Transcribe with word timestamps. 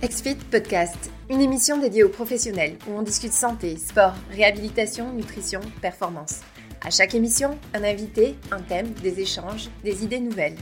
XFIT 0.00 0.36
Podcast, 0.48 1.10
une 1.28 1.40
émission 1.40 1.76
dédiée 1.80 2.04
aux 2.04 2.08
professionnels 2.08 2.76
où 2.86 2.96
on 2.96 3.02
discute 3.02 3.32
santé, 3.32 3.76
sport, 3.76 4.14
réhabilitation, 4.30 5.12
nutrition, 5.12 5.58
performance. 5.82 6.42
À 6.80 6.90
chaque 6.90 7.16
émission, 7.16 7.58
un 7.74 7.82
invité, 7.82 8.36
un 8.52 8.60
thème, 8.60 8.92
des 9.02 9.18
échanges, 9.18 9.68
des 9.82 10.04
idées 10.04 10.20
nouvelles. 10.20 10.54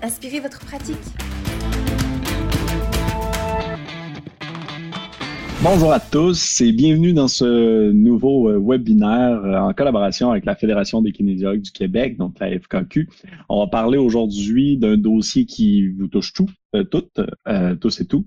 Inspirez 0.00 0.38
votre 0.38 0.60
pratique. 0.60 0.94
Bonjour 5.64 5.92
à 5.92 5.98
tous 5.98 6.60
et 6.60 6.72
bienvenue 6.72 7.14
dans 7.14 7.26
ce 7.26 7.90
nouveau 7.90 8.50
euh, 8.50 8.62
webinaire 8.62 9.42
euh, 9.44 9.58
en 9.58 9.72
collaboration 9.72 10.30
avec 10.30 10.44
la 10.44 10.54
Fédération 10.54 11.00
des 11.00 11.10
kinésiologues 11.10 11.62
du 11.62 11.72
Québec, 11.72 12.18
donc 12.18 12.38
la 12.38 12.50
FKQ. 12.56 13.08
On 13.48 13.60
va 13.60 13.66
parler 13.68 13.96
aujourd'hui 13.96 14.76
d'un 14.76 14.98
dossier 14.98 15.46
qui 15.46 15.88
vous 15.88 16.06
touche 16.06 16.34
tout, 16.34 16.50
euh, 16.74 16.84
toutes, 16.84 17.20
tous 17.80 18.00
et 18.00 18.06
tout. 18.06 18.26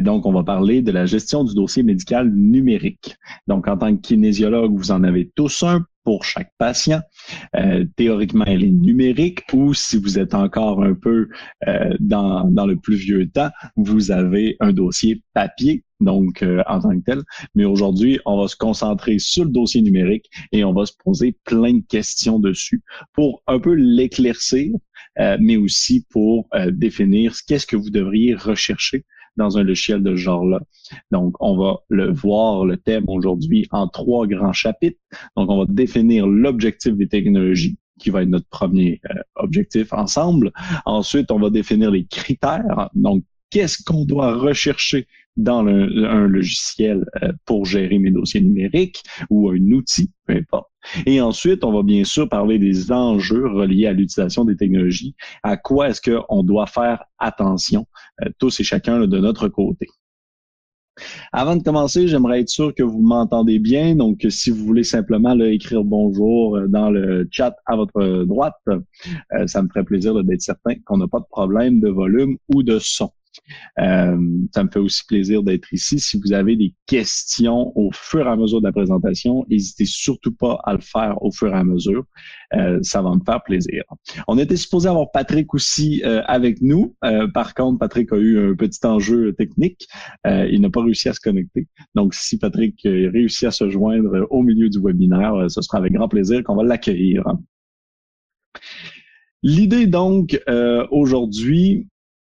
donc, 0.00 0.26
on 0.26 0.32
va 0.32 0.42
parler 0.42 0.82
de 0.82 0.92
la 0.92 1.06
gestion 1.06 1.44
du 1.44 1.54
dossier 1.54 1.82
médical 1.82 2.30
numérique. 2.30 3.16
Donc, 3.46 3.68
en 3.68 3.76
tant 3.76 3.94
que 3.94 4.00
kinésiologue, 4.00 4.74
vous 4.74 4.90
en 4.90 5.04
avez 5.04 5.30
tous 5.34 5.62
un 5.62 5.84
pour 6.04 6.24
chaque 6.24 6.52
patient. 6.58 7.00
théoriquement, 7.96 8.44
elle 8.46 8.64
est 8.64 8.70
numérique 8.70 9.42
ou 9.52 9.74
si 9.74 9.98
vous 9.98 10.18
êtes 10.18 10.34
encore 10.34 10.82
un 10.82 10.94
peu 10.94 11.28
dans, 12.00 12.44
dans 12.50 12.66
le 12.66 12.76
plus 12.76 12.96
vieux 12.96 13.28
temps, 13.28 13.50
vous 13.76 14.10
avez 14.10 14.56
un 14.60 14.72
dossier 14.72 15.22
papier 15.34 15.84
donc 16.00 16.42
euh, 16.42 16.62
en 16.66 16.80
tant 16.80 16.98
que 16.98 17.04
tel. 17.04 17.22
Mais 17.54 17.64
aujourd'hui, 17.64 18.20
on 18.24 18.40
va 18.40 18.48
se 18.48 18.56
concentrer 18.56 19.18
sur 19.18 19.44
le 19.44 19.50
dossier 19.50 19.82
numérique 19.82 20.26
et 20.52 20.64
on 20.64 20.72
va 20.72 20.86
se 20.86 20.92
poser 21.04 21.36
plein 21.44 21.74
de 21.74 21.84
questions 21.88 22.38
dessus 22.38 22.82
pour 23.12 23.42
un 23.46 23.58
peu 23.58 23.72
l'éclaircir, 23.72 24.72
euh, 24.74 24.78
mais 25.40 25.56
aussi 25.56 26.04
pour 26.10 26.48
euh, 26.54 26.70
définir 26.70 27.34
qu'est-ce 27.46 27.66
que 27.66 27.76
vous 27.76 27.90
devriez 27.90 28.34
rechercher 28.34 29.04
dans 29.36 29.56
un 29.56 29.62
logiciel 29.62 30.02
de 30.02 30.10
ce 30.16 30.20
genre-là. 30.20 30.60
Donc, 31.12 31.34
on 31.40 31.56
va 31.56 31.78
le 31.88 32.12
voir, 32.12 32.64
le 32.64 32.76
thème 32.76 33.04
aujourd'hui, 33.06 33.66
en 33.70 33.86
trois 33.86 34.26
grands 34.26 34.52
chapitres. 34.52 34.98
Donc, 35.36 35.48
on 35.50 35.58
va 35.58 35.64
définir 35.68 36.26
l'objectif 36.26 36.94
des 36.94 37.08
technologies, 37.08 37.78
qui 37.98 38.10
va 38.10 38.22
être 38.22 38.28
notre 38.28 38.48
premier 38.48 39.00
objectif 39.36 39.92
ensemble. 39.92 40.52
Ensuite, 40.86 41.30
on 41.30 41.38
va 41.38 41.50
définir 41.50 41.90
les 41.90 42.04
critères. 42.04 42.90
Donc, 42.94 43.22
qu'est-ce 43.50 43.82
qu'on 43.82 44.04
doit 44.04 44.34
rechercher 44.34 45.06
dans 45.38 45.64
un 45.66 46.26
logiciel 46.26 47.06
euh, 47.22 47.32
pour 47.46 47.64
gérer 47.64 47.98
mes 47.98 48.10
dossiers 48.10 48.40
numériques 48.40 49.02
ou 49.30 49.48
un 49.48 49.70
outil, 49.70 50.10
peu 50.26 50.34
importe. 50.34 50.68
Et 51.06 51.20
ensuite, 51.20 51.64
on 51.64 51.72
va 51.72 51.82
bien 51.82 52.04
sûr 52.04 52.28
parler 52.28 52.58
des 52.58 52.92
enjeux 52.92 53.46
reliés 53.46 53.86
à 53.86 53.92
l'utilisation 53.92 54.44
des 54.44 54.56
technologies. 54.56 55.14
À 55.42 55.56
quoi 55.56 55.88
est-ce 55.88 56.02
qu'on 56.02 56.42
doit 56.42 56.66
faire 56.66 57.04
attention, 57.18 57.86
euh, 58.22 58.28
tous 58.38 58.60
et 58.60 58.64
chacun 58.64 59.06
de 59.06 59.18
notre 59.18 59.48
côté? 59.48 59.86
Avant 61.32 61.54
de 61.54 61.62
commencer, 61.62 62.08
j'aimerais 62.08 62.40
être 62.40 62.48
sûr 62.48 62.74
que 62.74 62.82
vous 62.82 63.00
m'entendez 63.00 63.60
bien. 63.60 63.94
Donc, 63.94 64.26
si 64.30 64.50
vous 64.50 64.64
voulez 64.64 64.82
simplement 64.82 65.38
écrire 65.38 65.84
bonjour 65.84 66.56
euh, 66.56 66.66
dans 66.66 66.90
le 66.90 67.28
chat 67.30 67.54
à 67.66 67.76
votre 67.76 68.24
droite, 68.24 68.56
ça 69.46 69.62
me 69.62 69.68
ferait 69.68 69.84
plaisir 69.84 70.20
d'être 70.24 70.42
certain 70.42 70.74
qu'on 70.84 70.96
n'a 70.96 71.06
pas 71.06 71.20
de 71.20 71.26
problème 71.30 71.78
de 71.78 71.88
volume 71.88 72.36
ou 72.52 72.64
de 72.64 72.80
son. 72.80 73.12
Euh, 73.78 74.16
ça 74.54 74.64
me 74.64 74.70
fait 74.70 74.78
aussi 74.78 75.04
plaisir 75.06 75.42
d'être 75.42 75.72
ici. 75.72 75.98
Si 75.98 76.20
vous 76.20 76.32
avez 76.32 76.56
des 76.56 76.74
questions 76.86 77.76
au 77.76 77.90
fur 77.92 78.26
et 78.26 78.30
à 78.30 78.36
mesure 78.36 78.60
de 78.60 78.66
la 78.66 78.72
présentation, 78.72 79.44
n'hésitez 79.48 79.84
surtout 79.84 80.34
pas 80.34 80.58
à 80.64 80.72
le 80.72 80.80
faire 80.80 81.22
au 81.22 81.30
fur 81.30 81.48
et 81.48 81.58
à 81.58 81.64
mesure. 81.64 82.04
Euh, 82.54 82.78
ça 82.82 83.02
va 83.02 83.14
me 83.14 83.20
faire 83.24 83.42
plaisir. 83.42 83.84
On 84.26 84.38
était 84.38 84.56
supposé 84.56 84.88
avoir 84.88 85.10
Patrick 85.10 85.52
aussi 85.54 86.02
euh, 86.04 86.22
avec 86.26 86.60
nous. 86.60 86.94
par 87.34 87.54
contre, 87.54 87.78
Patrick 87.78 88.12
a 88.12 88.16
eu 88.16 88.50
un 88.50 88.54
petit 88.54 88.84
enjeu 88.86 89.32
technique. 89.32 89.86
il 90.24 90.60
n'a 90.60 90.70
pas 90.70 90.82
réussi 90.82 91.08
à 91.08 91.12
se 91.12 91.20
connecter. 91.20 91.66
Donc, 91.94 92.14
si 92.14 92.38
Patrick 92.38 92.80
réussit 92.84 93.44
à 93.44 93.50
se 93.50 93.68
joindre 93.68 94.26
au 94.30 94.42
milieu 94.42 94.68
du 94.68 94.80
webinaire, 94.80 95.50
ce 95.50 95.60
sera 95.62 95.78
avec 95.78 95.92
grand 95.92 96.08
plaisir 96.08 96.42
qu'on 96.44 96.56
va 96.56 96.64
l'accueillir. 96.64 97.24
L'idée 99.42 99.86
donc 99.86 100.40
aujourd'hui, 100.90 101.86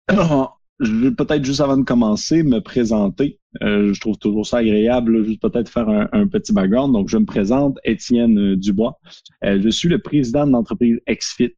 je 0.81 0.92
vais 0.92 1.10
peut-être 1.10 1.44
juste 1.44 1.60
avant 1.60 1.76
de 1.76 1.84
commencer 1.84 2.42
me 2.42 2.60
présenter. 2.60 3.38
Euh, 3.62 3.94
je 3.94 4.00
trouve 4.00 4.19
toujours 4.19 4.47
ça 4.47 4.59
agréable, 4.59 5.25
juste 5.25 5.41
peut-être 5.41 5.70
faire 5.70 5.88
un, 5.88 6.26
petit 6.28 6.53
background. 6.53 6.92
Donc, 6.92 7.09
je 7.09 7.16
me 7.16 7.25
présente, 7.25 7.78
Étienne 7.84 8.38
euh, 8.38 8.56
Dubois. 8.56 8.98
Euh, 9.44 9.60
je 9.62 9.69
suis 9.70 9.88
le 9.88 9.98
président 9.98 10.47
de 10.47 10.53
l'entreprise 10.53 11.00
XFIT, 11.09 11.56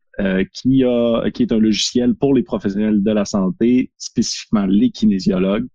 qui, 0.53 0.83
a, 0.83 1.31
qui 1.31 1.45
est 1.45 1.53
un 1.53 1.59
logiciel 1.59 2.15
pour 2.17 2.35
les 2.35 2.43
professionnels 2.43 3.05
de 3.05 3.11
la 3.13 3.25
santé, 3.25 3.93
spécifiquement 3.99 4.67
les 4.67 4.91
kinésiologues. 4.91 5.69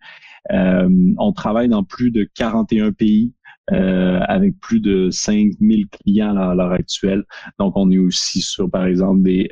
on 0.50 1.32
travaille 1.34 1.70
dans 1.70 1.86
plus 1.86 2.12
de 2.12 2.28
41 2.36 2.92
pays. 2.92 3.34
avec 3.70 4.60
plus 4.60 4.82
de 4.82 5.10
5000 5.12 5.88
clients 5.88 6.36
à 6.36 6.56
l'heure 6.56 6.74
actuelle. 6.74 7.24
Donc, 7.58 7.78
on 7.78 7.90
est 7.90 7.98
aussi 7.98 8.42
sur, 8.42 8.70
par 8.70 8.86
exemple, 8.86 9.24
des, 9.24 9.50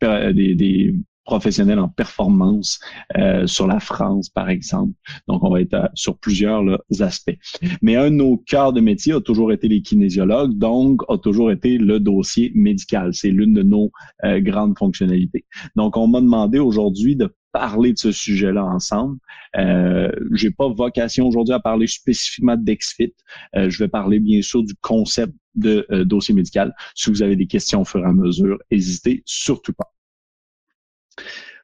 des, 0.00 0.54
des 0.54 0.94
professionnels 1.24 1.78
en 1.78 1.88
performance 1.88 2.80
euh, 3.16 3.46
sur 3.46 3.66
la 3.66 3.80
France, 3.80 4.28
par 4.28 4.48
exemple. 4.48 4.94
Donc, 5.28 5.42
on 5.42 5.50
va 5.50 5.60
être 5.60 5.74
euh, 5.74 5.86
sur 5.94 6.18
plusieurs 6.18 6.62
aspects. 7.00 7.36
Mais 7.82 7.96
un 7.96 8.10
de 8.10 8.16
nos 8.16 8.36
cœurs 8.38 8.72
de 8.72 8.80
métier 8.80 9.12
a 9.12 9.20
toujours 9.20 9.52
été 9.52 9.68
les 9.68 9.82
kinésiologues, 9.82 10.56
donc 10.58 11.02
a 11.08 11.18
toujours 11.18 11.50
été 11.50 11.78
le 11.78 12.00
dossier 12.00 12.52
médical. 12.54 13.14
C'est 13.14 13.30
l'une 13.30 13.54
de 13.54 13.62
nos 13.62 13.90
euh, 14.24 14.40
grandes 14.40 14.76
fonctionnalités. 14.78 15.44
Donc, 15.76 15.96
on 15.96 16.08
m'a 16.08 16.20
demandé 16.20 16.58
aujourd'hui 16.58 17.16
de 17.16 17.34
parler 17.52 17.92
de 17.92 17.98
ce 17.98 18.12
sujet-là 18.12 18.64
ensemble. 18.64 19.18
Euh, 19.56 20.10
j'ai 20.32 20.52
pas 20.52 20.68
vocation 20.68 21.26
aujourd'hui 21.26 21.54
à 21.54 21.58
parler 21.60 21.88
spécifiquement 21.88 22.56
d'Exfit. 22.56 23.12
je 23.54 23.76
vais 23.78 23.88
parler 23.88 24.20
bien 24.20 24.40
sûr 24.40 24.62
du 24.62 24.74
concept 24.80 25.32
de 25.56 25.84
dossier 26.04 26.32
médical. 26.32 26.72
Si 26.94 27.10
vous 27.10 27.24
avez 27.24 27.34
des 27.34 27.48
questions 27.48 27.80
au 27.80 27.84
fur 27.84 28.04
et 28.04 28.08
à 28.08 28.12
mesure, 28.12 28.56
n'hésitez 28.70 29.24
surtout 29.26 29.72
pas. 29.72 29.92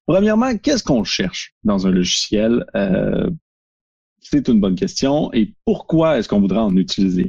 Premièrement, 0.06 0.56
qu'est-ce 0.56 0.84
qu'on 0.84 1.04
cherche 1.04 1.54
dans 1.64 1.86
un 1.86 1.90
logiciel? 1.90 2.64
Euh, 2.74 3.28
c'est 4.20 4.48
une 4.48 4.60
bonne 4.60 4.76
question. 4.76 5.32
Et 5.32 5.54
pourquoi 5.64 6.18
est-ce 6.18 6.28
qu'on 6.28 6.40
voudrait 6.40 6.60
en 6.60 6.76
utiliser 6.76 7.28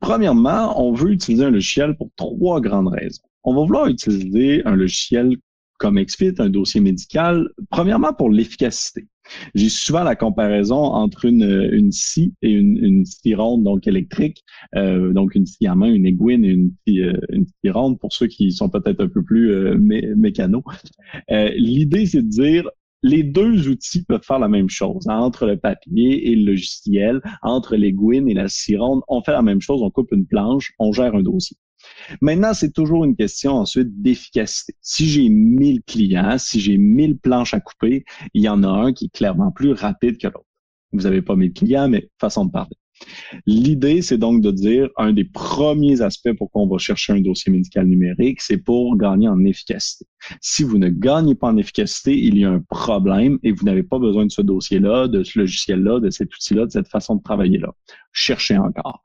Premièrement, 0.00 0.80
on 0.80 0.92
veut 0.92 1.12
utiliser 1.12 1.44
un 1.44 1.50
logiciel 1.50 1.96
pour 1.96 2.10
trois 2.16 2.60
grandes 2.60 2.88
raisons. 2.88 3.22
On 3.44 3.54
va 3.54 3.60
vouloir 3.62 3.86
utiliser 3.86 4.64
un 4.66 4.76
logiciel 4.76 5.36
comme 5.78 6.02
XFIT, 6.02 6.34
un 6.38 6.48
dossier 6.48 6.80
médical, 6.80 7.48
premièrement 7.70 8.12
pour 8.12 8.30
l'efficacité. 8.30 9.06
J'ai 9.54 9.68
souvent 9.68 10.04
la 10.04 10.16
comparaison 10.16 10.76
entre 10.76 11.24
une, 11.24 11.68
une 11.72 11.92
scie 11.92 12.34
et 12.42 12.50
une, 12.50 12.76
une 12.82 13.04
scie 13.04 13.34
ronde, 13.34 13.64
donc 13.64 13.86
électrique, 13.86 14.44
euh, 14.74 15.12
donc 15.12 15.34
une 15.34 15.46
scie 15.46 15.66
à 15.66 15.74
main, 15.74 15.92
une 15.92 16.06
aiguine 16.06 16.44
et 16.44 16.48
une 16.48 16.72
scie, 16.86 17.02
euh, 17.02 17.18
une 17.30 17.46
scie 17.46 17.70
ronde 17.70 17.98
pour 17.98 18.12
ceux 18.12 18.26
qui 18.26 18.52
sont 18.52 18.68
peut-être 18.68 19.00
un 19.00 19.08
peu 19.08 19.22
plus 19.22 19.50
euh. 19.50 19.76
Euh, 21.30 21.50
l'idée, 21.56 22.06
c'est 22.06 22.22
de 22.22 22.28
dire 22.28 22.68
les 23.02 23.22
deux 23.22 23.68
outils 23.68 24.04
peuvent 24.04 24.24
faire 24.24 24.38
la 24.38 24.48
même 24.48 24.68
chose. 24.68 25.06
Entre 25.08 25.46
le 25.46 25.56
papier 25.56 26.30
et 26.30 26.36
le 26.36 26.52
logiciel, 26.52 27.20
entre 27.42 27.76
l'aiguine 27.76 28.28
et 28.28 28.34
la 28.34 28.48
scie 28.48 28.76
ronde, 28.76 29.02
on 29.08 29.22
fait 29.22 29.32
la 29.32 29.42
même 29.42 29.60
chose, 29.60 29.82
on 29.82 29.90
coupe 29.90 30.12
une 30.12 30.26
planche, 30.26 30.72
on 30.78 30.92
gère 30.92 31.14
un 31.14 31.22
dossier. 31.22 31.56
Maintenant, 32.20 32.54
c'est 32.54 32.72
toujours 32.72 33.04
une 33.04 33.16
question 33.16 33.52
ensuite 33.52 34.02
d'efficacité. 34.02 34.74
Si 34.80 35.08
j'ai 35.08 35.28
1000 35.28 35.82
clients, 35.82 36.38
si 36.38 36.60
j'ai 36.60 36.78
1000 36.78 37.18
planches 37.18 37.54
à 37.54 37.60
couper, 37.60 38.04
il 38.34 38.42
y 38.42 38.48
en 38.48 38.62
a 38.62 38.68
un 38.68 38.92
qui 38.92 39.06
est 39.06 39.14
clairement 39.14 39.50
plus 39.50 39.72
rapide 39.72 40.18
que 40.18 40.26
l'autre. 40.26 40.46
Vous 40.92 41.02
n'avez 41.02 41.22
pas 41.22 41.36
1000 41.36 41.52
clients, 41.52 41.88
mais 41.88 42.08
façon 42.18 42.46
de 42.46 42.50
parler. 42.50 42.76
L'idée, 43.46 44.02
c'est 44.02 44.18
donc 44.18 44.40
de 44.40 44.50
dire 44.50 44.88
un 44.96 45.12
des 45.12 45.24
premiers 45.24 46.00
aspects 46.00 46.32
pour 46.32 46.50
qu'on 46.50 46.66
va 46.66 46.78
chercher 46.78 47.12
un 47.12 47.20
dossier 47.20 47.52
médical 47.52 47.86
numérique, 47.86 48.40
c'est 48.40 48.56
pour 48.58 48.96
gagner 48.96 49.28
en 49.28 49.44
efficacité. 49.44 50.06
Si 50.40 50.62
vous 50.62 50.78
ne 50.78 50.88
gagnez 50.88 51.34
pas 51.34 51.48
en 51.48 51.56
efficacité, 51.56 52.18
il 52.18 52.38
y 52.38 52.44
a 52.44 52.50
un 52.50 52.60
problème 52.60 53.38
et 53.42 53.52
vous 53.52 53.64
n'avez 53.64 53.82
pas 53.82 53.98
besoin 53.98 54.24
de 54.26 54.32
ce 54.32 54.42
dossier-là, 54.42 55.08
de 55.08 55.22
ce 55.22 55.38
logiciel-là, 55.38 56.00
de 56.00 56.10
cet 56.10 56.34
outil-là, 56.34 56.66
de 56.66 56.70
cette 56.70 56.88
façon 56.88 57.16
de 57.16 57.22
travailler-là. 57.22 57.72
Cherchez 58.12 58.56
encore. 58.56 59.02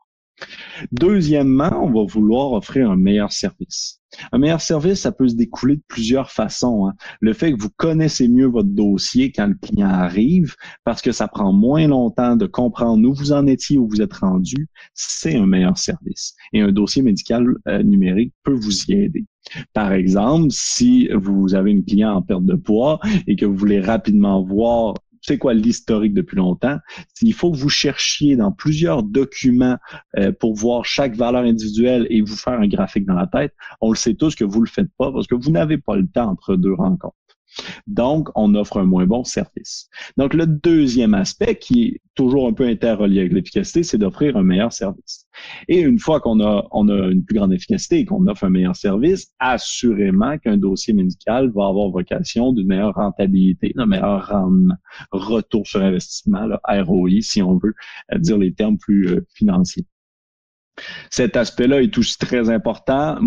Deuxièmement, 0.91 1.71
on 1.83 1.91
va 1.91 2.05
vouloir 2.05 2.53
offrir 2.53 2.89
un 2.89 2.95
meilleur 2.95 3.31
service. 3.31 4.01
Un 4.31 4.39
meilleur 4.39 4.61
service, 4.61 5.01
ça 5.01 5.11
peut 5.11 5.27
se 5.27 5.35
découler 5.35 5.77
de 5.77 5.83
plusieurs 5.87 6.31
façons. 6.31 6.87
Hein. 6.87 6.93
Le 7.21 7.33
fait 7.33 7.53
que 7.53 7.61
vous 7.61 7.69
connaissez 7.77 8.27
mieux 8.27 8.47
votre 8.47 8.67
dossier 8.67 9.31
quand 9.31 9.47
le 9.47 9.55
client 9.55 9.87
arrive, 9.87 10.55
parce 10.83 11.01
que 11.01 11.11
ça 11.11 11.27
prend 11.27 11.53
moins 11.53 11.87
longtemps 11.87 12.35
de 12.35 12.45
comprendre 12.45 13.07
où 13.07 13.13
vous 13.13 13.31
en 13.31 13.47
étiez, 13.47 13.77
où 13.77 13.87
vous 13.87 14.01
êtes 14.01 14.13
rendu, 14.13 14.67
c'est 14.93 15.35
un 15.35 15.45
meilleur 15.45 15.77
service. 15.77 16.35
Et 16.51 16.61
un 16.61 16.71
dossier 16.71 17.01
médical 17.01 17.45
euh, 17.67 17.83
numérique 17.83 18.33
peut 18.43 18.53
vous 18.53 18.83
y 18.85 18.93
aider. 18.93 19.25
Par 19.73 19.93
exemple, 19.93 20.47
si 20.49 21.09
vous 21.13 21.55
avez 21.55 21.71
une 21.71 21.85
client 21.85 22.13
en 22.13 22.21
perte 22.21 22.45
de 22.45 22.55
poids 22.55 22.99
et 23.27 23.35
que 23.35 23.45
vous 23.45 23.55
voulez 23.55 23.79
rapidement 23.79 24.43
voir 24.43 24.95
c'est 25.21 25.37
quoi 25.37 25.53
l'historique 25.53 26.13
depuis 26.13 26.37
longtemps? 26.37 26.77
Il 27.21 27.33
faut 27.33 27.51
que 27.51 27.57
vous 27.57 27.69
cherchiez 27.69 28.35
dans 28.35 28.51
plusieurs 28.51 29.03
documents 29.03 29.77
euh, 30.17 30.31
pour 30.31 30.55
voir 30.55 30.85
chaque 30.85 31.15
valeur 31.15 31.43
individuelle 31.43 32.07
et 32.09 32.21
vous 32.21 32.35
faire 32.35 32.59
un 32.59 32.67
graphique 32.67 33.05
dans 33.05 33.13
la 33.13 33.27
tête. 33.27 33.53
On 33.79 33.91
le 33.91 33.97
sait 33.97 34.15
tous 34.15 34.35
que 34.35 34.43
vous 34.43 34.61
le 34.61 34.69
faites 34.69 34.89
pas 34.97 35.11
parce 35.11 35.27
que 35.27 35.35
vous 35.35 35.51
n'avez 35.51 35.77
pas 35.77 35.95
le 35.95 36.07
temps 36.07 36.29
entre 36.29 36.55
deux 36.55 36.73
rencontres. 36.73 37.15
Donc, 37.87 38.29
on 38.35 38.55
offre 38.55 38.77
un 38.77 38.85
moins 38.85 39.05
bon 39.05 39.23
service. 39.23 39.89
Donc, 40.17 40.33
le 40.33 40.45
deuxième 40.45 41.13
aspect 41.13 41.55
qui 41.55 41.83
est 41.83 42.01
toujours 42.15 42.47
un 42.47 42.53
peu 42.53 42.65
interrelié 42.65 43.21
avec 43.21 43.33
l'efficacité, 43.33 43.83
c'est 43.83 43.97
d'offrir 43.97 44.37
un 44.37 44.43
meilleur 44.43 44.71
service. 44.71 45.25
Et 45.67 45.79
une 45.81 45.99
fois 45.99 46.19
qu'on 46.19 46.39
a, 46.41 46.67
on 46.71 46.89
a 46.89 47.07
une 47.07 47.23
plus 47.23 47.37
grande 47.37 47.53
efficacité 47.53 47.99
et 47.99 48.05
qu'on 48.05 48.27
offre 48.27 48.43
un 48.43 48.49
meilleur 48.49 48.75
service, 48.75 49.31
assurément 49.39 50.37
qu'un 50.37 50.57
dossier 50.57 50.93
médical 50.93 51.51
va 51.55 51.67
avoir 51.67 51.89
vocation 51.89 52.53
d'une 52.53 52.67
meilleure 52.67 52.95
rentabilité, 52.95 53.73
d'un 53.75 53.85
meilleur 53.85 54.31
retour 55.11 55.67
sur 55.67 55.81
investissement, 55.81 56.45
là, 56.45 56.59
ROI, 56.67 57.21
si 57.21 57.41
on 57.41 57.57
veut 57.57 57.73
euh, 58.13 58.17
dire 58.17 58.37
les 58.37 58.53
termes 58.53 58.77
plus 58.77 59.07
euh, 59.07 59.25
financiers. 59.33 59.85
Cet 61.09 61.35
aspect-là 61.35 61.81
est 61.81 61.97
aussi 61.97 62.17
très 62.17 62.49
important. 62.49 63.17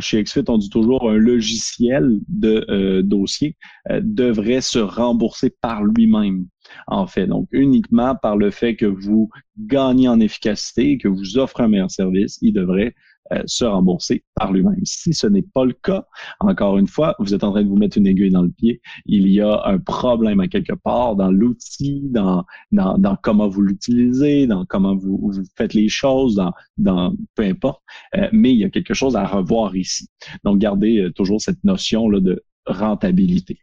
Chez 0.00 0.22
XFIT, 0.22 0.44
on 0.48 0.58
dit 0.58 0.70
toujours 0.70 1.10
un 1.10 1.16
logiciel 1.16 2.18
de 2.28 2.64
euh, 2.68 3.02
dossier 3.02 3.56
euh, 3.90 4.00
devrait 4.02 4.60
se 4.60 4.78
rembourser 4.78 5.50
par 5.50 5.84
lui-même, 5.84 6.46
en 6.86 7.06
fait. 7.06 7.26
Donc, 7.26 7.48
uniquement 7.52 8.14
par 8.14 8.36
le 8.36 8.50
fait 8.50 8.76
que 8.76 8.86
vous 8.86 9.30
gagnez 9.58 10.08
en 10.08 10.20
efficacité 10.20 10.92
et 10.92 10.98
que 10.98 11.08
vous 11.08 11.38
offrez 11.38 11.64
un 11.64 11.68
meilleur 11.68 11.90
service, 11.90 12.38
il 12.42 12.52
devrait 12.52 12.94
euh, 13.32 13.42
se 13.46 13.64
rembourser 13.64 14.24
par 14.34 14.52
lui-même. 14.52 14.80
Si 14.84 15.12
ce 15.12 15.26
n'est 15.26 15.42
pas 15.42 15.64
le 15.64 15.74
cas, 15.74 16.06
encore 16.40 16.78
une 16.78 16.86
fois, 16.86 17.14
vous 17.18 17.34
êtes 17.34 17.44
en 17.44 17.50
train 17.50 17.62
de 17.62 17.68
vous 17.68 17.76
mettre 17.76 17.98
une 17.98 18.06
aiguille 18.06 18.30
dans 18.30 18.42
le 18.42 18.50
pied. 18.50 18.80
Il 19.04 19.28
y 19.28 19.40
a 19.40 19.66
un 19.66 19.78
problème 19.78 20.40
à 20.40 20.48
quelque 20.48 20.72
part 20.72 21.14
dans 21.14 21.30
l'outil, 21.30 22.02
dans, 22.10 22.44
dans, 22.72 22.96
dans, 22.96 23.16
comment 23.16 23.48
vous 23.48 23.60
l'utilisez, 23.60 24.46
dans 24.46 24.64
comment 24.64 24.96
vous, 24.96 25.18
vous, 25.18 25.42
faites 25.56 25.74
les 25.74 25.88
choses, 25.88 26.36
dans, 26.36 26.52
dans 26.78 27.14
peu 27.34 27.42
importe. 27.42 27.82
Euh, 28.16 28.28
mais 28.32 28.52
il 28.52 28.58
y 28.60 28.64
a 28.64 28.70
quelque 28.70 28.94
chose 28.94 29.14
à 29.14 29.26
revoir 29.26 29.76
ici. 29.76 30.08
Donc, 30.44 30.58
gardez 30.58 30.98
euh, 30.98 31.12
toujours 31.12 31.40
cette 31.40 31.62
notion 31.64 32.08
là, 32.08 32.20
de 32.20 32.42
rentabilité. 32.66 33.58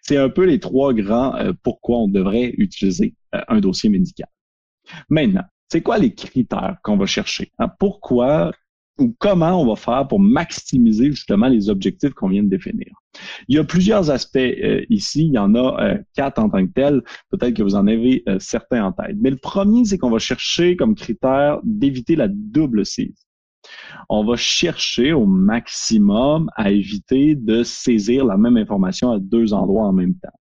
C'est 0.00 0.16
un 0.16 0.30
peu 0.30 0.44
les 0.44 0.60
trois 0.60 0.94
grands 0.94 1.34
pourquoi 1.62 1.98
on 1.98 2.08
devrait 2.08 2.52
utiliser 2.58 3.14
un 3.32 3.60
dossier 3.60 3.88
médical. 3.88 4.28
Maintenant, 5.08 5.44
c'est 5.68 5.82
quoi 5.82 5.98
les 5.98 6.14
critères 6.14 6.76
qu'on 6.82 6.96
va 6.96 7.06
chercher? 7.06 7.50
Hein? 7.58 7.68
Pourquoi 7.78 8.52
ou 8.98 9.14
comment 9.18 9.60
on 9.60 9.66
va 9.66 9.76
faire 9.76 10.06
pour 10.06 10.20
maximiser 10.20 11.10
justement 11.10 11.48
les 11.48 11.68
objectifs 11.68 12.14
qu'on 12.14 12.28
vient 12.28 12.42
de 12.42 12.48
définir. 12.48 12.88
Il 13.48 13.56
y 13.56 13.58
a 13.58 13.64
plusieurs 13.64 14.10
aspects 14.10 14.36
euh, 14.36 14.84
ici, 14.88 15.26
il 15.26 15.32
y 15.32 15.38
en 15.38 15.54
a 15.54 15.82
euh, 15.82 15.98
quatre 16.14 16.38
en 16.38 16.48
tant 16.48 16.64
que 16.66 16.72
tels, 16.72 17.02
peut-être 17.30 17.54
que 17.54 17.62
vous 17.62 17.74
en 17.74 17.86
avez 17.86 18.22
euh, 18.28 18.38
certains 18.38 18.84
en 18.84 18.92
tête. 18.92 19.16
Mais 19.20 19.30
le 19.30 19.36
premier, 19.36 19.84
c'est 19.84 19.98
qu'on 19.98 20.10
va 20.10 20.18
chercher 20.18 20.76
comme 20.76 20.94
critère 20.94 21.60
d'éviter 21.64 22.16
la 22.16 22.28
double 22.28 22.86
saisie. 22.86 23.14
On 24.08 24.24
va 24.24 24.36
chercher 24.36 25.12
au 25.12 25.26
maximum 25.26 26.50
à 26.54 26.70
éviter 26.70 27.34
de 27.34 27.62
saisir 27.62 28.24
la 28.24 28.36
même 28.36 28.56
information 28.56 29.10
à 29.10 29.18
deux 29.18 29.54
endroits 29.54 29.86
en 29.86 29.92
même 29.92 30.14
temps. 30.14 30.38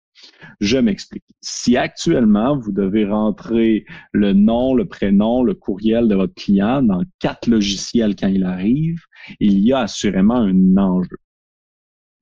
Je 0.60 0.78
m'explique. 0.78 1.24
Si 1.40 1.76
actuellement, 1.76 2.56
vous 2.56 2.72
devez 2.72 3.04
rentrer 3.06 3.84
le 4.12 4.32
nom, 4.32 4.74
le 4.74 4.86
prénom, 4.86 5.42
le 5.42 5.54
courriel 5.54 6.08
de 6.08 6.14
votre 6.14 6.34
client 6.34 6.82
dans 6.82 7.02
quatre 7.18 7.48
logiciels 7.48 8.16
quand 8.16 8.28
il 8.28 8.44
arrive, 8.44 9.00
il 9.38 9.58
y 9.60 9.72
a 9.72 9.80
assurément 9.80 10.36
un 10.36 10.76
enjeu. 10.76 11.16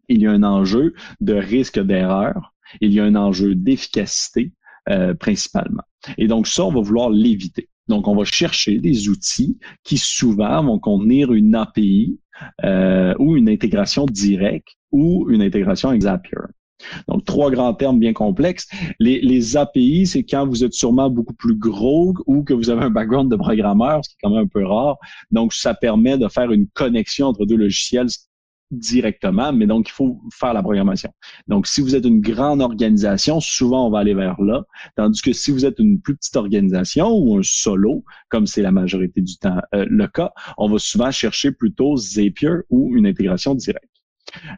Il 0.09 0.23
y 0.23 0.27
a 0.27 0.33
un 0.33 0.43
enjeu 0.43 0.95
de 1.21 1.35
risque 1.35 1.79
d'erreur. 1.79 2.55
Il 2.81 2.93
y 2.93 3.00
a 3.00 3.05
un 3.05 3.15
enjeu 3.15 3.55
d'efficacité 3.55 4.53
euh, 4.89 5.15
principalement. 5.15 5.83
Et 6.17 6.29
donc 6.29 6.47
ça, 6.47 6.65
on 6.65 6.73
va 6.73 6.81
vouloir 6.81 7.11
l'éviter. 7.11 7.69
Donc, 7.89 8.06
on 8.06 8.15
va 8.15 8.25
chercher 8.25 8.79
des 8.79 9.09
outils 9.09 9.59
qui 9.83 9.97
souvent 9.97 10.62
vont 10.62 10.79
contenir 10.79 11.33
une 11.33 11.55
API 11.55 12.21
euh, 12.65 13.15
ou 13.19 13.37
une 13.37 13.49
intégration 13.49 14.05
directe 14.06 14.77
ou 14.93 15.29
une 15.31 15.43
intégration 15.43 15.89
avec 15.89 16.03
Zapier. 16.03 16.39
Donc, 17.09 17.25
trois 17.25 17.51
grands 17.51 17.75
termes 17.75 17.99
bien 17.99 18.13
complexes. 18.13 18.69
Les, 18.99 19.57
API, 19.57 20.07
c'est 20.07 20.25
quand 20.25 20.47
vous 20.47 20.65
êtes 20.65 20.75
sûrement 20.75 21.11
beaucoup 21.11 21.35
plus 21.35 21.57
gros 21.57 22.15
ou 22.27 22.43
que 22.43 22.55
vous 22.55 22.71
avez 22.71 22.83
un 22.85 22.91
background 22.91 23.31
de 23.31 23.37
programmeur, 23.37 24.05
ce 24.05 24.11
qui 24.11 24.15
est 24.17 24.19
quand 24.23 24.31
même 24.31 24.45
un 24.45 24.47
peu 24.47 24.65
rare. 24.65 24.97
Donc, 25.31 25.55
ça 25.55 25.75
permet 25.75 26.19
de 26.19 26.29
faire 26.29 26.51
une 26.53 26.67
connexion 26.69 27.29
entre 27.29 27.47
deux 27.47 27.57
logiciels 27.57 28.09
directement, 28.71 29.53
mais 29.53 29.67
donc 29.67 29.89
il 29.89 29.93
faut 29.93 30.21
faire 30.33 30.53
la 30.53 30.63
programmation. 30.63 31.11
Donc, 31.47 31.67
si 31.67 31.81
vous 31.81 31.95
êtes 31.95 32.05
une 32.05 32.21
grande 32.21 32.61
organisation, 32.61 33.41
souvent 33.41 33.87
on 33.87 33.91
va 33.91 34.01
aller 34.01 34.15
vers 34.15 34.41
là, 34.43 34.65
tandis 34.97 35.23
que 35.23 35.33
si 35.33 35.51
vous 35.51 35.65
êtes 35.65 35.79
une 35.79 36.01
plus 36.01 36.17
petite 36.17 36.37
organisation 36.37 37.11
ou 37.11 37.39
un 37.39 37.43
solo, 37.43 38.05
comme 38.29 38.47
c'est 38.47 38.63
la 38.63 38.73
majorité 38.73 39.23
du 39.23 39.37
temps 39.39 39.59
euh, 39.75 39.87
le 39.89 40.07
cas, 40.07 40.33
on 40.59 40.69
va 40.69 40.79
souvent 40.79 41.11
chercher 41.11 41.53
plutôt 41.53 41.97
Zapier 41.97 42.57
ou 42.69 42.95
une 42.95 43.07
intégration 43.07 43.55
directe. 43.55 43.98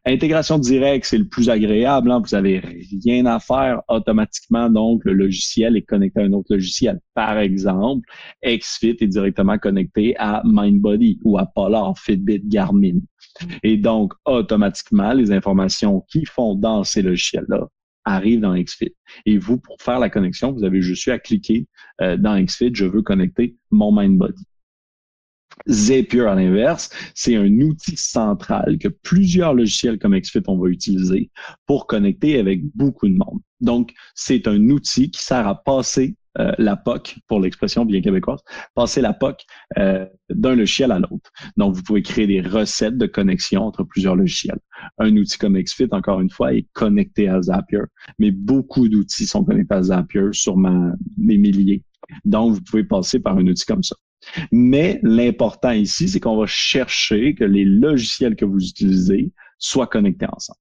Intégration 0.05 0.59
directe, 0.59 1.07
c'est 1.07 1.19
le 1.19 1.29
plus 1.29 1.51
agréable. 1.51 2.11
Hein. 2.11 2.23
Vous 2.25 2.35
avez 2.35 2.63
rien 3.05 3.27
à 3.27 3.39
faire 3.39 3.83
automatiquement. 3.89 4.69
Donc, 4.71 5.05
le 5.05 5.13
logiciel 5.13 5.77
est 5.77 5.83
connecté 5.83 6.21
à 6.21 6.25
un 6.25 6.33
autre 6.33 6.53
logiciel. 6.55 7.01
Par 7.15 7.39
exemple, 7.39 8.09
XFIT 8.45 8.97
est 9.01 9.07
directement 9.07 9.59
connecté 9.59 10.15
à 10.19 10.43
MindBody 10.45 11.21
ou 11.25 11.39
à 11.39 11.47
Polar, 11.47 11.97
Fitbit, 11.99 12.43
Garmin. 12.47 13.01
Et 13.63 13.77
donc, 13.77 14.13
automatiquement, 14.25 15.13
les 15.13 15.33
informations 15.33 16.05
qui 16.11 16.25
font 16.25 16.55
dans 16.55 16.85
ces 16.85 17.03
logiciels-là 17.03 17.69
arrivent 18.05 18.41
dans 18.41 18.55
XFIT. 18.55 18.95
Et 19.27 19.39
vous, 19.39 19.59
pour 19.59 19.77
faire 19.81 19.99
la 19.99 20.11
connexion, 20.11 20.53
vous 20.53 20.65
avez 20.65 20.81
juste 20.83 21.09
à 21.09 21.19
cliquer 21.19 21.67
euh, 22.01 22.17
dans 22.17 22.41
XFIT, 22.43 22.75
je 22.75 22.87
veux 22.87 23.03
connecter 23.03 23.57
mon 23.71 23.93
MindBody. 23.93 24.43
Zapier, 25.69 26.23
à 26.23 26.35
l'inverse, 26.35 26.91
c'est 27.15 27.37
un 27.37 27.61
outil 27.61 27.97
central 27.97 28.79
que 28.79 28.89
plusieurs 28.89 29.55
logiciels 29.55 29.99
comme 29.99 30.19
XFIT 30.19 30.43
on 30.49 30.59
va 30.59 30.69
utiliser 30.69 31.31
pour 31.67 31.87
connecter 31.87 32.39
avec 32.39 32.63
beaucoup 32.75 33.09
de 33.09 33.15
monde. 33.15 33.41
Donc, 33.61 33.93
c'est 34.15 34.49
un 34.49 34.71
outil 34.71 35.11
qui 35.11 35.23
sert 35.23 35.47
à 35.47 35.63
passer 35.63 36.17
euh, 36.39 36.53
la 36.59 36.77
POC, 36.77 37.17
pour 37.27 37.41
l'expression 37.41 37.85
bien 37.85 38.01
québécoise, 38.01 38.39
passer 38.75 39.01
la 39.01 39.13
POC 39.13 39.43
euh, 39.79 40.07
d'un 40.29 40.55
logiciel 40.55 40.93
à 40.93 41.01
l'autre. 41.01 41.31
Donc, 41.57 41.75
vous 41.75 41.83
pouvez 41.83 42.03
créer 42.03 42.29
des 42.29 42.41
recettes 42.41 42.97
de 42.97 43.07
connexion 43.07 43.63
entre 43.63 43.83
plusieurs 43.83 44.15
logiciels. 44.15 44.61
Un 44.99 45.17
outil 45.17 45.39
comme 45.39 45.61
XFIT, 45.61 45.89
encore 45.91 46.21
une 46.21 46.31
fois, 46.31 46.55
est 46.55 46.69
connecté 46.73 47.29
à 47.29 47.43
Zapier, 47.43 47.81
mais 48.21 48.31
beaucoup 48.31 48.89
d'outils 48.89 49.27
sont 49.27 49.45
connectés 49.45 49.75
à 49.75 49.83
Zapier, 49.83 50.29
sûrement 50.31 50.93
des 51.17 51.37
milliers. 51.37 51.83
Donc, 52.25 52.55
vous 52.55 52.63
pouvez 52.63 52.85
passer 52.85 53.19
par 53.19 53.37
un 53.37 53.47
outil 53.47 53.67
comme 53.67 53.83
ça. 53.83 53.97
Mais 54.53 55.01
l'important 55.03 55.73
ici, 55.73 56.09
c'est 56.09 56.21
qu'on 56.21 56.37
va 56.37 56.47
chercher 56.47 57.35
que 57.35 57.45
les 57.45 57.65
logiciels 57.65 58.37
que 58.37 58.45
vous 58.45 58.65
utilisez 58.65 59.33
soient 59.59 59.87
connectés 59.87 60.27
ensemble. 60.31 60.59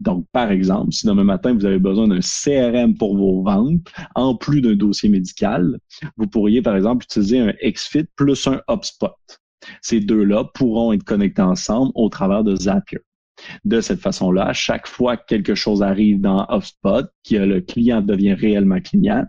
Donc, 0.00 0.26
par 0.32 0.50
exemple, 0.50 0.92
si 0.92 1.06
demain 1.06 1.24
matin, 1.24 1.52
vous 1.52 1.64
avez 1.64 1.78
besoin 1.78 2.08
d'un 2.08 2.20
CRM 2.20 2.96
pour 2.96 3.16
vos 3.16 3.42
ventes, 3.42 3.90
en 4.14 4.36
plus 4.36 4.60
d'un 4.60 4.74
dossier 4.74 5.08
médical, 5.08 5.78
vous 6.16 6.26
pourriez, 6.26 6.62
par 6.62 6.76
exemple, 6.76 7.04
utiliser 7.04 7.40
un 7.40 7.52
XFIT 7.62 8.06
plus 8.16 8.46
un 8.46 8.60
HubSpot. 8.68 9.14
Ces 9.82 10.00
deux-là 10.00 10.44
pourront 10.54 10.92
être 10.92 11.04
connectés 11.04 11.42
ensemble 11.42 11.92
au 11.94 12.08
travers 12.08 12.44
de 12.44 12.54
Zapier. 12.54 13.00
De 13.64 13.80
cette 13.80 14.00
façon-là, 14.00 14.52
chaque 14.52 14.86
fois 14.86 15.16
que 15.16 15.24
quelque 15.26 15.54
chose 15.54 15.82
arrive 15.82 16.20
dans 16.20 16.46
HubSpot, 16.48 17.06
que 17.28 17.36
le 17.36 17.60
client 17.60 18.00
devient 18.00 18.34
réellement 18.34 18.80
client, 18.80 19.24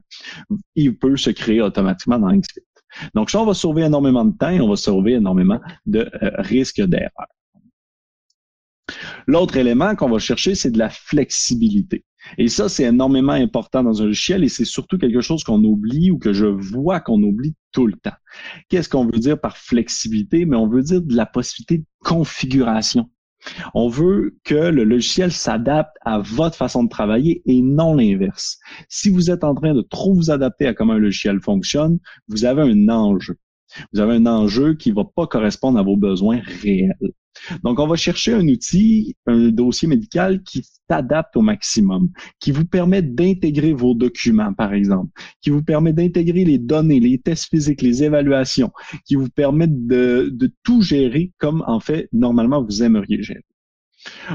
il 0.75 0.97
peut 0.97 1.17
se 1.17 1.31
créer 1.31 1.61
automatiquement 1.61 2.19
dans 2.19 2.31
XFIT. 2.31 2.64
Donc, 3.13 3.29
ça, 3.29 3.41
on 3.41 3.45
va 3.45 3.53
sauver 3.53 3.83
énormément 3.83 4.25
de 4.25 4.35
temps 4.37 4.49
et 4.49 4.61
on 4.61 4.69
va 4.69 4.75
sauver 4.75 5.13
énormément 5.13 5.59
de 5.85 6.09
euh, 6.21 6.31
risques 6.37 6.81
d'erreur. 6.81 7.27
L'autre 9.27 9.57
élément 9.57 9.95
qu'on 9.95 10.09
va 10.09 10.19
chercher, 10.19 10.55
c'est 10.55 10.71
de 10.71 10.77
la 10.77 10.89
flexibilité. 10.89 12.05
Et 12.37 12.47
ça, 12.47 12.69
c'est 12.69 12.83
énormément 12.83 13.33
important 13.33 13.83
dans 13.83 14.01
un 14.01 14.05
logiciel 14.05 14.43
et 14.43 14.49
c'est 14.49 14.65
surtout 14.65 14.97
quelque 14.97 15.21
chose 15.21 15.43
qu'on 15.43 15.63
oublie 15.63 16.11
ou 16.11 16.17
que 16.17 16.33
je 16.33 16.45
vois 16.45 16.99
qu'on 16.99 17.21
oublie 17.21 17.55
tout 17.71 17.87
le 17.87 17.93
temps. 17.93 18.15
Qu'est-ce 18.69 18.89
qu'on 18.89 19.05
veut 19.05 19.19
dire 19.19 19.39
par 19.39 19.57
flexibilité? 19.57 20.45
Mais 20.45 20.55
on 20.55 20.67
veut 20.67 20.81
dire 20.81 21.01
de 21.01 21.15
la 21.15 21.25
possibilité 21.25 21.79
de 21.79 21.85
configuration. 22.03 23.09
On 23.73 23.87
veut 23.87 24.37
que 24.43 24.55
le 24.55 24.83
logiciel 24.83 25.31
s'adapte 25.31 25.95
à 26.01 26.19
votre 26.19 26.55
façon 26.55 26.83
de 26.83 26.89
travailler 26.89 27.41
et 27.45 27.61
non 27.61 27.95
l'inverse. 27.95 28.57
Si 28.89 29.09
vous 29.09 29.31
êtes 29.31 29.43
en 29.43 29.55
train 29.55 29.73
de 29.73 29.81
trop 29.81 30.13
vous 30.13 30.31
adapter 30.31 30.67
à 30.67 30.73
comment 30.73 30.93
un 30.93 30.99
logiciel 30.99 31.41
fonctionne, 31.41 31.99
vous 32.27 32.45
avez 32.45 32.61
un 32.61 32.89
enjeu. 32.89 33.37
Vous 33.93 33.99
avez 33.99 34.15
un 34.15 34.25
enjeu 34.25 34.75
qui 34.75 34.89
ne 34.89 34.95
va 34.95 35.03
pas 35.03 35.27
correspondre 35.27 35.79
à 35.79 35.83
vos 35.83 35.97
besoins 35.97 36.41
réels. 36.61 36.95
Donc, 37.63 37.79
on 37.79 37.87
va 37.87 37.95
chercher 37.95 38.33
un 38.33 38.47
outil, 38.47 39.15
un 39.27 39.49
dossier 39.49 39.87
médical 39.87 40.41
qui 40.43 40.63
s'adapte 40.89 41.35
au 41.35 41.41
maximum, 41.41 42.09
qui 42.39 42.51
vous 42.51 42.65
permet 42.65 43.01
d'intégrer 43.01 43.73
vos 43.73 43.93
documents, 43.93 44.53
par 44.53 44.73
exemple, 44.73 45.11
qui 45.41 45.49
vous 45.49 45.63
permet 45.63 45.93
d'intégrer 45.93 46.45
les 46.45 46.57
données, 46.57 46.99
les 46.99 47.17
tests 47.17 47.49
physiques, 47.49 47.81
les 47.81 48.03
évaluations, 48.03 48.71
qui 49.05 49.15
vous 49.15 49.29
permet 49.29 49.67
de, 49.67 50.29
de 50.31 50.51
tout 50.63 50.81
gérer 50.81 51.33
comme, 51.37 51.63
en 51.67 51.79
fait, 51.79 52.07
normalement, 52.13 52.63
vous 52.63 52.83
aimeriez 52.83 53.21
gérer. 53.21 53.43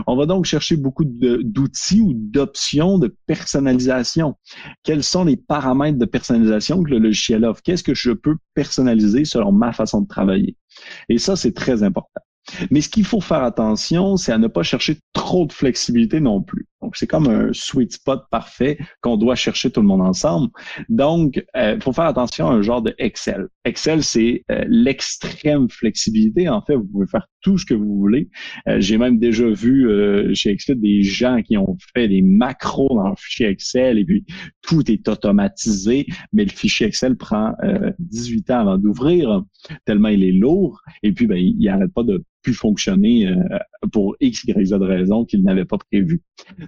On 0.06 0.16
va 0.16 0.26
donc 0.26 0.44
chercher 0.44 0.76
beaucoup 0.76 1.04
d'outils 1.04 2.00
ou 2.00 2.12
d'options 2.14 2.98
de 2.98 3.14
personnalisation. 3.26 4.34
Quels 4.82 5.04
sont 5.04 5.24
les 5.24 5.36
paramètres 5.36 5.98
de 5.98 6.04
personnalisation 6.04 6.82
que 6.82 6.90
le 6.90 6.98
logiciel 6.98 7.44
offre? 7.44 7.62
Qu'est-ce 7.62 7.84
que 7.84 7.94
je 7.94 8.10
peux 8.10 8.36
personnaliser 8.54 9.24
selon 9.24 9.52
ma 9.52 9.72
façon 9.72 10.00
de 10.02 10.08
travailler? 10.08 10.56
Et 11.08 11.18
ça, 11.18 11.36
c'est 11.36 11.52
très 11.52 11.82
important. 11.82 12.22
Mais 12.70 12.80
ce 12.80 12.88
qu'il 12.88 13.04
faut 13.04 13.20
faire 13.20 13.42
attention, 13.42 14.16
c'est 14.16 14.32
à 14.32 14.38
ne 14.38 14.48
pas 14.48 14.62
chercher 14.62 14.98
trop 15.12 15.46
de 15.46 15.52
flexibilité 15.52 16.20
non 16.20 16.42
plus. 16.42 16.66
Donc, 16.82 16.96
c'est 16.96 17.06
comme 17.06 17.28
un 17.28 17.52
sweet 17.52 17.92
spot 17.92 18.24
parfait 18.30 18.78
qu'on 19.02 19.16
doit 19.16 19.34
chercher 19.34 19.70
tout 19.70 19.80
le 19.80 19.86
monde 19.86 20.00
ensemble. 20.00 20.48
Donc, 20.88 21.36
il 21.36 21.60
euh, 21.60 21.80
faut 21.80 21.92
faire 21.92 22.06
attention 22.06 22.48
à 22.48 22.52
un 22.54 22.62
genre 22.62 22.82
de 22.82 22.94
Excel. 22.98 23.48
Excel, 23.64 24.02
c'est 24.02 24.44
euh, 24.50 24.64
l'extrême 24.68 25.68
flexibilité. 25.68 26.48
En 26.48 26.62
fait, 26.62 26.76
vous 26.76 26.86
pouvez 26.86 27.06
faire 27.06 27.26
tout 27.42 27.58
ce 27.58 27.66
que 27.66 27.74
vous 27.74 27.96
voulez. 27.98 28.30
Euh, 28.68 28.80
j'ai 28.80 28.96
même 28.96 29.18
déjà 29.18 29.48
vu 29.48 29.88
chez 30.34 30.50
Excel 30.50 30.80
des 30.80 31.02
gens 31.02 31.42
qui 31.42 31.56
ont 31.56 31.76
fait 31.94 32.08
des 32.08 32.22
macros 32.22 32.94
dans 32.94 33.08
le 33.08 33.16
fichier 33.16 33.46
Excel 33.46 33.98
et 33.98 34.04
puis 34.04 34.24
tout 34.62 34.90
est 34.90 35.06
automatisé, 35.08 36.06
mais 36.32 36.44
le 36.44 36.50
fichier 36.50 36.86
Excel 36.86 37.16
prend 37.16 37.54
18 37.98 38.50
ans 38.50 38.60
avant 38.60 38.78
d'ouvrir, 38.78 39.42
tellement 39.84 40.08
il 40.08 40.24
est 40.24 40.32
lourd. 40.32 40.80
Et 41.02 41.12
puis, 41.12 41.26
ben, 41.26 41.36
il 41.36 41.58
n'arrête 41.58 41.92
pas 41.92 42.02
de 42.02 42.22
pu 42.42 42.54
fonctionner 42.54 43.26
euh, 43.26 43.36
pour 43.92 44.16
X, 44.20 44.44
Y, 44.44 44.66
Z 44.66 44.74
raison 44.74 45.24
qu'il 45.24 45.42
n'avait 45.42 45.64
pas 45.64 45.78
prévu. 45.78 46.22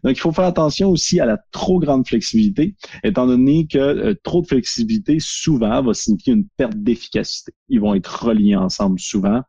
Donc, 0.04 0.16
il 0.16 0.20
faut 0.20 0.32
faire 0.32 0.44
attention 0.44 0.90
aussi 0.90 1.20
à 1.20 1.26
la 1.26 1.38
trop 1.50 1.78
grande 1.78 2.06
flexibilité, 2.06 2.74
étant 3.04 3.26
donné 3.26 3.66
que 3.66 3.78
euh, 3.78 4.14
trop 4.22 4.42
de 4.42 4.46
flexibilité, 4.46 5.18
souvent, 5.20 5.82
va 5.82 5.94
signifier 5.94 6.34
une 6.34 6.46
perte 6.56 6.76
d'efficacité. 6.76 7.52
Ils 7.68 7.80
vont 7.80 7.94
être 7.94 8.24
reliés 8.24 8.56
ensemble 8.56 8.98
souvent. 9.00 9.42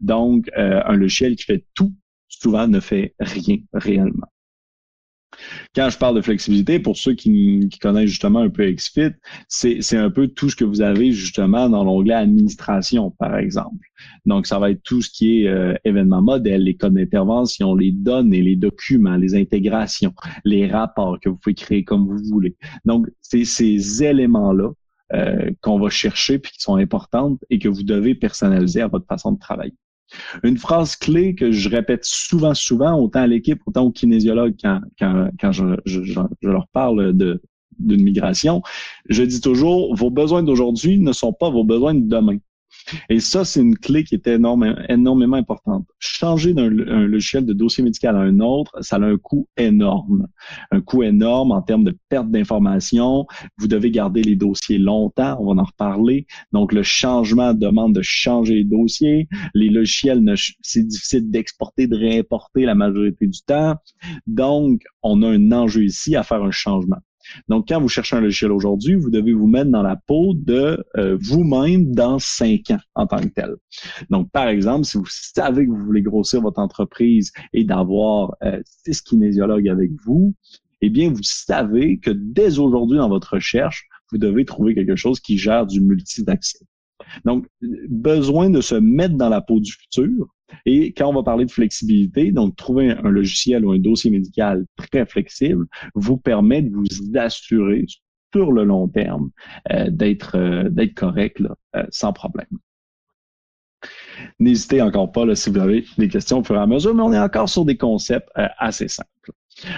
Donc, 0.00 0.50
euh, 0.56 0.80
un 0.84 0.96
logiciel 0.96 1.36
qui 1.36 1.44
fait 1.44 1.64
tout, 1.74 1.94
souvent, 2.28 2.66
ne 2.68 2.80
fait 2.80 3.14
rien 3.18 3.58
réellement. 3.72 4.28
Quand 5.74 5.88
je 5.90 5.98
parle 5.98 6.16
de 6.16 6.20
flexibilité, 6.20 6.78
pour 6.80 6.96
ceux 6.96 7.14
qui, 7.14 7.68
connaissent 7.80 8.10
justement 8.10 8.40
un 8.40 8.50
peu 8.50 8.70
XFIT, 8.70 9.12
c'est 9.48 9.96
un 9.96 10.10
peu 10.10 10.28
tout 10.28 10.50
ce 10.50 10.56
que 10.56 10.64
vous 10.64 10.82
avez 10.82 11.12
justement 11.12 11.68
dans 11.68 11.84
l'onglet 11.84 12.14
administration, 12.14 13.10
par 13.12 13.36
exemple. 13.36 13.86
Donc, 14.26 14.46
ça 14.46 14.58
va 14.58 14.70
être 14.70 14.82
tout 14.82 15.02
ce 15.02 15.10
qui 15.10 15.42
est 15.42 15.48
euh, 15.48 15.74
événement 15.84 16.22
modèle, 16.22 16.64
les 16.64 16.76
codes 16.76 16.94
d'intervention, 16.94 17.74
les 17.74 17.92
données, 17.92 18.42
les 18.42 18.56
documents, 18.56 19.16
les 19.16 19.34
intégrations, 19.34 20.14
les 20.44 20.66
rapports 20.66 21.18
que 21.20 21.28
vous 21.28 21.36
pouvez 21.36 21.54
créer 21.54 21.84
comme 21.84 22.06
vous 22.06 22.22
voulez. 22.30 22.56
Donc, 22.84 23.06
c'est 23.20 23.44
ces 23.44 24.02
éléments-là 24.02 24.70
euh, 25.12 25.50
qu'on 25.60 25.78
va 25.78 25.90
chercher 25.90 26.38
puis 26.38 26.52
qui 26.52 26.60
sont 26.60 26.76
importantes 26.76 27.40
et 27.50 27.58
que 27.58 27.68
vous 27.68 27.82
devez 27.82 28.14
personnaliser 28.14 28.80
à 28.80 28.88
votre 28.88 29.06
façon 29.06 29.32
de 29.32 29.38
travailler. 29.38 29.74
Une 30.42 30.58
phrase 30.58 30.96
clé 30.96 31.34
que 31.34 31.52
je 31.52 31.68
répète 31.68 32.04
souvent, 32.04 32.54
souvent, 32.54 32.98
autant 32.98 33.20
à 33.20 33.26
l'équipe, 33.26 33.60
autant 33.66 33.84
aux 33.84 33.92
kinésiologues 33.92 34.56
quand, 34.60 34.80
quand, 34.98 35.30
quand 35.40 35.52
je, 35.52 35.64
leur 36.42 36.66
parle 36.68 37.16
de 37.16 37.40
d'une 37.78 38.02
migration, 38.02 38.62
je 39.08 39.22
dis 39.22 39.40
toujours, 39.40 39.94
vos 39.96 40.10
besoins 40.10 40.42
d'aujourd'hui 40.42 40.98
ne 40.98 41.12
sont 41.12 41.32
pas 41.32 41.48
vos 41.48 41.64
besoins 41.64 41.94
de 41.94 42.06
demain. 42.06 42.36
Et 43.08 43.20
ça, 43.20 43.44
c'est 43.44 43.60
une 43.60 43.76
clé 43.76 44.04
qui 44.04 44.14
est 44.14 44.26
énormément 44.26 45.36
importante. 45.36 45.86
Changer 45.98 46.54
d'un 46.54 46.68
logiciel 46.68 47.44
de 47.46 47.52
dossier 47.52 47.84
médical 47.84 48.16
à 48.16 48.20
un 48.20 48.40
autre, 48.40 48.72
ça 48.80 48.96
a 48.96 49.00
un 49.00 49.16
coût 49.16 49.48
énorme. 49.56 50.26
Un 50.70 50.80
coût 50.80 51.02
énorme 51.02 51.52
en 51.52 51.62
termes 51.62 51.84
de 51.84 51.96
perte 52.08 52.30
d'informations. 52.30 53.26
Vous 53.58 53.68
devez 53.68 53.90
garder 53.90 54.22
les 54.22 54.36
dossiers 54.36 54.78
longtemps, 54.78 55.36
on 55.40 55.54
va 55.54 55.62
en 55.62 55.64
reparler. 55.64 56.26
Donc, 56.52 56.72
le 56.72 56.82
changement 56.82 57.54
demande 57.54 57.94
de 57.94 58.02
changer 58.02 58.54
les 58.54 58.64
dossiers. 58.64 59.28
Les 59.54 59.68
logiciels, 59.68 60.22
c'est 60.62 60.86
difficile 60.86 61.30
d'exporter, 61.30 61.86
de 61.86 61.96
réimporter 61.96 62.64
la 62.64 62.74
majorité 62.74 63.26
du 63.26 63.40
temps. 63.42 63.74
Donc, 64.26 64.82
on 65.02 65.22
a 65.22 65.28
un 65.28 65.52
enjeu 65.52 65.84
ici 65.84 66.16
à 66.16 66.22
faire 66.22 66.42
un 66.42 66.50
changement. 66.50 66.98
Donc, 67.48 67.68
quand 67.68 67.80
vous 67.80 67.88
cherchez 67.88 68.16
un 68.16 68.20
logiciel 68.20 68.52
aujourd'hui, 68.52 68.94
vous 68.94 69.10
devez 69.10 69.32
vous 69.32 69.46
mettre 69.46 69.70
dans 69.70 69.82
la 69.82 69.96
peau 69.96 70.34
de 70.34 70.82
euh, 70.96 71.16
vous-même 71.20 71.94
dans 71.94 72.18
cinq 72.18 72.70
ans 72.70 72.80
en 72.94 73.06
tant 73.06 73.20
que 73.20 73.28
tel. 73.28 73.56
Donc, 74.10 74.30
par 74.30 74.48
exemple, 74.48 74.84
si 74.84 74.98
vous 74.98 75.06
savez 75.08 75.66
que 75.66 75.70
vous 75.70 75.84
voulez 75.84 76.02
grossir 76.02 76.40
votre 76.40 76.58
entreprise 76.58 77.32
et 77.52 77.64
d'avoir 77.64 78.34
euh, 78.42 78.60
six 78.64 79.02
kinésiologues 79.02 79.68
avec 79.68 79.90
vous, 80.04 80.34
eh 80.82 80.90
bien, 80.90 81.10
vous 81.10 81.22
savez 81.22 81.98
que 81.98 82.10
dès 82.10 82.58
aujourd'hui 82.58 82.98
dans 82.98 83.08
votre 83.08 83.34
recherche, 83.34 83.86
vous 84.10 84.18
devez 84.18 84.44
trouver 84.44 84.74
quelque 84.74 84.96
chose 84.96 85.20
qui 85.20 85.38
gère 85.38 85.66
du 85.66 85.80
multi-accès. 85.80 86.66
Donc, 87.24 87.46
besoin 87.88 88.50
de 88.50 88.60
se 88.60 88.74
mettre 88.74 89.16
dans 89.16 89.28
la 89.28 89.40
peau 89.40 89.60
du 89.60 89.72
futur. 89.72 90.28
Et 90.66 90.92
quand 90.92 91.08
on 91.08 91.14
va 91.14 91.22
parler 91.22 91.44
de 91.44 91.50
flexibilité, 91.50 92.32
donc 92.32 92.56
trouver 92.56 92.90
un 92.90 93.10
logiciel 93.10 93.64
ou 93.64 93.72
un 93.72 93.78
dossier 93.78 94.10
médical 94.10 94.64
très 94.76 95.06
flexible 95.06 95.66
vous 95.94 96.16
permet 96.16 96.62
de 96.62 96.70
vous 96.70 96.86
assurer 97.14 97.86
sur 98.32 98.52
le 98.52 98.64
long 98.64 98.88
terme 98.88 99.30
euh, 99.72 99.90
d'être 99.90 100.36
euh, 100.36 100.68
d'être 100.68 100.94
correct 100.94 101.42
euh, 101.76 101.84
sans 101.90 102.12
problème. 102.12 102.46
N'hésitez 104.38 104.82
encore 104.82 105.10
pas 105.10 105.24
là, 105.24 105.34
si 105.34 105.50
vous 105.50 105.58
avez 105.58 105.86
des 105.96 106.08
questions 106.08 106.40
au 106.40 106.44
fur 106.44 106.56
et 106.56 106.58
à 106.58 106.66
mesure, 106.66 106.94
mais 106.94 107.02
on 107.02 107.12
est 107.12 107.18
encore 107.18 107.48
sur 107.48 107.64
des 107.64 107.78
concepts 107.78 108.28
assez 108.34 108.88
simples. 108.88 109.32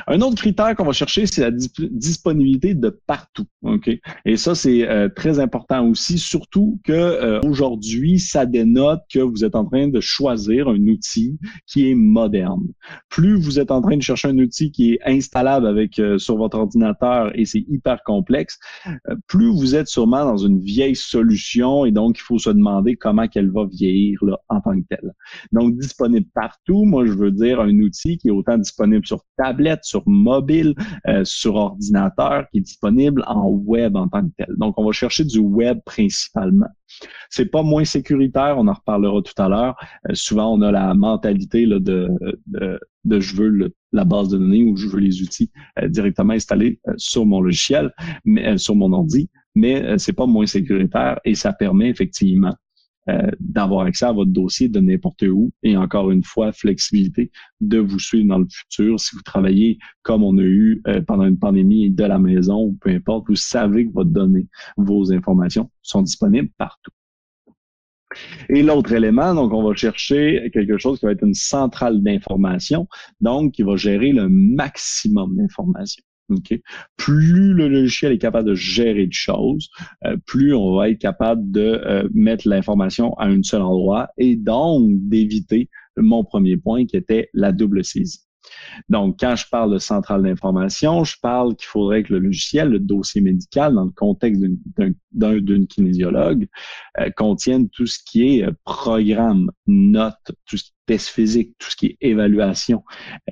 Un 0.06 0.20
autre 0.20 0.36
critère 0.36 0.74
qu'on 0.76 0.84
va 0.84 0.92
chercher, 0.92 1.26
c'est 1.26 1.42
la 1.42 1.50
disponibilité 1.50 2.74
de 2.74 2.90
partout. 3.06 3.46
Ok, 3.62 3.90
Et 4.24 4.36
ça, 4.36 4.54
c'est 4.54 4.88
euh, 4.88 5.08
très 5.08 5.38
important 5.38 5.86
aussi, 5.86 6.18
surtout 6.18 6.80
que 6.84 6.92
euh, 6.92 7.40
aujourd'hui, 7.44 8.18
ça 8.18 8.46
dénote 8.46 9.02
que 9.12 9.20
vous 9.20 9.44
êtes 9.44 9.54
en 9.54 9.64
train 9.64 9.88
de 9.88 10.00
choisir 10.00 10.68
un 10.68 10.80
outil 10.88 11.38
qui 11.66 11.90
est 11.90 11.94
moderne. 11.94 12.66
Plus 13.08 13.40
vous 13.40 13.58
êtes 13.58 13.70
en 13.70 13.80
train 13.80 13.96
de 13.96 14.02
chercher 14.02 14.28
un 14.28 14.38
outil 14.38 14.72
qui 14.72 14.92
est 14.92 15.00
installable 15.04 15.66
avec 15.66 15.98
euh, 15.98 16.18
sur 16.18 16.36
votre 16.36 16.58
ordinateur 16.58 17.30
et 17.34 17.44
c'est 17.44 17.64
hyper 17.68 18.02
complexe, 18.04 18.58
plus 19.26 19.50
vous 19.50 19.74
êtes 19.74 19.88
sûrement 19.88 20.24
dans 20.24 20.36
une 20.36 20.60
vieille 20.60 20.96
solution 20.96 21.84
et 21.84 21.92
donc 21.92 22.18
il 22.18 22.22
faut 22.22 22.38
se 22.38 22.50
demander 22.50 22.96
comment 22.96 23.28
qu'elle 23.28 23.50
va 23.50 23.64
vieillir 23.64 24.18
là, 24.24 24.38
en 24.48 24.60
tant 24.60 24.78
que 24.78 24.86
telle. 24.88 25.12
Donc, 25.52 25.76
disponible 25.78 26.26
partout, 26.34 26.84
moi, 26.84 27.06
je 27.06 27.12
veux 27.12 27.30
dire 27.30 27.60
un 27.60 27.78
outil 27.80 28.18
qui 28.18 28.28
est 28.28 28.32
autant 28.32 28.58
disponible 28.58 29.06
sur 29.06 29.22
tablette 29.36 29.71
sur 29.82 30.02
mobile, 30.06 30.74
euh, 31.08 31.24
sur 31.24 31.54
ordinateur, 31.54 32.46
qui 32.50 32.58
est 32.58 32.62
disponible 32.62 33.24
en 33.26 33.48
web 33.48 33.96
en 33.96 34.08
tant 34.08 34.22
que 34.22 34.32
tel. 34.36 34.54
Donc, 34.56 34.78
on 34.78 34.84
va 34.84 34.92
chercher 34.92 35.24
du 35.24 35.38
web 35.38 35.78
principalement. 35.84 36.68
C'est 37.30 37.46
pas 37.46 37.62
moins 37.62 37.84
sécuritaire, 37.84 38.56
on 38.58 38.68
en 38.68 38.74
reparlera 38.74 39.22
tout 39.22 39.40
à 39.42 39.48
l'heure. 39.48 39.76
Euh, 40.08 40.14
souvent, 40.14 40.52
on 40.52 40.60
a 40.62 40.70
la 40.70 40.94
mentalité 40.94 41.66
de, 41.66 42.08
je 43.10 43.36
veux 43.36 43.72
la 43.92 44.04
base 44.04 44.28
de 44.28 44.38
données 44.38 44.64
ou 44.64 44.76
je 44.76 44.88
veux 44.88 45.00
les 45.00 45.22
outils 45.22 45.50
euh, 45.78 45.88
directement 45.88 46.34
installés 46.34 46.80
sur 46.96 47.26
mon 47.26 47.40
logiciel, 47.40 47.92
sur 48.56 48.74
mon 48.74 48.92
ordi, 48.92 49.30
mais 49.54 49.98
c'est 49.98 50.12
pas 50.12 50.26
moins 50.26 50.46
sécuritaire 50.46 51.20
et 51.24 51.34
ça 51.34 51.52
permet 51.52 51.88
effectivement 51.88 52.54
euh, 53.08 53.30
d'avoir 53.40 53.86
accès 53.86 54.04
à 54.04 54.12
votre 54.12 54.30
dossier 54.30 54.68
de 54.68 54.78
n'importe 54.78 55.22
où 55.22 55.50
et 55.64 55.76
encore 55.76 56.12
une 56.12 56.22
fois, 56.22 56.52
flexibilité 56.52 57.32
de 57.60 57.78
vous 57.78 57.98
suivre 57.98 58.28
dans 58.28 58.38
le 58.38 58.46
futur. 58.48 59.00
Si 59.00 59.16
vous 59.16 59.22
travaillez 59.22 59.78
comme 60.02 60.22
on 60.22 60.38
a 60.38 60.42
eu 60.42 60.80
euh, 60.86 61.00
pendant 61.00 61.24
une 61.24 61.38
pandémie 61.38 61.90
de 61.90 62.04
la 62.04 62.18
maison 62.18 62.60
ou 62.62 62.78
peu 62.80 62.90
importe, 62.90 63.26
vous 63.28 63.36
savez 63.36 63.86
que 63.86 63.92
votre 63.92 64.10
donnée, 64.10 64.46
vos 64.76 65.12
informations 65.12 65.68
sont 65.82 66.02
disponibles 66.02 66.50
partout. 66.56 66.92
Et 68.48 68.62
l'autre 68.62 68.92
élément, 68.92 69.34
donc 69.34 69.52
on 69.52 69.62
va 69.62 69.74
chercher 69.74 70.50
quelque 70.52 70.78
chose 70.78 71.00
qui 71.00 71.06
va 71.06 71.12
être 71.12 71.24
une 71.24 71.34
centrale 71.34 72.02
d'information, 72.02 72.86
donc 73.20 73.54
qui 73.54 73.62
va 73.62 73.76
gérer 73.76 74.12
le 74.12 74.28
maximum 74.28 75.36
d'informations. 75.36 76.04
Plus 76.96 77.52
le 77.52 77.68
logiciel 77.68 78.12
est 78.12 78.18
capable 78.18 78.48
de 78.48 78.54
gérer 78.54 79.06
de 79.06 79.12
choses, 79.12 79.68
euh, 80.04 80.16
plus 80.26 80.54
on 80.54 80.76
va 80.76 80.88
être 80.88 80.98
capable 80.98 81.50
de 81.50 81.80
euh, 81.84 82.08
mettre 82.14 82.48
l'information 82.48 83.14
à 83.14 83.26
un 83.26 83.42
seul 83.42 83.62
endroit 83.62 84.08
et 84.18 84.36
donc 84.36 84.90
d'éviter 85.08 85.68
mon 85.96 86.24
premier 86.24 86.56
point 86.56 86.86
qui 86.86 86.96
était 86.96 87.28
la 87.34 87.52
double 87.52 87.84
saisie. 87.84 88.22
Donc, 88.88 89.18
quand 89.20 89.36
je 89.36 89.46
parle 89.50 89.72
de 89.72 89.78
centrale 89.78 90.22
d'information, 90.22 91.04
je 91.04 91.16
parle 91.20 91.56
qu'il 91.56 91.66
faudrait 91.66 92.02
que 92.02 92.14
le 92.14 92.18
logiciel, 92.18 92.68
le 92.68 92.78
dossier 92.78 93.20
médical, 93.20 93.74
dans 93.74 93.84
le 93.84 93.90
contexte 93.90 94.42
d'une 95.12 95.66
kinésiologue, 95.66 96.46
euh, 96.98 97.10
contienne 97.16 97.68
tout 97.68 97.86
ce 97.86 97.98
qui 98.04 98.38
est 98.38 98.44
euh, 98.44 98.52
programme, 98.64 99.50
notes, 99.66 100.14
tout 100.46 100.56
ce 100.56 100.64
qui 100.64 100.70
est 100.70 100.72
test 100.84 101.08
physique, 101.08 101.54
tout 101.58 101.70
ce 101.70 101.76
qui 101.76 101.86
est 101.86 101.96
évaluation, 102.00 102.82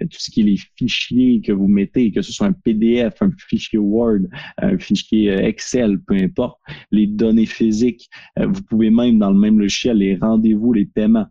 euh, 0.01 0.07
tout 0.07 0.19
ce 0.21 0.31
qui 0.31 0.43
est 0.43 0.45
les 0.45 0.59
fichiers 0.77 1.41
que 1.41 1.51
vous 1.51 1.67
mettez, 1.67 2.13
que 2.13 2.23
ce 2.23 2.33
soit 2.33 2.47
un 2.47 2.53
PDF, 2.53 3.21
un 3.23 3.33
fichier 3.49 3.79
Word, 3.79 4.21
un 4.59 4.79
fichier 4.79 5.31
Excel, 5.31 6.01
peu 6.01 6.15
importe, 6.15 6.59
les 6.93 7.09
données 7.09 7.47
physiques. 7.47 8.09
vous 8.37 8.63
pouvez 8.63 8.91
même, 8.91 9.19
dans 9.19 9.31
le 9.33 9.39
même 9.39 9.59
logiciel, 9.59 9.97
les 9.99 10.17
rendez-vous, 10.17 10.73
les 10.73 10.87
paiements 10.87 11.27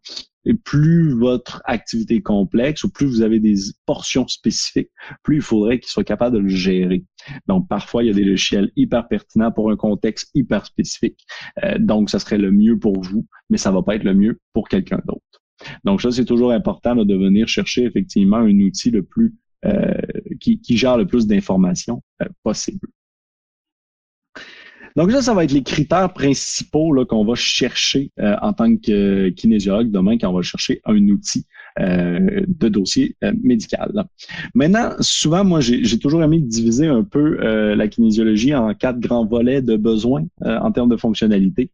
et 0.46 0.54
plus 0.54 1.14
votre 1.14 1.62
activité 1.66 2.16
est 2.16 2.22
complexe 2.22 2.84
ou 2.84 2.90
plus 2.90 3.06
vous 3.06 3.22
avez 3.22 3.40
des 3.40 3.56
portions 3.86 4.28
spécifiques, 4.28 4.90
plus 5.24 5.38
il 5.38 5.42
faudrait 5.42 5.80
qu'il 5.80 5.90
soit 5.90 6.04
capable 6.04 6.38
de 6.38 6.42
le 6.42 6.50
gérer. 6.50 7.04
Donc, 7.48 7.68
parfois, 7.68 8.04
il 8.04 8.08
y 8.08 8.10
a 8.10 8.14
des 8.14 8.24
logiciels 8.24 8.72
hyper 8.76 9.08
pertinents 9.08 9.52
pour 9.52 9.70
un 9.70 9.76
contexte 9.76 10.30
hyper 10.34 10.66
spécifique. 10.66 11.20
Euh, 11.64 11.78
donc, 11.80 12.10
ça 12.10 12.20
serait 12.20 12.38
le 12.38 12.52
mieux 12.52 12.80
pour 12.80 13.02
vous, 13.02 13.28
mais 13.50 13.58
ça 13.58 13.72
va 13.72 13.82
pas 13.82 13.96
être 13.96 14.04
le 14.04 14.14
mieux 14.14 14.40
pour 14.54 14.70
quelqu'un 14.70 15.02
d'autre. 15.06 15.22
Donc, 15.84 16.02
ça, 16.02 16.12
c'est 16.12 16.26
toujours 16.26 16.52
important 16.52 16.96
de 16.96 17.16
venir 17.16 17.48
chercher 17.48 17.84
effectivement 17.84 18.38
un 18.38 18.60
outil 18.60 18.92
le 18.92 19.04
plus 19.04 19.36
euh, 19.66 19.94
qui, 20.40 20.62
qui, 20.62 20.78
gère 20.78 20.98
le 20.98 21.06
plus 21.06 21.28
d'informations 21.28 22.02
euh, 22.22 22.28
possible. 22.44 22.88
Donc 24.96 25.12
ça, 25.12 25.22
ça 25.22 25.34
va 25.34 25.44
être 25.44 25.52
les 25.52 25.64
critères 25.64 26.12
principaux 26.14 27.06
qu'on 27.06 27.26
va 27.26 27.36
chercher 27.36 28.12
euh, 28.20 28.36
en 28.42 28.54
tant 28.54 28.76
que 28.76 29.30
kinésiologue 29.30 29.92
demain 29.92 30.18
quand 30.18 30.30
on 30.30 30.34
va 30.34 30.42
chercher 30.42 30.82
un 30.86 31.08
outil 31.10 31.46
de 31.78 32.68
dossier 32.68 33.16
médical. 33.42 34.06
Maintenant, 34.54 34.90
souvent, 35.00 35.46
moi, 35.46 35.62
j'ai 35.62 35.98
toujours 35.98 36.22
aimé 36.22 36.40
diviser 36.42 36.88
un 36.88 37.04
peu 37.04 37.38
la 37.74 37.88
kinésiologie 37.88 38.54
en 38.54 38.74
quatre 38.74 39.00
grands 39.00 39.26
volets 39.26 39.62
de 39.62 39.78
besoins 39.78 40.26
en 40.42 40.74
termes 40.74 40.90
de 40.90 40.98
fonctionnalité. 40.98 41.72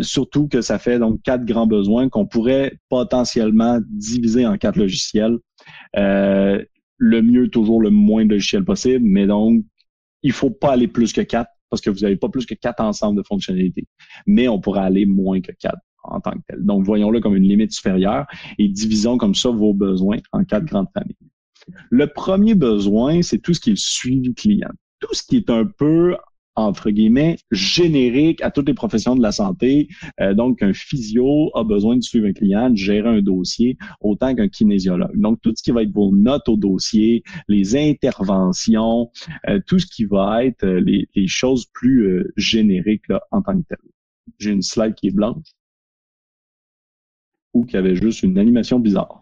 surtout 0.00 0.48
que 0.48 0.62
ça 0.62 0.78
fait 0.78 0.98
donc 0.98 1.20
quatre 1.22 1.44
grands 1.44 1.66
besoins 1.66 2.08
qu'on 2.08 2.24
pourrait 2.24 2.78
potentiellement 2.88 3.78
diviser 3.90 4.46
en 4.46 4.56
quatre 4.56 4.78
logiciels. 4.78 5.36
le 5.94 6.66
mieux, 7.22 7.48
toujours 7.48 7.82
le 7.82 7.90
moins 7.90 8.24
de 8.24 8.30
logiciels 8.30 8.64
possible, 8.64 9.04
mais 9.04 9.26
donc, 9.26 9.64
il 10.22 10.32
faut 10.32 10.50
pas 10.50 10.72
aller 10.72 10.88
plus 10.88 11.12
que 11.12 11.20
quatre 11.20 11.50
parce 11.72 11.80
que 11.80 11.88
vous 11.88 12.00
n'avez 12.00 12.16
pas 12.16 12.28
plus 12.28 12.44
que 12.44 12.52
quatre 12.52 12.82
ensembles 12.82 13.16
de 13.16 13.26
fonctionnalités. 13.26 13.86
Mais 14.26 14.46
on 14.46 14.60
pourrait 14.60 14.82
aller 14.82 15.06
moins 15.06 15.40
que 15.40 15.52
quatre 15.58 15.80
en 16.02 16.20
tant 16.20 16.32
que 16.32 16.42
tel. 16.46 16.62
Donc, 16.62 16.84
voyons-le 16.84 17.20
comme 17.20 17.34
une 17.34 17.48
limite 17.48 17.72
supérieure 17.72 18.26
et 18.58 18.68
divisons 18.68 19.16
comme 19.16 19.34
ça 19.34 19.48
vos 19.48 19.72
besoins 19.72 20.18
en 20.32 20.44
quatre 20.44 20.66
grandes 20.66 20.88
familles. 20.92 21.16
Le 21.88 22.08
premier 22.08 22.54
besoin, 22.54 23.22
c'est 23.22 23.38
tout 23.38 23.54
ce 23.54 23.60
qui 23.60 23.70
est 23.70 23.72
le 23.72 23.76
suivi 23.78 24.34
client. 24.34 24.68
Tout 25.00 25.14
ce 25.14 25.22
qui 25.22 25.38
est 25.38 25.48
un 25.48 25.64
peu 25.64 26.14
entre 26.54 26.90
guillemets, 26.90 27.38
générique 27.50 28.42
à 28.42 28.50
toutes 28.50 28.68
les 28.68 28.74
professions 28.74 29.16
de 29.16 29.22
la 29.22 29.32
santé. 29.32 29.88
Euh, 30.20 30.34
donc, 30.34 30.62
un 30.62 30.72
physio 30.72 31.50
a 31.56 31.64
besoin 31.64 31.96
de 31.96 32.02
suivre 32.02 32.26
un 32.26 32.32
client, 32.32 32.70
de 32.70 32.76
gérer 32.76 33.08
un 33.08 33.22
dossier, 33.22 33.76
autant 34.00 34.34
qu'un 34.34 34.48
kinésiologue. 34.48 35.18
Donc, 35.18 35.40
tout 35.40 35.52
ce 35.56 35.62
qui 35.62 35.70
va 35.70 35.82
être 35.82 35.92
vos 35.92 36.12
notes 36.14 36.48
au 36.48 36.56
dossier, 36.56 37.22
les 37.48 37.76
interventions, 37.76 39.10
euh, 39.48 39.60
tout 39.66 39.78
ce 39.78 39.86
qui 39.86 40.04
va 40.04 40.44
être 40.44 40.64
euh, 40.64 40.80
les, 40.80 41.06
choses 41.26 41.66
plus 41.72 42.26
génériques 42.36 43.08
là, 43.08 43.22
en 43.30 43.42
tant 43.42 43.58
que 43.58 43.66
telles. 43.68 43.78
J'ai 44.38 44.50
une 44.50 44.62
slide 44.62 44.94
qui 44.94 45.08
est 45.08 45.14
blanche 45.14 45.46
ou 47.54 47.64
qui 47.64 47.76
avait 47.76 47.96
juste 47.96 48.22
une 48.22 48.38
animation 48.38 48.78
bizarre. 48.78 49.21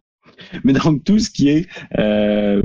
Mais 0.65 0.73
donc, 0.73 1.05
tout 1.05 1.19
ce 1.19 1.31
qui 1.31 1.49
est 1.49 1.69
euh, 1.99 2.63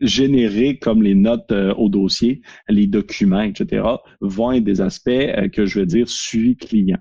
généré 0.00 0.78
comme 0.78 1.02
les 1.02 1.14
notes 1.14 1.52
euh, 1.52 1.74
au 1.74 1.88
dossier, 1.88 2.42
les 2.68 2.86
documents, 2.86 3.42
etc., 3.42 3.86
vont 4.20 4.52
être 4.52 4.64
des 4.64 4.80
aspects 4.80 5.08
euh, 5.08 5.48
que 5.48 5.66
je 5.66 5.80
veux 5.80 5.86
dire 5.86 6.08
suivi 6.08 6.56
client. 6.56 6.98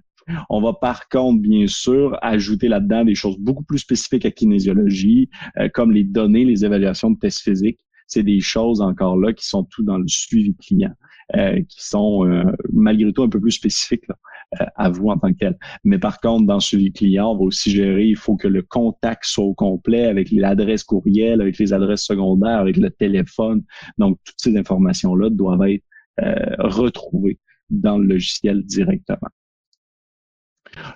On 0.49 0.61
va 0.61 0.71
par 0.71 1.09
contre, 1.09 1.41
bien 1.41 1.67
sûr, 1.67 2.17
ajouter 2.21 2.69
là-dedans 2.69 3.03
des 3.03 3.15
choses 3.15 3.37
beaucoup 3.37 3.63
plus 3.63 3.79
spécifiques 3.79 4.25
à 4.25 4.31
kinésiologie, 4.31 5.29
comme 5.73 5.91
les 5.91 6.05
données, 6.05 6.45
les 6.45 6.63
évaluations 6.63 7.11
de 7.11 7.19
tests 7.19 7.41
physiques. 7.41 7.81
C'est 8.07 8.23
des 8.23 8.39
choses 8.39 8.81
encore 8.81 9.17
là 9.17 9.33
qui 9.33 9.47
sont 9.47 9.63
tout 9.63 9.83
dans 9.83 9.97
le 9.97 10.07
suivi 10.07 10.55
client, 10.55 10.93
qui 11.33 11.83
sont 11.83 12.25
malgré 12.71 13.11
tout 13.13 13.23
un 13.23 13.29
peu 13.29 13.39
plus 13.39 13.51
spécifiques. 13.51 14.05
Euh, 14.61 14.65
à 14.75 14.89
vous 14.89 15.07
en 15.07 15.17
tant 15.17 15.33
que. 15.33 15.45
Mais 15.83 15.97
par 15.97 16.19
contre, 16.19 16.45
dans 16.45 16.59
suivi 16.59 16.91
client, 16.91 17.31
on 17.31 17.37
va 17.37 17.43
aussi 17.43 17.71
gérer, 17.71 18.05
il 18.05 18.17
faut 18.17 18.35
que 18.35 18.47
le 18.47 18.61
contact 18.61 19.25
soit 19.25 19.45
au 19.45 19.53
complet 19.53 20.05
avec 20.05 20.29
l'adresse 20.31 20.83
courriel, 20.83 21.41
avec 21.41 21.57
les 21.57 21.73
adresses 21.73 22.03
secondaires, 22.03 22.59
avec 22.59 22.77
le 22.77 22.89
téléphone. 22.89 23.63
Donc, 23.97 24.19
toutes 24.23 24.39
ces 24.39 24.57
informations-là 24.57 25.29
doivent 25.29 25.63
être 25.67 25.83
euh, 26.21 26.35
retrouvées 26.59 27.39
dans 27.69 27.97
le 27.97 28.05
logiciel 28.05 28.63
directement. 28.63 29.29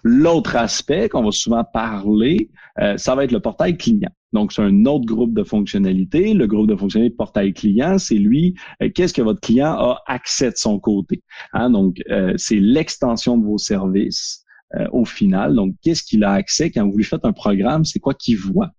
L'autre 0.04 0.56
aspect 0.56 1.10
qu'on 1.10 1.24
va 1.24 1.32
souvent 1.32 1.64
parler, 1.64 2.50
euh, 2.80 2.98
ça 2.98 3.16
va 3.16 3.24
être 3.24 3.32
le 3.32 3.40
portail 3.40 3.78
client. 3.78 4.10
Donc, 4.34 4.52
c'est 4.52 4.62
un 4.62 4.86
autre 4.86 5.06
groupe 5.06 5.34
de 5.34 5.44
fonctionnalités. 5.44 6.34
Le 6.34 6.48
groupe 6.48 6.68
de 6.68 6.76
fonctionnalités 6.76 7.16
portail 7.16 7.54
client, 7.54 7.98
c'est 7.98 8.16
lui, 8.16 8.56
euh, 8.82 8.90
qu'est-ce 8.94 9.14
que 9.14 9.22
votre 9.22 9.40
client 9.40 9.72
a 9.72 10.02
accès 10.06 10.52
de 10.52 10.58
son 10.58 10.80
côté. 10.80 11.24
Hein? 11.54 11.70
Donc, 11.70 12.02
euh, 12.10 12.34
c'est 12.38 12.60
l'extension 12.60 13.38
de 13.38 13.46
vos 13.46 13.58
services 13.58 14.44
au 14.92 15.06
final. 15.06 15.56
Donc, 15.56 15.76
qu'est-ce 15.82 16.04
qu'il 16.04 16.24
a 16.24 16.32
accès 16.32 16.72
quand 16.72 16.88
vous 16.88 16.98
lui 16.98 17.04
faites 17.04 17.26
un 17.26 17.34
programme? 17.34 17.86
C'est 17.86 18.00
quoi 18.00 18.14
qu'il 18.14 18.38
voit? 18.38 18.72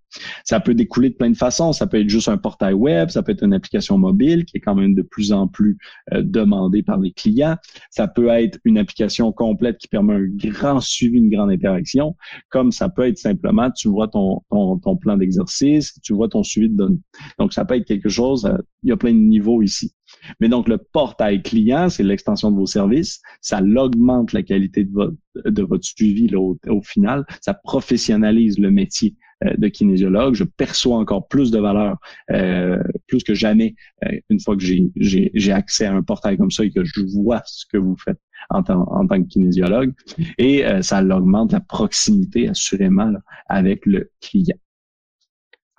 Ça 0.45 0.61
peut 0.61 0.75
découler 0.75 1.11
de 1.11 1.15
plein 1.15 1.31
de 1.31 1.37
façons. 1.37 1.73
Ça 1.73 1.87
peut 1.87 2.01
être 2.01 2.09
juste 2.09 2.29
un 2.29 2.39
portail 2.39 2.75
web, 2.75 3.11
ça 3.11 3.23
peut 3.23 3.33
être 3.33 3.43
une 3.43 3.53
application 3.53 3.99
mobile 3.99 4.45
qui 4.45 4.57
est 4.57 4.61
quand 4.61 4.75
même 4.75 4.95
de 4.95 5.03
plus 5.03 5.33
en 5.33 5.49
plus 5.49 5.79
euh, 6.13 6.23
demandée 6.23 6.83
par 6.83 6.99
les 6.99 7.13
clients. 7.13 7.57
Ça 7.91 8.09
peut 8.09 8.29
être 8.29 8.59
une 8.65 8.79
application 8.79 9.33
complète 9.33 9.79
qui 9.79 9.89
permet 9.89 10.15
un 10.15 10.29
grand 10.37 10.81
suivi, 10.81 11.19
une 11.19 11.31
grande 11.31 11.51
interaction, 11.51 12.17
comme 12.49 12.73
ça 12.73 12.89
peut 12.89 13.07
être 13.07 13.19
simplement, 13.19 13.71
tu 13.71 13.89
vois 13.89 14.09
ton, 14.09 14.43
ton, 14.51 14.97
plan 14.97 15.17
d'exercice, 15.17 15.99
tu 16.03 16.15
vois 16.15 16.29
ton 16.29 16.43
suivi 16.43 16.69
de 16.71 16.77
données. 16.77 17.01
Donc, 17.39 17.53
ça 17.53 17.65
peut 17.65 17.77
être 17.77 17.87
quelque 17.87 18.09
chose, 18.09 18.47
euh, 18.47 18.57
il 18.83 18.91
y 18.91 18.93
a 18.93 18.97
plein 18.97 19.13
de 19.13 19.19
niveaux 19.19 19.63
ici. 19.63 19.93
Mais 20.41 20.49
donc, 20.49 20.69
le 20.69 20.79
portail 20.79 21.43
client, 21.43 21.89
c'est 21.89 22.03
l'extension 22.03 22.51
de 22.51 22.57
vos 22.57 22.67
services. 22.67 23.21
Ça 23.41 23.61
augmente 23.61 24.33
la 24.33 24.43
qualité 24.43 24.85
de 24.85 24.93
votre, 24.93 25.17
de 25.45 25.63
votre 25.63 25.85
suivi 25.85 26.35
au, 26.35 26.59
au 26.69 26.83
final. 26.83 27.25
Ça 27.41 27.55
professionnalise 27.55 28.59
le 28.59 28.71
métier 28.71 29.17
euh, 29.45 29.55
de 29.57 29.69
kinésiologue, 29.69 30.35
je 30.35 30.43
perçois 30.43 30.97
encore 30.97 31.29
plus 31.29 31.53
de 31.53 31.61
valeur, 31.61 31.99
euh, 32.33 32.83
plus 33.07 33.23
que 33.23 33.35
jamais, 33.35 33.77
euh, 34.05 34.19
une 34.31 34.41
fois 34.41 34.57
que 34.57 34.65
j'ai 34.65 35.53
accès 35.53 35.87
à 35.87 35.95
un 35.95 36.03
portail 36.03 36.37
comme 36.37 36.51
ça 36.51 36.65
et 36.65 36.73
que 36.73 36.83
je 36.83 37.03
vois 37.15 37.43
ce 37.47 37.65
que 37.71 37.77
vous 37.77 37.97
faites 37.97 38.19
en, 38.51 38.61
en 38.69 39.07
tant 39.07 39.23
que 39.23 39.29
kinésiologue. 39.29 39.95
Et 40.39 40.65
ça 40.81 41.05
augmente 41.05 41.53
la 41.53 41.61
proximité, 41.61 42.49
assurément, 42.49 43.13
avec 43.49 43.87
le 43.87 44.11
client. 44.21 44.57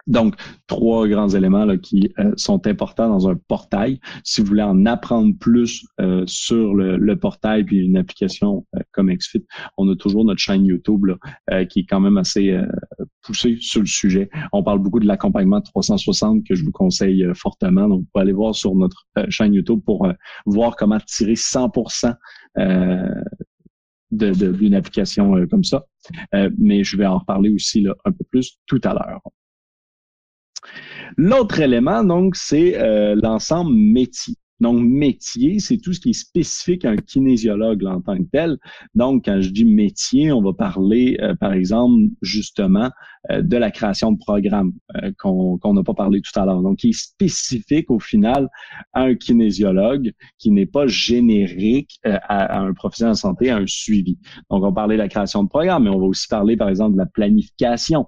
Donc, 0.10 0.36
trois 0.65 1.08
grands 1.08 1.30
éléments 1.30 1.65
là, 1.65 1.78
qui 1.78 2.12
euh, 2.17 2.34
sont 2.36 2.65
importants 2.65 3.08
dans 3.08 3.30
un 3.30 3.36
portail. 3.48 4.00
Si 4.24 4.41
vous 4.41 4.48
voulez 4.48 4.63
en 4.63 4.86
apprendre 4.88 5.36
plus 5.39 5.86
euh, 6.02 6.24
sur 6.26 6.74
le, 6.74 7.15
portail 7.15 7.63
puis 7.63 7.78
une 7.78 7.95
application 7.95 8.65
euh, 8.76 8.80
comme 8.91 9.13
XFIT, 9.13 9.45
on 9.78 9.88
a 9.89 9.95
toujours 9.95 10.26
notre 10.26 10.39
chaîne 10.39 10.65
YouTube 10.65 11.06
là, 11.06 11.65
qui 11.65 11.82
est 11.82 11.86
quand 11.86 12.00
même 12.00 12.17
assez 12.17 12.58
poussée 13.22 13.58
sur 13.60 13.82
le 13.82 13.88
sujet. 13.88 14.30
On 14.52 14.63
parle 14.63 14.80
beaucoup 14.80 15.00
de 15.00 15.06
l'accompagnement 15.06 15.62
360 15.62 16.43
que 16.48 16.56
je 16.56 16.63
vous 16.63 16.72
conseille 16.72 17.26
fortement. 17.36 17.88
Donc, 17.88 18.02
vous 18.02 18.08
pouvez 18.12 18.24
aller 18.24 18.34
voir 18.34 18.56
sur 18.56 18.74
notre 18.76 19.06
chaîne 19.30 19.54
YouTube 19.54 19.82
pour 19.86 20.08
voir 20.45 20.76
comment 20.76 21.00
tirer 21.06 21.34
100% 21.34 22.15
d'une 24.12 24.74
application 24.74 25.45
comme 25.48 25.63
ça. 25.63 25.86
mais 26.58 26.84
je 26.84 26.98
vais 26.98 27.06
en 27.06 27.19
reparler 27.19 27.50
aussi 27.50 27.82
là, 27.82 27.95
un 28.06 28.12
peu 28.12 28.24
plus 28.32 28.58
tout 28.65 28.82
à 28.84 28.93
l'heure. 28.93 29.22
L'autre 31.17 31.60
élément, 31.60 32.04
donc, 32.04 32.36
c'est 32.36 32.78
euh, 32.78 33.15
l'ensemble 33.22 33.74
métier. 33.74 34.36
Donc, 34.60 34.82
métier, 34.82 35.60
c'est 35.60 35.78
tout 35.78 35.93
ce 35.93 36.02
qui 36.02 36.10
est 36.10 36.13
spécifique 36.13 36.84
à 36.84 36.89
un 36.89 36.98
kinésiologue 36.98 37.86
en 37.86 38.02
tant 38.02 38.17
que 38.17 38.28
tel. 38.30 38.58
Donc, 38.93 39.24
quand 39.24 39.39
je 39.39 39.52
dis 39.52 39.63
métier, 39.63 40.34
on 40.34 40.41
va 40.41 40.52
parler, 40.52 41.17
euh, 41.22 41.34
par 41.34 41.54
exemple, 41.54 42.10
justement, 42.22 42.89
euh, 43.32 43.41
de 43.41 43.56
la 43.56 43.72
création 43.72 44.12
de 44.12 44.17
programmes 44.17 44.74
qu'on 45.17 45.74
n'a 45.74 45.84
pas 45.84 45.93
parlé 45.93 46.19
tout 46.22 46.38
à 46.38 46.45
l'heure. 46.45 46.62
Donc, 46.62 46.80
qui 46.80 46.89
est 46.89 47.00
spécifique 47.00 47.89
au 47.89 48.00
final 48.00 48.50
à 48.91 49.04
un 49.04 49.15
kinésiologue, 49.15 50.12
qui 50.38 50.52
n'est 50.52 50.65
pas 50.65 50.88
générique 50.88 51.98
à, 52.04 52.17
à, 52.17 52.60
un 52.60 52.74
professionnel 52.74 53.13
de 53.13 53.19
santé, 53.19 53.50
à 53.52 53.58
un 53.58 53.67
suivi. 53.67 54.17
Donc, 54.50 54.60
on 54.60 54.60
va 54.60 54.74
parler 54.74 54.98
de 54.98 55.02
la 55.02 55.08
création 55.08 55.41
de 55.41 55.48
programmes, 55.48 55.86
mais 55.86 55.89
on 55.89 56.00
va 56.00 56.08
aussi 56.08 56.28
parler, 56.28 56.58
par 56.58 56.67
exemple, 56.67 56.93
de 56.93 56.98
la 56.98 57.06
planification 57.06 58.08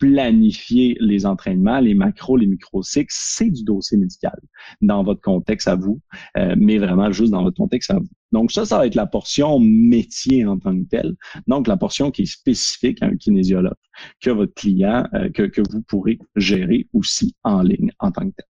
planifier 0.00 0.96
les 0.98 1.26
entraînements, 1.26 1.78
les 1.78 1.94
macros, 1.94 2.36
les 2.36 2.46
micro-cycles, 2.46 3.12
c'est 3.12 3.50
du 3.50 3.62
dossier 3.62 3.98
médical 3.98 4.36
dans 4.80 5.04
votre 5.04 5.20
contexte 5.20 5.68
à 5.68 5.76
vous, 5.76 6.00
euh, 6.36 6.54
mais 6.58 6.78
vraiment 6.78 7.12
juste 7.12 7.30
dans 7.30 7.44
votre 7.44 7.58
contexte 7.58 7.90
à 7.90 7.98
vous. 7.98 8.08
Donc 8.32 8.50
ça, 8.50 8.64
ça 8.64 8.78
va 8.78 8.86
être 8.86 8.94
la 8.94 9.06
portion 9.06 9.60
métier 9.60 10.46
en 10.46 10.58
tant 10.58 10.76
que 10.76 10.88
telle. 10.88 11.14
Donc 11.46 11.68
la 11.68 11.76
portion 11.76 12.10
qui 12.10 12.22
est 12.22 12.32
spécifique 12.32 13.02
à 13.02 13.06
un 13.06 13.16
kinésiologue 13.16 13.74
que 14.20 14.30
votre 14.30 14.54
client, 14.54 15.06
euh, 15.14 15.28
que, 15.30 15.42
que 15.42 15.60
vous 15.70 15.82
pourrez 15.82 16.18
gérer 16.34 16.88
aussi 16.94 17.36
en 17.44 17.62
ligne 17.62 17.92
en 17.98 18.10
tant 18.10 18.22
que 18.22 18.34
tel. 18.36 18.49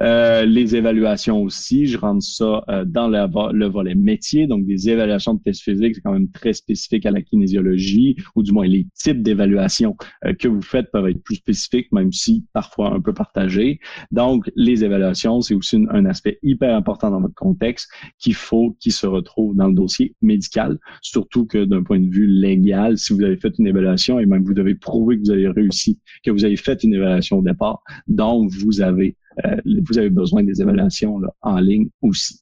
Euh, 0.00 0.44
les 0.44 0.76
évaluations 0.76 1.42
aussi, 1.42 1.86
je 1.86 1.98
rentre 1.98 2.22
ça 2.22 2.62
euh, 2.68 2.84
dans 2.84 3.08
le, 3.08 3.66
volet 3.66 3.96
métier, 3.96 4.46
donc 4.46 4.64
des 4.64 4.88
évaluations 4.88 5.34
de 5.34 5.42
tests 5.42 5.62
physiques, 5.62 5.96
c'est 5.96 6.00
quand 6.00 6.12
même 6.12 6.30
très 6.30 6.52
spécifique 6.52 7.04
à 7.04 7.10
la 7.10 7.20
kinésiologie, 7.20 8.16
ou 8.36 8.44
du 8.44 8.52
moins 8.52 8.66
les 8.66 8.86
types 8.94 9.22
d'évaluations 9.22 9.96
euh, 10.24 10.34
que 10.34 10.46
vous 10.46 10.62
faites 10.62 10.92
peuvent 10.92 11.08
être 11.08 11.22
plus 11.24 11.34
spécifiques, 11.36 11.90
même 11.90 12.12
si 12.12 12.44
parfois 12.52 12.94
un 12.94 13.00
peu 13.00 13.12
partagés. 13.12 13.80
Donc, 14.12 14.48
les 14.54 14.84
évaluations, 14.84 15.40
c'est 15.40 15.54
aussi 15.54 15.84
un 15.90 16.06
aspect 16.06 16.38
hyper 16.42 16.76
important 16.76 17.10
dans 17.10 17.20
votre 17.20 17.34
contexte 17.34 17.90
qu'il 18.18 18.34
faut 18.34 18.76
qu'il 18.78 18.92
se 18.92 19.06
retrouve 19.06 19.56
dans 19.56 19.66
le 19.66 19.74
dossier 19.74 20.14
médical, 20.22 20.78
surtout 21.02 21.44
que 21.44 21.64
d'un 21.64 21.82
point 21.82 21.98
de 21.98 22.08
vue 22.08 22.28
légal, 22.28 22.98
si 22.98 23.12
vous 23.12 23.22
avez 23.22 23.36
fait 23.36 23.52
une 23.58 23.66
évaluation 23.66 24.20
et 24.20 24.26
même 24.26 24.44
vous 24.44 24.54
devez 24.54 24.76
prouver 24.76 25.16
que 25.16 25.22
vous 25.22 25.30
avez 25.30 25.48
réussi, 25.48 25.98
que 26.22 26.30
vous 26.30 26.44
avez 26.44 26.56
fait 26.56 26.84
une 26.84 26.94
évaluation 26.94 27.38
au 27.38 27.42
départ, 27.42 27.82
donc 28.06 28.52
vous 28.52 28.80
avez 28.80 29.16
vous 29.64 29.98
avez 29.98 30.10
besoin 30.10 30.42
des 30.42 30.60
évaluations 30.60 31.20
en 31.42 31.58
ligne 31.58 31.88
aussi. 32.02 32.40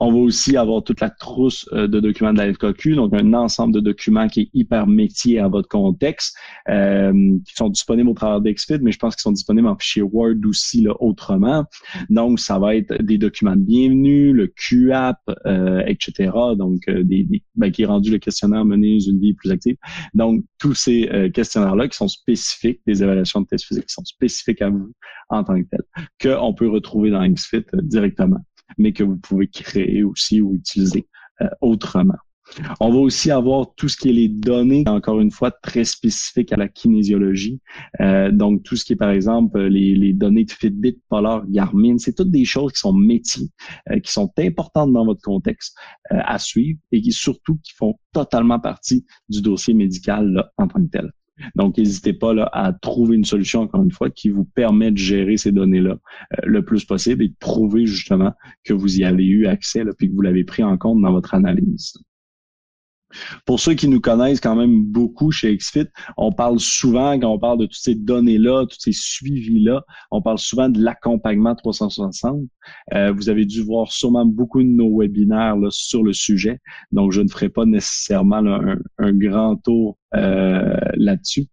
On 0.00 0.12
va 0.12 0.18
aussi 0.18 0.56
avoir 0.56 0.82
toute 0.82 1.00
la 1.00 1.10
trousse 1.10 1.68
euh, 1.72 1.86
de 1.86 2.00
documents 2.00 2.32
de 2.32 2.38
la 2.38 2.52
FKQ, 2.52 2.94
donc 2.94 3.14
un 3.14 3.32
ensemble 3.32 3.74
de 3.74 3.80
documents 3.80 4.28
qui 4.28 4.42
est 4.42 4.50
hyper 4.54 4.86
métier 4.86 5.38
à 5.38 5.48
votre 5.48 5.68
contexte, 5.68 6.36
euh, 6.68 7.12
qui 7.46 7.54
sont 7.54 7.68
disponibles 7.68 8.08
au 8.08 8.14
travers 8.14 8.40
d'Exfit, 8.40 8.78
mais 8.80 8.92
je 8.92 8.98
pense 8.98 9.14
qu'ils 9.16 9.22
sont 9.22 9.32
disponibles 9.32 9.68
en 9.68 9.76
fichier 9.76 10.02
Word 10.02 10.36
aussi 10.46 10.82
là, 10.82 10.94
autrement. 11.00 11.64
Donc, 12.10 12.40
ça 12.40 12.58
va 12.58 12.76
être 12.76 13.02
des 13.02 13.18
documents 13.18 13.56
de 13.56 13.62
bienvenue, 13.62 14.32
le 14.32 14.46
QAP, 14.48 15.18
euh, 15.46 15.82
etc. 15.86 16.32
Donc, 16.56 16.88
des, 16.88 17.26
ben, 17.54 17.70
qui 17.70 17.82
est 17.82 17.86
rendu 17.86 18.10
le 18.10 18.18
questionnaire 18.18 18.64
mener 18.64 18.98
une 19.04 19.20
vie 19.20 19.34
plus 19.34 19.50
active. 19.50 19.76
Donc, 20.14 20.44
tous 20.58 20.74
ces 20.74 21.30
questionnaires-là 21.32 21.88
qui 21.88 21.96
sont 21.96 22.08
spécifiques, 22.08 22.80
des 22.86 23.02
évaluations 23.02 23.40
de 23.40 23.46
tests 23.46 23.66
physiques 23.66 23.86
qui 23.86 23.94
sont 23.94 24.04
spécifiques 24.04 24.62
à 24.62 24.70
vous 24.70 24.92
en 25.28 25.42
tant 25.42 25.60
que 25.60 25.66
tel, 25.68 25.82
qu'on 26.20 26.54
peut 26.54 26.68
retrouver 26.68 27.10
dans 27.10 27.26
XFIT 27.26 27.64
directement 27.82 28.40
mais 28.78 28.92
que 28.92 29.04
vous 29.04 29.16
pouvez 29.16 29.48
créer 29.48 30.02
aussi 30.02 30.40
ou 30.40 30.54
utiliser 30.54 31.08
euh, 31.42 31.48
autrement. 31.60 32.16
On 32.78 32.90
va 32.90 32.98
aussi 32.98 33.32
avoir 33.32 33.74
tout 33.74 33.88
ce 33.88 33.96
qui 33.96 34.08
est 34.08 34.12
les 34.12 34.28
données, 34.28 34.84
encore 34.86 35.20
une 35.20 35.32
fois, 35.32 35.50
très 35.50 35.84
spécifiques 35.84 36.52
à 36.52 36.56
la 36.56 36.68
kinésiologie. 36.68 37.60
Euh, 38.00 38.30
donc, 38.30 38.62
tout 38.62 38.76
ce 38.76 38.84
qui 38.84 38.92
est, 38.92 38.96
par 38.96 39.10
exemple, 39.10 39.60
les, 39.60 40.12
données 40.12 40.44
de 40.44 40.52
Fitbit, 40.52 40.96
Polar, 41.08 41.44
Garmin, 41.48 41.98
c'est 41.98 42.14
toutes 42.14 42.30
des 42.30 42.44
choses 42.44 42.72
qui 42.72 42.78
sont 42.78 42.92
métiers, 42.92 43.48
euh, 43.90 43.98
qui 43.98 44.12
sont 44.12 44.32
importantes 44.38 44.92
dans 44.92 45.04
votre 45.04 45.22
contexte 45.22 45.76
à 46.08 46.38
suivre 46.38 46.78
et 46.92 47.02
qui 47.02 47.10
surtout 47.10 47.58
qui 47.64 47.72
font 47.74 47.98
totalement 48.12 48.60
partie 48.60 49.04
du 49.28 49.42
dossier 49.42 49.74
médical 49.74 50.48
en 50.56 50.68
tant 50.68 50.84
que 50.84 50.90
tel. 50.90 51.10
Donc, 51.54 51.78
n'hésitez 51.78 52.12
pas 52.12 52.34
là, 52.34 52.48
à 52.52 52.72
trouver 52.72 53.16
une 53.16 53.24
solution, 53.24 53.62
encore 53.62 53.82
une 53.82 53.90
fois, 53.90 54.10
qui 54.10 54.30
vous 54.30 54.44
permet 54.44 54.90
de 54.90 54.96
gérer 54.96 55.36
ces 55.36 55.52
données-là 55.52 55.92
euh, 55.92 56.36
le 56.44 56.64
plus 56.64 56.84
possible 56.84 57.24
et 57.24 57.28
de 57.28 57.36
prouver 57.38 57.86
justement 57.86 58.32
que 58.64 58.72
vous 58.72 58.98
y 58.98 59.04
avez 59.04 59.24
eu 59.24 59.46
accès 59.46 59.84
là, 59.84 59.92
puis 59.96 60.08
que 60.08 60.14
vous 60.14 60.22
l'avez 60.22 60.44
pris 60.44 60.62
en 60.62 60.76
compte 60.78 61.00
dans 61.00 61.12
votre 61.12 61.34
analyse. 61.34 61.94
Pour 63.44 63.60
ceux 63.60 63.74
qui 63.74 63.88
nous 63.88 64.00
connaissent 64.00 64.40
quand 64.40 64.56
même 64.56 64.82
beaucoup 64.82 65.30
chez 65.30 65.56
XFIT, 65.56 65.88
on 66.16 66.32
parle 66.32 66.58
souvent, 66.58 67.18
quand 67.18 67.30
on 67.30 67.38
parle 67.38 67.58
de 67.58 67.66
toutes 67.66 67.74
ces 67.76 67.94
données-là, 67.94 68.66
tous 68.66 68.78
ces 68.80 68.92
suivis-là, 68.92 69.84
on 70.10 70.22
parle 70.22 70.38
souvent 70.38 70.68
de 70.68 70.82
l'accompagnement 70.82 71.54
360. 71.54 72.42
Euh, 72.94 73.12
vous 73.12 73.28
avez 73.28 73.44
dû 73.44 73.62
voir 73.62 73.92
sûrement 73.92 74.26
beaucoup 74.26 74.62
de 74.62 74.68
nos 74.68 74.98
webinaires 74.98 75.56
sur 75.70 76.02
le 76.02 76.12
sujet, 76.12 76.58
donc 76.92 77.12
je 77.12 77.20
ne 77.20 77.28
ferai 77.28 77.48
pas 77.48 77.64
nécessairement 77.64 78.42
un, 78.98 79.12
grand 79.12 79.56
tour 79.56 79.96
là-dessus. 80.96 81.46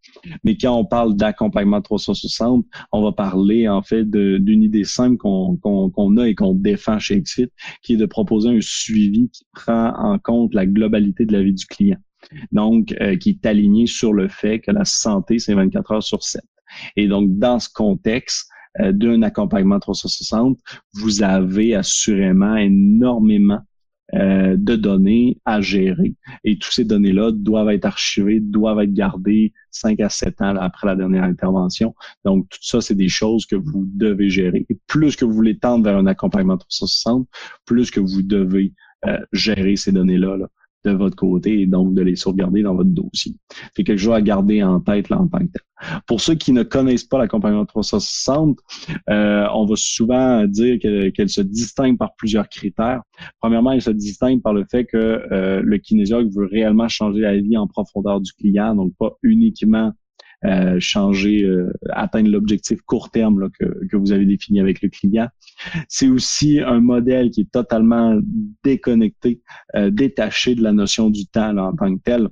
Mais 0.43 0.57
quand 0.57 0.75
on 0.77 0.85
parle 0.85 1.15
d'accompagnement 1.15 1.81
360, 1.81 2.65
on 2.91 3.01
va 3.01 3.11
parler 3.11 3.67
en 3.67 3.81
fait 3.81 4.09
d'une 4.09 4.63
idée 4.63 4.83
simple 4.83 5.17
qu'on 5.17 5.57
qu'on 5.57 6.17
a 6.17 6.27
et 6.27 6.35
qu'on 6.35 6.53
défend 6.53 6.99
chez 6.99 7.19
XFIT, 7.21 7.51
qui 7.81 7.93
est 7.93 7.97
de 7.97 8.05
proposer 8.05 8.49
un 8.49 8.61
suivi 8.61 9.29
qui 9.29 9.45
prend 9.53 9.93
en 9.97 10.17
compte 10.19 10.53
la 10.53 10.65
globalité 10.65 11.25
de 11.25 11.33
la 11.33 11.43
vie 11.43 11.53
du 11.53 11.65
client. 11.65 11.97
Donc, 12.51 12.95
euh, 13.01 13.15
qui 13.17 13.29
est 13.29 13.45
aligné 13.45 13.85
sur 13.85 14.13
le 14.13 14.27
fait 14.27 14.59
que 14.59 14.71
la 14.71 14.85
santé, 14.85 15.39
c'est 15.39 15.53
24 15.53 15.91
heures 15.91 16.03
sur 16.03 16.23
7. 16.23 16.41
Et 16.95 17.07
donc, 17.07 17.37
dans 17.37 17.59
ce 17.59 17.69
contexte, 17.69 18.49
euh, 18.79 18.91
d'un 18.91 19.21
accompagnement 19.21 19.79
360, 19.79 20.57
vous 20.93 21.21
avez 21.21 21.75
assurément 21.75 22.55
énormément 22.55 23.59
euh, 24.13 24.55
de 24.57 24.75
données 24.75 25.39
à 25.45 25.61
gérer. 25.61 26.13
Et 26.43 26.57
toutes 26.57 26.73
ces 26.73 26.83
données-là 26.83 27.31
doivent 27.31 27.69
être 27.69 27.85
archivées, 27.85 28.39
doivent 28.39 28.81
être 28.81 28.93
gardées 28.93 29.53
5 29.71 29.99
à 30.01 30.09
7 30.09 30.41
ans 30.41 30.55
après 30.57 30.87
la 30.87 30.95
dernière 30.95 31.23
intervention. 31.23 31.95
Donc, 32.25 32.49
tout 32.49 32.59
ça, 32.61 32.81
c'est 32.81 32.95
des 32.95 33.07
choses 33.09 33.45
que 33.45 33.55
vous 33.55 33.85
devez 33.93 34.29
gérer. 34.29 34.65
Et 34.69 34.77
plus 34.87 35.15
que 35.15 35.25
vous 35.25 35.33
voulez 35.33 35.57
tendre 35.57 35.85
vers 35.85 35.97
un 35.97 36.05
accompagnement 36.05 36.57
360, 36.57 37.27
plus 37.65 37.91
que 37.91 38.01
vous 38.01 38.21
devez 38.21 38.73
euh, 39.07 39.17
gérer 39.31 39.77
ces 39.77 39.91
données-là. 39.91 40.37
Là 40.37 40.47
de 40.85 40.91
votre 40.91 41.15
côté 41.15 41.61
et 41.61 41.65
donc 41.65 41.93
de 41.93 42.01
les 42.01 42.15
sauvegarder 42.15 42.61
dans 42.61 42.75
votre 42.75 42.89
dossier. 42.89 43.35
C'est 43.75 43.83
quelque 43.83 43.99
chose 43.99 44.13
à 44.13 44.21
garder 44.21 44.63
en 44.63 44.79
tête 44.79 45.09
là, 45.09 45.19
en 45.19 45.27
tant 45.27 45.39
que 45.39 45.51
tel. 45.51 45.61
Pour 46.07 46.21
ceux 46.21 46.35
qui 46.35 46.53
ne 46.53 46.63
connaissent 46.63 47.03
pas 47.03 47.17
l'accompagnement 47.17 47.65
360, 47.65 48.57
euh, 49.09 49.45
on 49.53 49.65
va 49.65 49.75
souvent 49.75 50.45
dire 50.45 50.79
qu'elle 50.79 51.29
se 51.29 51.41
distingue 51.41 51.97
par 51.97 52.15
plusieurs 52.15 52.47
critères. 52.47 53.01
Premièrement, 53.39 53.71
elle 53.71 53.81
se 53.81 53.91
distingue 53.91 54.41
par 54.41 54.53
le 54.53 54.65
fait 54.69 54.85
que 54.85 54.97
euh, 54.97 55.61
le 55.63 55.77
kinésiologue 55.77 56.31
veut 56.33 56.45
réellement 56.45 56.87
changer 56.87 57.21
la 57.21 57.37
vie 57.37 57.57
en 57.57 57.67
profondeur 57.67 58.21
du 58.21 58.31
client, 58.33 58.75
donc 58.75 58.93
pas 58.97 59.11
uniquement 59.23 59.91
euh, 60.45 60.77
changer, 60.79 61.43
euh, 61.43 61.71
atteindre 61.89 62.29
l'objectif 62.29 62.81
court 62.81 63.11
terme 63.11 63.49
que, 63.57 63.87
que 63.87 63.95
vous 63.95 64.11
avez 64.11 64.25
défini 64.25 64.59
avec 64.59 64.81
le 64.81 64.89
client. 64.89 65.27
C'est 65.87 66.09
aussi 66.09 66.59
un 66.59 66.81
modèle 66.81 67.31
qui 67.31 67.41
est 67.41 67.51
totalement 67.51 68.19
déconnecté, 68.63 69.41
euh, 69.75 69.89
détaché 69.89 70.55
de 70.55 70.61
la 70.61 70.73
notion 70.73 71.09
du 71.09 71.25
temps 71.27 71.55
en 71.57 71.73
tant 71.75 71.95
que 71.95 72.01
tel. 72.01 72.29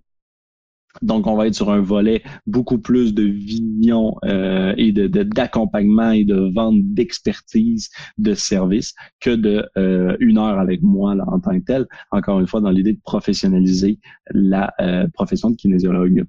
Donc, 1.02 1.26
on 1.26 1.38
va 1.38 1.48
être 1.48 1.56
sur 1.56 1.72
un 1.72 1.80
volet 1.80 2.22
beaucoup 2.46 2.78
plus 2.78 3.14
de 3.14 3.24
vision 3.24 4.18
euh, 4.26 4.74
et 4.76 4.92
de 4.92 5.08
d'accompagnement 5.08 6.12
et 6.12 6.26
de 6.26 6.52
vente 6.54 6.82
d'expertise 6.82 7.90
de 8.18 8.34
service 8.34 8.94
que 9.22 9.30
de 9.30 9.66
euh, 9.78 10.18
une 10.20 10.38
heure 10.38 10.60
avec 10.60 10.82
moi 10.82 11.16
là, 11.16 11.24
en 11.28 11.40
tant 11.40 11.58
que 11.58 11.64
tel. 11.64 11.88
Encore 12.12 12.42
une 12.42 12.48
fois, 12.48 12.60
dans 12.60 12.72
l'idée 12.72 12.92
de 12.92 13.00
professionnaliser 13.06 14.00
la 14.34 14.74
profession 15.14 15.50
de 15.50 15.56
kinésiologue. 15.56 16.26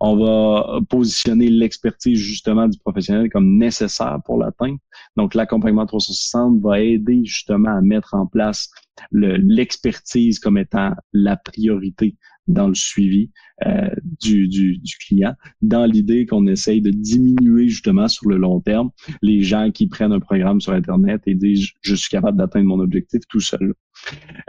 On 0.00 0.16
va 0.16 0.80
positionner 0.88 1.48
l'expertise 1.48 2.18
justement 2.18 2.68
du 2.68 2.78
professionnel 2.78 3.30
comme 3.30 3.56
nécessaire 3.56 4.18
pour 4.24 4.38
l'atteindre. 4.38 4.78
Donc, 5.16 5.34
l'accompagnement 5.34 5.86
360 5.86 6.60
va 6.60 6.80
aider 6.80 7.24
justement 7.24 7.76
à 7.76 7.80
mettre 7.80 8.14
en 8.14 8.26
place 8.26 8.70
l'expertise 9.12 10.38
comme 10.38 10.58
étant 10.58 10.92
la 11.12 11.36
priorité 11.36 12.16
dans 12.46 12.68
le 12.68 12.74
suivi 12.74 13.30
euh, 13.66 13.90
du, 14.20 14.48
du, 14.48 14.78
du, 14.78 14.96
client, 14.96 15.34
dans 15.62 15.84
l'idée 15.84 16.26
qu'on 16.26 16.46
essaye 16.46 16.80
de 16.80 16.90
diminuer 16.90 17.68
justement 17.68 18.08
sur 18.08 18.28
le 18.28 18.36
long 18.36 18.60
terme 18.60 18.90
les 19.22 19.42
gens 19.42 19.70
qui 19.70 19.86
prennent 19.86 20.12
un 20.12 20.20
programme 20.20 20.60
sur 20.60 20.72
Internet 20.72 21.22
et 21.26 21.34
disent 21.34 21.68
je 21.82 21.94
suis 21.94 22.10
capable 22.10 22.38
d'atteindre 22.38 22.66
mon 22.66 22.80
objectif 22.80 23.20
tout 23.28 23.40
seul. 23.40 23.74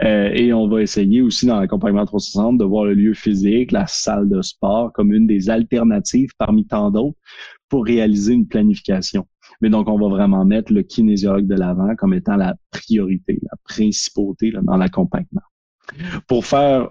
Euh, 0.02 0.30
et 0.32 0.52
on 0.52 0.68
va 0.68 0.82
essayer 0.82 1.22
aussi 1.22 1.46
dans 1.46 1.60
l'accompagnement 1.60 2.06
360 2.06 2.58
de 2.58 2.64
voir 2.64 2.86
le 2.86 2.94
lieu 2.94 3.14
physique, 3.14 3.72
la 3.72 3.86
salle 3.86 4.28
de 4.28 4.40
sport 4.42 4.92
comme 4.92 5.12
une 5.12 5.26
des 5.26 5.50
alternatives 5.50 6.30
parmi 6.38 6.66
tant 6.66 6.90
d'autres 6.90 7.18
pour 7.68 7.84
réaliser 7.84 8.32
une 8.32 8.46
planification. 8.46 9.26
Mais 9.60 9.70
donc, 9.70 9.88
on 9.88 9.98
va 9.98 10.08
vraiment 10.08 10.44
mettre 10.44 10.72
le 10.72 10.82
kinésiologue 10.82 11.46
de 11.46 11.54
l'avant 11.54 11.94
comme 11.96 12.14
étant 12.14 12.36
la 12.36 12.54
priorité, 12.70 13.38
la 13.42 13.56
principauté 13.64 14.50
là, 14.50 14.60
dans 14.62 14.76
l'accompagnement. 14.76 15.42
Pour 16.26 16.44
faire 16.44 16.90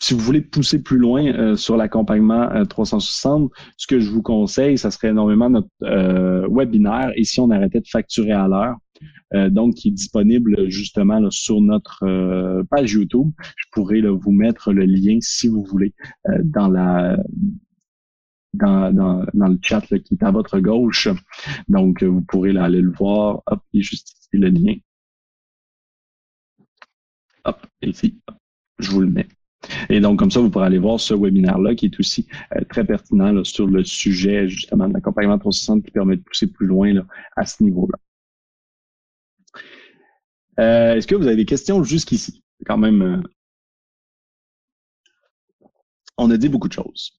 si 0.00 0.14
vous 0.14 0.20
voulez 0.20 0.40
pousser 0.40 0.82
plus 0.82 0.98
loin 0.98 1.26
euh, 1.26 1.56
sur 1.56 1.76
l'accompagnement 1.76 2.64
360, 2.66 3.44
euh, 3.44 3.54
ce 3.76 3.86
que 3.86 3.98
je 3.98 4.10
vous 4.10 4.22
conseille, 4.22 4.78
ça 4.78 4.90
serait 4.90 5.08
énormément 5.08 5.50
notre 5.50 5.68
euh, 5.82 6.46
webinaire. 6.50 7.12
Et 7.16 7.24
si 7.24 7.40
on 7.40 7.50
arrêtait 7.50 7.80
de 7.80 7.88
facturer 7.88 8.32
à 8.32 8.46
l'heure, 8.48 8.76
donc 9.50 9.74
qui 9.74 9.88
est 9.88 9.92
disponible 9.92 10.70
justement 10.70 11.30
sur 11.30 11.60
notre 11.60 12.02
page 12.70 12.94
YouTube. 12.94 13.30
Je 13.56 13.66
pourrais 13.72 14.00
vous 14.00 14.32
mettre 14.32 14.72
le 14.72 14.86
lien 14.86 15.18
si 15.20 15.48
vous 15.48 15.62
voulez 15.62 15.92
dans 16.42 16.68
la 16.68 17.18
dans, 18.54 18.90
dans, 18.92 19.26
dans, 19.34 19.48
le 19.48 19.58
chat 19.62 19.82
qui 19.82 20.14
est 20.14 20.22
à 20.22 20.30
votre 20.30 20.58
gauche. 20.60 21.08
Donc, 21.68 22.02
vous 22.02 22.22
pourrez 22.22 22.56
aller 22.56 22.80
le 22.80 22.90
voir. 22.90 23.42
Hop, 23.46 23.60
et 23.74 23.82
juste 23.82 24.08
ici 24.18 24.28
le 24.32 24.48
lien. 24.48 24.74
Hop, 27.44 27.66
ici. 27.82 28.18
je 28.78 28.90
vous 28.90 29.02
le 29.02 29.08
mets. 29.08 29.28
Et 29.88 30.00
donc, 30.00 30.18
comme 30.18 30.30
ça, 30.30 30.40
vous 30.40 30.50
pourrez 30.50 30.66
aller 30.66 30.78
voir 30.78 31.00
ce 31.00 31.14
webinaire-là 31.14 31.74
qui 31.74 31.86
est 31.86 32.00
aussi 32.00 32.26
euh, 32.56 32.60
très 32.68 32.84
pertinent 32.84 33.42
sur 33.44 33.66
le 33.66 33.84
sujet 33.84 34.48
justement 34.48 34.88
de 34.88 34.94
l'accompagnement 34.94 35.38
360 35.38 35.84
qui 35.84 35.90
permet 35.90 36.16
de 36.16 36.22
pousser 36.22 36.46
plus 36.46 36.66
loin 36.66 36.94
à 37.36 37.46
ce 37.46 37.62
niveau-là. 37.62 37.98
Euh, 40.60 40.96
est-ce 40.96 41.06
que 41.06 41.14
vous 41.14 41.26
avez 41.26 41.36
des 41.36 41.44
questions 41.44 41.82
jusqu'ici? 41.82 42.42
Quand 42.66 42.78
même, 42.78 43.02
euh, 43.02 43.22
on 46.16 46.30
a 46.30 46.36
dit 46.36 46.48
beaucoup 46.48 46.68
de 46.68 46.72
choses. 46.72 47.12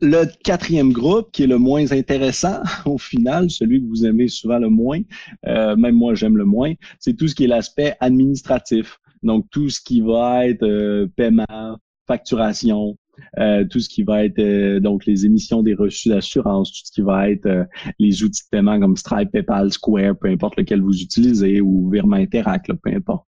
Le 0.00 0.26
quatrième 0.44 0.92
groupe, 0.92 1.32
qui 1.32 1.44
est 1.44 1.46
le 1.46 1.58
moins 1.58 1.90
intéressant 1.90 2.62
au 2.84 2.98
final, 2.98 3.50
celui 3.50 3.80
que 3.80 3.86
vous 3.86 4.04
aimez 4.04 4.28
souvent 4.28 4.58
le 4.58 4.68
moins, 4.68 5.00
même 5.44 5.94
moi 5.94 6.14
j'aime 6.14 6.36
le 6.36 6.44
moins, 6.44 6.74
c'est 6.98 7.14
tout 7.14 7.28
ce 7.28 7.34
qui 7.34 7.44
est 7.44 7.48
l'aspect 7.48 7.96
administratif. 8.00 8.98
Donc, 9.22 9.46
tout 9.50 9.70
ce 9.70 9.80
qui 9.80 10.00
va 10.00 10.46
être 10.46 10.62
euh, 10.62 11.06
paiement, 11.16 11.78
facturation, 12.06 12.96
euh, 13.38 13.64
tout 13.68 13.80
ce 13.80 13.88
qui 13.88 14.02
va 14.02 14.24
être 14.24 14.38
euh, 14.38 14.78
donc 14.78 15.06
les 15.06 15.24
émissions 15.24 15.62
des 15.62 15.74
reçus 15.74 16.10
d'assurance, 16.10 16.70
tout 16.70 16.82
ce 16.84 16.92
qui 16.92 17.00
va 17.00 17.30
être 17.30 17.66
les 17.98 18.22
outils 18.22 18.42
de 18.42 18.48
paiement 18.50 18.78
comme 18.78 18.96
Stripe, 18.96 19.30
PayPal, 19.32 19.72
Square, 19.72 20.16
peu 20.18 20.28
importe 20.28 20.56
lequel 20.56 20.82
vous 20.82 21.00
utilisez, 21.00 21.60
ou 21.60 21.90
Virement 21.90 22.16
Interact, 22.16 22.72
peu 22.74 22.90
importe. 22.90 23.26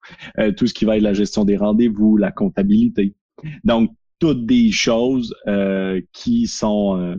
tout 0.57 0.67
ce 0.67 0.73
qui 0.73 0.85
va 0.85 0.97
être 0.97 1.03
la 1.03 1.13
gestion 1.13 1.45
des 1.45 1.57
rendez-vous, 1.57 2.17
la 2.17 2.31
comptabilité. 2.31 3.15
Donc, 3.63 3.91
toutes 4.19 4.45
des 4.45 4.71
choses 4.71 5.35
qui 6.13 6.47
sont 6.47 7.17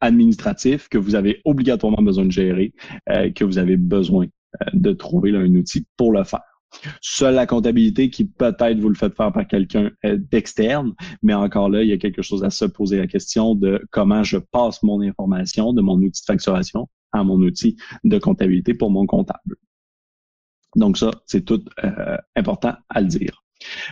administratifs 0.00 0.88
que 0.88 0.98
vous 0.98 1.14
avez 1.14 1.40
obligatoirement 1.44 2.02
besoin 2.02 2.24
de 2.24 2.32
gérer, 2.32 2.74
que 3.06 3.44
vous 3.44 3.58
avez 3.58 3.76
besoin 3.76 4.26
de 4.72 4.92
trouver 4.92 5.34
un 5.36 5.54
outil 5.54 5.86
pour 5.96 6.12
le 6.12 6.24
faire. 6.24 6.55
Seule 7.00 7.34
la 7.34 7.46
comptabilité 7.46 8.10
qui 8.10 8.24
peut-être 8.24 8.78
vous 8.78 8.88
le 8.88 8.94
faites 8.94 9.14
faire 9.14 9.32
par 9.32 9.46
quelqu'un 9.46 9.90
euh, 10.04 10.18
d'externe, 10.30 10.94
mais 11.22 11.34
encore 11.34 11.68
là, 11.68 11.82
il 11.82 11.88
y 11.88 11.92
a 11.92 11.98
quelque 11.98 12.22
chose 12.22 12.44
à 12.44 12.50
se 12.50 12.64
poser 12.64 12.98
la 12.98 13.06
question 13.06 13.54
de 13.54 13.80
comment 13.90 14.22
je 14.22 14.38
passe 14.38 14.82
mon 14.82 15.00
information 15.00 15.72
de 15.72 15.80
mon 15.80 15.96
outil 15.96 16.22
de 16.22 16.26
facturation 16.26 16.88
à 17.12 17.24
mon 17.24 17.36
outil 17.36 17.76
de 18.04 18.18
comptabilité 18.18 18.74
pour 18.74 18.90
mon 18.90 19.06
comptable. 19.06 19.56
Donc 20.74 20.98
ça, 20.98 21.10
c'est 21.26 21.44
tout 21.44 21.64
euh, 21.84 22.16
important 22.34 22.74
à 22.90 23.00
le 23.00 23.06
dire. 23.06 23.42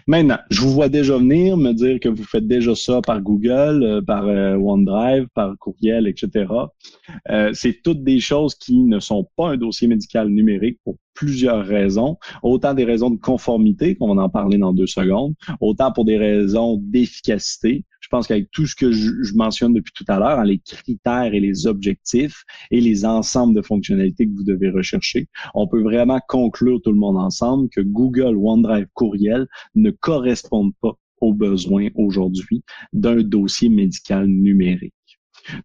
Maintenant, 0.06 0.38
je 0.50 0.60
vous 0.60 0.72
vois 0.72 0.90
déjà 0.90 1.16
venir 1.16 1.56
me 1.56 1.72
dire 1.72 1.98
que 1.98 2.10
vous 2.10 2.24
faites 2.24 2.46
déjà 2.46 2.74
ça 2.74 3.00
par 3.00 3.22
Google, 3.22 3.82
euh, 3.82 4.02
par 4.02 4.26
OneDrive, 4.26 5.26
par 5.34 5.56
courriel, 5.58 6.06
etc. 6.06 6.46
C'est 7.54 7.80
toutes 7.82 8.04
des 8.04 8.20
choses 8.20 8.54
qui 8.54 8.82
ne 8.82 9.00
sont 9.00 9.26
pas 9.36 9.50
un 9.50 9.56
dossier 9.56 9.88
médical 9.88 10.28
numérique 10.28 10.78
pour 10.84 10.98
plusieurs 11.14 11.64
raisons. 11.64 12.18
Autant 12.42 12.74
des 12.74 12.84
raisons 12.84 13.10
de 13.10 13.18
conformité, 13.18 13.94
qu'on 13.94 14.14
va 14.14 14.22
en 14.22 14.28
parler 14.28 14.58
dans 14.58 14.72
deux 14.72 14.86
secondes, 14.86 15.34
autant 15.60 15.92
pour 15.92 16.04
des 16.04 16.18
raisons 16.18 16.78
d'efficacité. 16.82 17.84
Je 18.00 18.08
pense 18.08 18.26
qu'avec 18.26 18.50
tout 18.50 18.66
ce 18.66 18.76
que 18.76 18.92
je, 18.92 19.34
mentionne 19.34 19.72
depuis 19.72 19.92
tout 19.94 20.04
à 20.08 20.18
l'heure, 20.18 20.38
hein, 20.38 20.44
les 20.44 20.58
critères 20.58 21.32
et 21.32 21.40
les 21.40 21.66
objectifs 21.66 22.44
et 22.70 22.80
les 22.80 23.06
ensembles 23.06 23.54
de 23.54 23.62
fonctionnalités 23.62 24.26
que 24.26 24.34
vous 24.34 24.44
devez 24.44 24.68
rechercher, 24.68 25.28
on 25.54 25.66
peut 25.66 25.82
vraiment 25.82 26.20
conclure 26.28 26.80
tout 26.82 26.92
le 26.92 26.98
monde 26.98 27.16
ensemble 27.16 27.68
que 27.70 27.80
Google 27.80 28.36
OneDrive 28.36 28.88
Courriel 28.92 29.46
ne 29.74 29.90
correspondent 29.90 30.74
pas 30.82 30.98
aux 31.20 31.32
besoins 31.32 31.88
aujourd'hui 31.94 32.62
d'un 32.92 33.22
dossier 33.22 33.70
médical 33.70 34.26
numérique. 34.26 34.92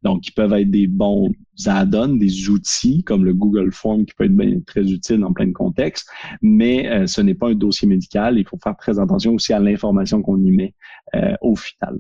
Donc, 0.04 0.28
ils 0.28 0.32
peuvent 0.32 0.54
être 0.54 0.70
des 0.70 0.88
bons 0.88 1.32
add-ons, 1.66 2.16
des 2.16 2.50
outils 2.50 3.04
comme 3.04 3.26
le 3.26 3.34
Google 3.34 3.72
Form 3.72 4.06
qui 4.06 4.14
peut 4.14 4.26
être 4.26 4.66
très 4.66 4.92
utile 4.92 5.20
dans 5.20 5.34
plein 5.34 5.48
de 5.48 5.54
contextes, 5.54 6.10
mais 6.42 6.90
euh, 6.90 7.08
ce 7.08 7.22
n'est 7.22 7.36
pas 7.36 7.50
un 7.50 7.56
dossier 7.56 7.88
médical. 7.88 8.38
Il 8.38 8.48
faut 8.48 8.60
faire 8.62 8.78
très 8.78 9.00
attention 9.00 9.34
aussi 9.34 9.54
à 9.54 9.60
l'information 9.60 10.22
qu'on 10.22 10.42
y 10.44 10.52
met 10.52 10.74
euh, 11.16 11.36
au 11.42 11.56
final. 11.56 12.00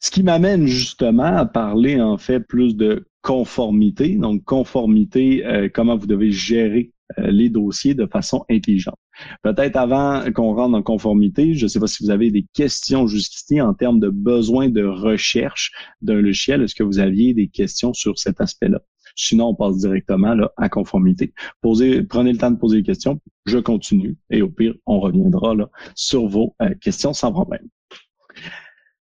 Ce 0.00 0.10
qui 0.10 0.22
m'amène 0.22 0.66
justement 0.66 1.36
à 1.36 1.44
parler 1.44 2.00
en 2.00 2.18
fait 2.18 2.40
plus 2.40 2.76
de 2.76 3.08
conformité. 3.20 4.14
Donc, 4.14 4.44
conformité, 4.44 5.44
euh, 5.44 5.68
comment 5.72 5.96
vous 5.96 6.06
devez 6.06 6.30
gérer 6.30 6.92
les 7.16 7.48
dossiers 7.48 7.94
de 7.94 8.04
façon 8.04 8.44
intelligente. 8.50 8.98
Peut-être 9.42 9.76
avant 9.76 10.30
qu'on 10.32 10.54
rentre 10.54 10.76
en 10.76 10.82
conformité, 10.82 11.54
je 11.54 11.64
ne 11.64 11.68
sais 11.68 11.80
pas 11.80 11.86
si 11.86 12.04
vous 12.04 12.10
avez 12.10 12.30
des 12.30 12.46
questions 12.52 13.06
jusqu'ici 13.06 13.60
en 13.60 13.74
termes 13.74 14.00
de 14.00 14.08
besoin 14.08 14.68
de 14.68 14.84
recherche 14.84 15.72
d'un 16.02 16.20
logiciel. 16.20 16.62
Est-ce 16.62 16.74
que 16.74 16.82
vous 16.82 16.98
aviez 16.98 17.34
des 17.34 17.48
questions 17.48 17.92
sur 17.92 18.18
cet 18.18 18.40
aspect-là? 18.40 18.80
Sinon, 19.16 19.48
on 19.48 19.54
passe 19.54 19.78
directement 19.78 20.34
là, 20.34 20.52
à 20.56 20.68
conformité. 20.68 21.34
Posez, 21.60 22.02
prenez 22.04 22.32
le 22.32 22.38
temps 22.38 22.50
de 22.50 22.56
poser 22.56 22.78
des 22.78 22.82
questions. 22.84 23.20
Je 23.46 23.58
continue 23.58 24.16
et 24.30 24.42
au 24.42 24.48
pire, 24.48 24.74
on 24.86 25.00
reviendra 25.00 25.54
là, 25.54 25.68
sur 25.94 26.28
vos 26.28 26.54
euh, 26.62 26.74
questions 26.80 27.12
sans 27.12 27.32
problème. 27.32 27.66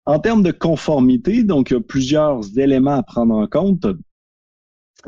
En 0.04 0.18
termes 0.18 0.42
de 0.42 0.50
conformité, 0.50 1.44
donc 1.44 1.70
il 1.70 1.74
y 1.74 1.76
a 1.76 1.80
plusieurs 1.80 2.58
éléments 2.58 2.96
à 2.96 3.02
prendre 3.02 3.34
en 3.36 3.46
compte. 3.46 3.86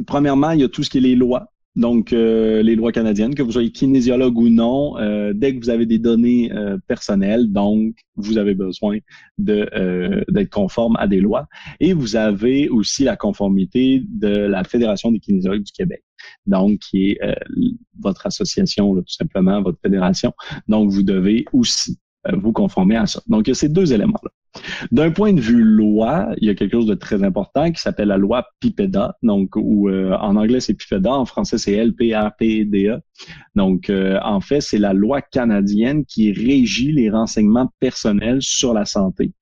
Premièrement, 0.06 0.52
il 0.52 0.60
y 0.60 0.64
a 0.64 0.68
tout 0.68 0.82
ce 0.82 0.90
qui 0.90 0.98
est 0.98 1.02
les 1.02 1.16
lois 1.16 1.52
donc, 1.76 2.12
euh, 2.12 2.62
les 2.62 2.76
lois 2.76 2.92
canadiennes, 2.92 3.34
que 3.34 3.42
vous 3.42 3.52
soyez 3.52 3.72
kinésiologue 3.72 4.38
ou 4.38 4.48
non, 4.48 4.96
euh, 4.98 5.32
dès 5.34 5.54
que 5.54 5.60
vous 5.60 5.70
avez 5.70 5.86
des 5.86 5.98
données 5.98 6.52
euh, 6.52 6.78
personnelles, 6.86 7.50
donc 7.50 7.96
vous 8.14 8.38
avez 8.38 8.54
besoin 8.54 8.98
de 9.38 10.24
d'être 10.30 10.50
conforme 10.50 10.96
à 10.96 11.08
des 11.08 11.20
lois. 11.20 11.48
Et 11.80 11.92
vous 11.92 12.14
avez 12.14 12.68
aussi 12.68 13.02
la 13.02 13.16
conformité 13.16 14.04
de 14.08 14.28
la 14.28 14.62
Fédération 14.62 15.10
des 15.10 15.18
kinésiologues 15.18 15.64
du 15.64 15.72
Québec, 15.72 16.04
donc 16.46 16.78
qui 16.78 17.10
est 17.10 17.18
votre 18.00 18.26
association, 18.26 18.94
tout 18.94 19.02
simplement, 19.08 19.60
votre 19.62 19.80
fédération. 19.80 20.32
Donc, 20.68 20.90
vous 20.90 21.02
devez 21.02 21.44
aussi 21.52 21.98
vous 22.32 22.52
conformer 22.52 22.96
à 22.96 23.06
ça. 23.06 23.20
Donc, 23.26 23.46
il 23.46 23.50
y 23.50 23.52
a 23.52 23.54
ces 23.54 23.68
deux 23.68 23.92
éléments-là. 23.92 24.30
D'un 24.92 25.10
point 25.10 25.32
de 25.32 25.40
vue 25.40 25.62
loi, 25.62 26.28
il 26.38 26.46
y 26.46 26.50
a 26.50 26.54
quelque 26.54 26.72
chose 26.72 26.86
de 26.86 26.94
très 26.94 27.22
important 27.24 27.70
qui 27.72 27.80
s'appelle 27.80 28.08
la 28.08 28.16
loi 28.16 28.46
PIPEDA. 28.60 29.16
Donc, 29.22 29.56
ou 29.56 29.88
euh, 29.88 30.16
en 30.16 30.36
anglais 30.36 30.60
c'est 30.60 30.74
PIPEDA, 30.74 31.12
en 31.12 31.24
français 31.24 31.58
c'est 31.58 31.76
LPRPDA. 31.84 33.00
Donc, 33.54 33.90
euh, 33.90 34.18
en 34.22 34.40
fait, 34.40 34.60
c'est 34.60 34.78
la 34.78 34.92
loi 34.92 35.22
canadienne 35.22 36.04
qui 36.04 36.32
régit 36.32 36.92
les 36.92 37.10
renseignements 37.10 37.72
personnels 37.80 38.42
sur 38.42 38.74
la 38.74 38.84
santé. 38.84 39.32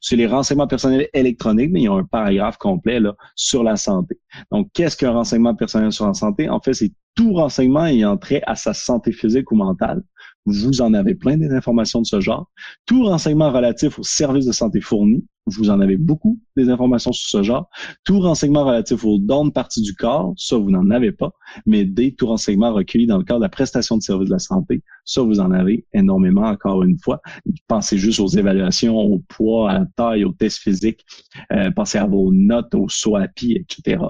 C'est 0.00 0.16
les 0.16 0.26
renseignements 0.26 0.68
personnels 0.68 1.08
électroniques, 1.14 1.70
mais 1.72 1.80
il 1.80 1.84
y 1.84 1.88
a 1.88 1.92
un 1.92 2.04
paragraphe 2.04 2.58
complet 2.58 3.00
là 3.00 3.14
sur 3.36 3.62
la 3.62 3.76
santé. 3.76 4.18
Donc, 4.50 4.68
qu'est-ce 4.72 4.96
qu'un 4.96 5.12
renseignement 5.12 5.54
personnel 5.54 5.92
sur 5.92 6.06
la 6.06 6.14
santé? 6.14 6.48
En 6.48 6.60
fait, 6.60 6.74
c'est 6.74 6.92
tout 7.14 7.32
renseignement 7.32 7.86
ayant 7.86 8.16
trait 8.16 8.42
à 8.46 8.54
sa 8.54 8.72
santé 8.72 9.12
physique 9.12 9.50
ou 9.50 9.56
mentale 9.56 10.02
vous 10.46 10.80
en 10.80 10.94
avez 10.94 11.14
plein 11.14 11.36
des 11.36 11.50
informations 11.50 12.00
de 12.00 12.06
ce 12.06 12.20
genre. 12.20 12.50
Tout 12.86 13.04
renseignement 13.04 13.50
relatif 13.50 13.98
aux 13.98 14.04
services 14.04 14.46
de 14.46 14.52
santé 14.52 14.80
fournis, 14.80 15.24
vous 15.46 15.70
en 15.70 15.80
avez 15.80 15.96
beaucoup 15.96 16.38
des 16.56 16.68
informations 16.68 17.12
sur 17.12 17.28
ce 17.28 17.42
genre. 17.42 17.68
Tout 18.04 18.20
renseignement 18.20 18.64
relatif 18.64 19.04
aux 19.04 19.18
dons 19.18 19.46
de 19.46 19.50
partie 19.50 19.82
du 19.82 19.94
corps, 19.94 20.32
ça, 20.36 20.56
vous 20.56 20.70
n'en 20.70 20.90
avez 20.90 21.12
pas. 21.12 21.32
Mais 21.66 21.84
des 21.84 22.14
tout 22.14 22.26
renseignements 22.26 22.72
recueillis 22.72 23.06
dans 23.06 23.18
le 23.18 23.24
cadre 23.24 23.40
de 23.40 23.44
la 23.44 23.48
prestation 23.48 23.96
de 23.96 24.02
services 24.02 24.28
de 24.28 24.34
la 24.34 24.38
santé, 24.38 24.82
ça, 25.04 25.22
vous 25.22 25.40
en 25.40 25.50
avez 25.50 25.86
énormément, 25.92 26.46
encore 26.46 26.82
une 26.82 26.98
fois. 26.98 27.20
Pensez 27.66 27.98
juste 27.98 28.20
aux 28.20 28.28
évaluations, 28.28 28.96
au 28.96 29.18
poids, 29.28 29.70
à 29.70 29.78
la 29.80 29.86
taille, 29.96 30.24
aux 30.24 30.32
tests 30.32 30.58
physiques. 30.58 31.04
Euh, 31.52 31.70
pensez 31.70 31.98
à 31.98 32.06
vos 32.06 32.32
notes, 32.32 32.74
aux 32.74 32.88
SOAPI, 32.88 33.56
etc. 33.56 34.02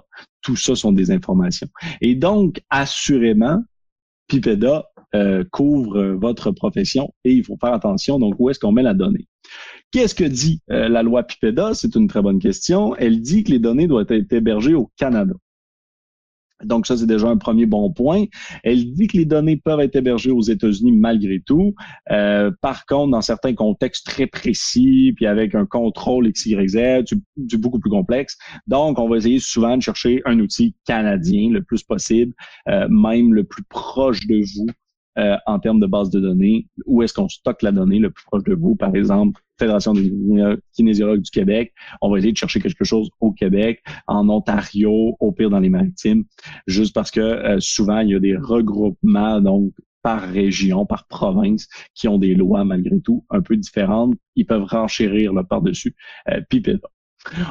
Tout 0.42 0.56
ça 0.56 0.74
sont 0.74 0.92
des 0.92 1.10
informations. 1.10 1.68
Et 2.00 2.14
donc, 2.14 2.60
assurément, 2.70 3.62
Pipeda 4.30 4.84
euh, 5.14 5.44
couvre 5.50 6.00
votre 6.12 6.50
profession 6.50 7.12
et 7.24 7.32
il 7.32 7.44
faut 7.44 7.56
faire 7.60 7.72
attention. 7.72 8.18
Donc, 8.18 8.34
où 8.38 8.50
est-ce 8.50 8.58
qu'on 8.58 8.72
met 8.72 8.82
la 8.82 8.94
donnée? 8.94 9.26
Qu'est-ce 9.92 10.14
que 10.14 10.24
dit 10.24 10.60
euh, 10.70 10.88
la 10.88 11.02
loi 11.02 11.24
Pipeda? 11.24 11.74
C'est 11.74 11.96
une 11.96 12.06
très 12.06 12.22
bonne 12.22 12.38
question. 12.38 12.94
Elle 12.96 13.20
dit 13.20 13.42
que 13.42 13.50
les 13.50 13.58
données 13.58 13.88
doivent 13.88 14.10
être 14.10 14.32
hébergées 14.32 14.74
au 14.74 14.90
Canada. 14.96 15.34
Donc 16.62 16.86
ça, 16.86 16.96
c'est 16.96 17.06
déjà 17.06 17.26
un 17.26 17.38
premier 17.38 17.66
bon 17.66 17.90
point. 17.90 18.26
Elle 18.62 18.92
dit 18.92 19.06
que 19.06 19.16
les 19.16 19.24
données 19.24 19.56
peuvent 19.56 19.80
être 19.80 19.96
hébergées 19.96 20.30
aux 20.30 20.42
États-Unis 20.42 20.92
malgré 20.92 21.40
tout. 21.40 21.74
Euh, 22.10 22.50
par 22.60 22.84
contre, 22.84 23.12
dans 23.12 23.22
certains 23.22 23.54
contextes 23.54 24.06
très 24.06 24.26
précis, 24.26 25.14
puis 25.16 25.26
avec 25.26 25.54
un 25.54 25.64
contrôle 25.64 26.30
XYZ, 26.30 27.04
du, 27.36 27.56
beaucoup 27.56 27.80
plus 27.80 27.90
complexe. 27.90 28.36
Donc, 28.66 28.98
on 28.98 29.08
va 29.08 29.16
essayer 29.16 29.38
souvent 29.38 29.76
de 29.76 29.82
chercher 29.82 30.20
un 30.26 30.38
outil 30.38 30.74
canadien 30.84 31.50
le 31.50 31.62
plus 31.62 31.82
possible, 31.82 32.34
euh, 32.68 32.86
même 32.90 33.32
le 33.32 33.44
plus 33.44 33.64
proche 33.64 34.26
de 34.26 34.42
vous 34.54 34.66
euh, 35.18 35.36
en 35.46 35.58
termes 35.58 35.80
de 35.80 35.86
base 35.86 36.10
de 36.10 36.20
données. 36.20 36.66
Où 36.86 37.02
est-ce 37.02 37.14
qu'on 37.14 37.28
stocke 37.28 37.62
la 37.62 37.72
donnée 37.72 37.98
le 37.98 38.10
plus 38.10 38.24
proche 38.24 38.44
de 38.44 38.54
vous? 38.54 38.76
Par 38.76 38.94
exemple, 38.94 39.40
Fédération 39.58 39.92
des 39.92 40.10
kinésiologues 40.72 41.20
du 41.20 41.30
Québec. 41.30 41.74
On 42.00 42.10
va 42.10 42.18
essayer 42.18 42.32
de 42.32 42.38
chercher 42.38 42.60
quelque 42.60 42.84
chose 42.84 43.10
au 43.20 43.30
Québec, 43.30 43.82
en 44.06 44.28
Ontario, 44.30 45.16
au 45.20 45.32
pire 45.32 45.50
dans 45.50 45.60
les 45.60 45.68
maritimes, 45.68 46.24
juste 46.66 46.94
parce 46.94 47.10
que 47.10 47.20
euh, 47.20 47.60
souvent, 47.60 48.00
il 48.00 48.10
y 48.10 48.14
a 48.14 48.20
des 48.20 48.36
regroupements, 48.36 49.40
donc 49.42 49.72
par 50.02 50.22
région, 50.22 50.86
par 50.86 51.06
province, 51.06 51.68
qui 51.94 52.08
ont 52.08 52.18
des 52.18 52.34
lois 52.34 52.64
malgré 52.64 53.00
tout 53.00 53.24
un 53.28 53.42
peu 53.42 53.56
différentes. 53.56 54.14
Ils 54.34 54.46
peuvent 54.46 54.64
renchérir 54.64 55.34
là 55.34 55.44
par-dessus. 55.44 55.94
Euh, 56.30 56.40
puis, 56.48 56.62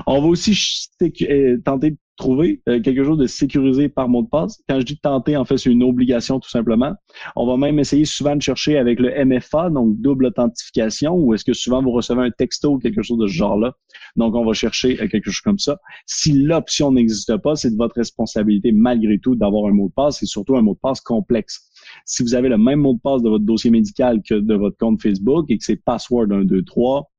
on 0.07 0.21
va 0.21 0.27
aussi 0.27 0.57
euh, 1.01 1.57
tenter 1.63 1.91
de 1.91 1.97
trouver 2.17 2.61
euh, 2.67 2.81
quelque 2.81 3.03
chose 3.03 3.17
de 3.17 3.27
sécurisé 3.27 3.87
par 3.87 4.09
mot 4.09 4.21
de 4.21 4.27
passe. 4.27 4.61
Quand 4.67 4.79
je 4.79 4.85
dis 4.85 4.99
tenter, 4.99 5.37
en 5.37 5.45
fait, 5.45 5.57
c'est 5.57 5.71
une 5.71 5.83
obligation 5.83 6.39
tout 6.39 6.49
simplement. 6.49 6.93
On 7.35 7.47
va 7.47 7.55
même 7.55 7.79
essayer 7.79 8.05
souvent 8.05 8.35
de 8.35 8.41
chercher 8.41 8.77
avec 8.77 8.99
le 8.99 9.13
MFA, 9.25 9.69
donc 9.69 9.99
double 10.01 10.25
authentification, 10.25 11.15
ou 11.15 11.33
est-ce 11.33 11.45
que 11.45 11.53
souvent 11.53 11.81
vous 11.81 11.91
recevez 11.91 12.21
un 12.21 12.31
texto 12.31 12.73
ou 12.73 12.79
quelque 12.79 13.01
chose 13.01 13.19
de 13.19 13.27
ce 13.27 13.33
genre-là. 13.33 13.73
Donc, 14.15 14.35
on 14.35 14.45
va 14.45 14.53
chercher 14.53 15.01
euh, 15.01 15.07
quelque 15.07 15.31
chose 15.31 15.41
comme 15.41 15.59
ça. 15.59 15.77
Si 16.05 16.33
l'option 16.33 16.91
n'existe 16.91 17.37
pas, 17.37 17.55
c'est 17.55 17.71
de 17.71 17.77
votre 17.77 17.95
responsabilité 17.95 18.71
malgré 18.71 19.17
tout 19.19 19.35
d'avoir 19.35 19.69
un 19.69 19.73
mot 19.73 19.87
de 19.87 19.93
passe 19.93 20.21
et 20.21 20.25
surtout 20.25 20.57
un 20.57 20.61
mot 20.61 20.73
de 20.73 20.79
passe 20.79 20.99
complexe. 20.99 21.71
Si 22.05 22.23
vous 22.23 22.35
avez 22.35 22.49
le 22.49 22.57
même 22.57 22.79
mot 22.79 22.93
de 22.93 22.99
passe 22.99 23.21
de 23.21 23.29
votre 23.29 23.45
dossier 23.45 23.71
médical 23.71 24.21
que 24.27 24.35
de 24.35 24.55
votre 24.55 24.77
compte 24.77 25.01
Facebook 25.01 25.45
et 25.49 25.57
que 25.57 25.63
c'est 25.63 25.77
password 25.77 26.31
1, 26.31 26.45
2, 26.45 26.63
3, 26.63 27.09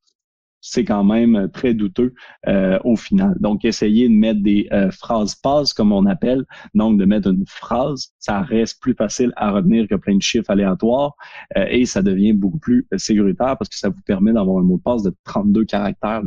c'est 0.60 0.84
quand 0.84 1.04
même 1.04 1.48
très 1.52 1.74
douteux 1.74 2.14
euh, 2.46 2.78
au 2.84 2.96
final. 2.96 3.36
Donc, 3.40 3.64
essayez 3.64 4.08
de 4.08 4.14
mettre 4.14 4.42
des 4.42 4.68
euh, 4.72 4.90
phrases 4.90 5.34
passes, 5.34 5.72
comme 5.72 5.92
on 5.92 6.06
appelle, 6.06 6.44
donc 6.74 6.98
de 6.98 7.04
mettre 7.04 7.28
une 7.28 7.46
phrase, 7.46 8.12
ça 8.18 8.40
reste 8.40 8.80
plus 8.80 8.94
facile 8.94 9.32
à 9.36 9.50
retenir 9.52 9.88
que 9.88 9.94
plein 9.94 10.16
de 10.16 10.22
chiffres 10.22 10.50
aléatoires 10.50 11.14
euh, 11.56 11.66
et 11.70 11.86
ça 11.86 12.02
devient 12.02 12.32
beaucoup 12.32 12.58
plus 12.58 12.86
sécuritaire 12.96 13.56
parce 13.58 13.68
que 13.68 13.76
ça 13.76 13.88
vous 13.88 14.02
permet 14.06 14.32
d'avoir 14.32 14.58
un 14.58 14.64
mot 14.64 14.76
de 14.76 14.82
passe 14.82 15.02
de 15.02 15.14
32 15.24 15.64
caractères 15.64 16.22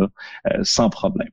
sans 0.64 0.90
problème. 0.90 1.30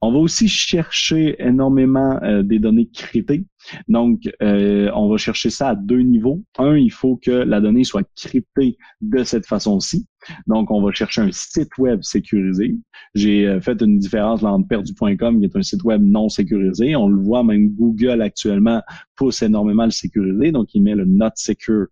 On 0.00 0.12
va 0.12 0.18
aussi 0.18 0.48
chercher 0.48 1.36
énormément 1.38 2.20
euh, 2.22 2.42
des 2.42 2.58
données 2.58 2.88
cryptées. 2.92 3.44
Donc, 3.88 4.28
euh, 4.42 4.90
on 4.94 5.08
va 5.08 5.16
chercher 5.16 5.50
ça 5.50 5.70
à 5.70 5.74
deux 5.74 6.00
niveaux. 6.00 6.42
Un, 6.58 6.76
il 6.76 6.90
faut 6.90 7.16
que 7.16 7.30
la 7.30 7.60
donnée 7.60 7.84
soit 7.84 8.08
cryptée 8.16 8.76
de 9.00 9.24
cette 9.24 9.46
façon-ci. 9.46 10.06
Donc, 10.46 10.70
on 10.70 10.82
va 10.82 10.92
chercher 10.92 11.22
un 11.22 11.32
site 11.32 11.76
web 11.78 12.00
sécurisé. 12.02 12.76
J'ai 13.14 13.46
euh, 13.46 13.60
fait 13.60 13.80
une 13.80 13.98
différence 13.98 14.42
entre 14.42 14.68
perdu.com, 14.68 15.40
qui 15.40 15.44
est 15.44 15.56
un 15.56 15.62
site 15.62 15.82
web 15.84 16.02
non 16.02 16.28
sécurisé. 16.28 16.94
On 16.96 17.08
le 17.08 17.20
voit, 17.20 17.42
même 17.42 17.70
Google 17.70 18.22
actuellement 18.22 18.82
pousse 19.16 19.42
énormément 19.42 19.84
le 19.84 19.90
sécuriser. 19.90 20.52
Donc, 20.52 20.74
il 20.74 20.82
met 20.82 20.94
le 20.94 21.04
not 21.04 21.30
secure 21.36 21.86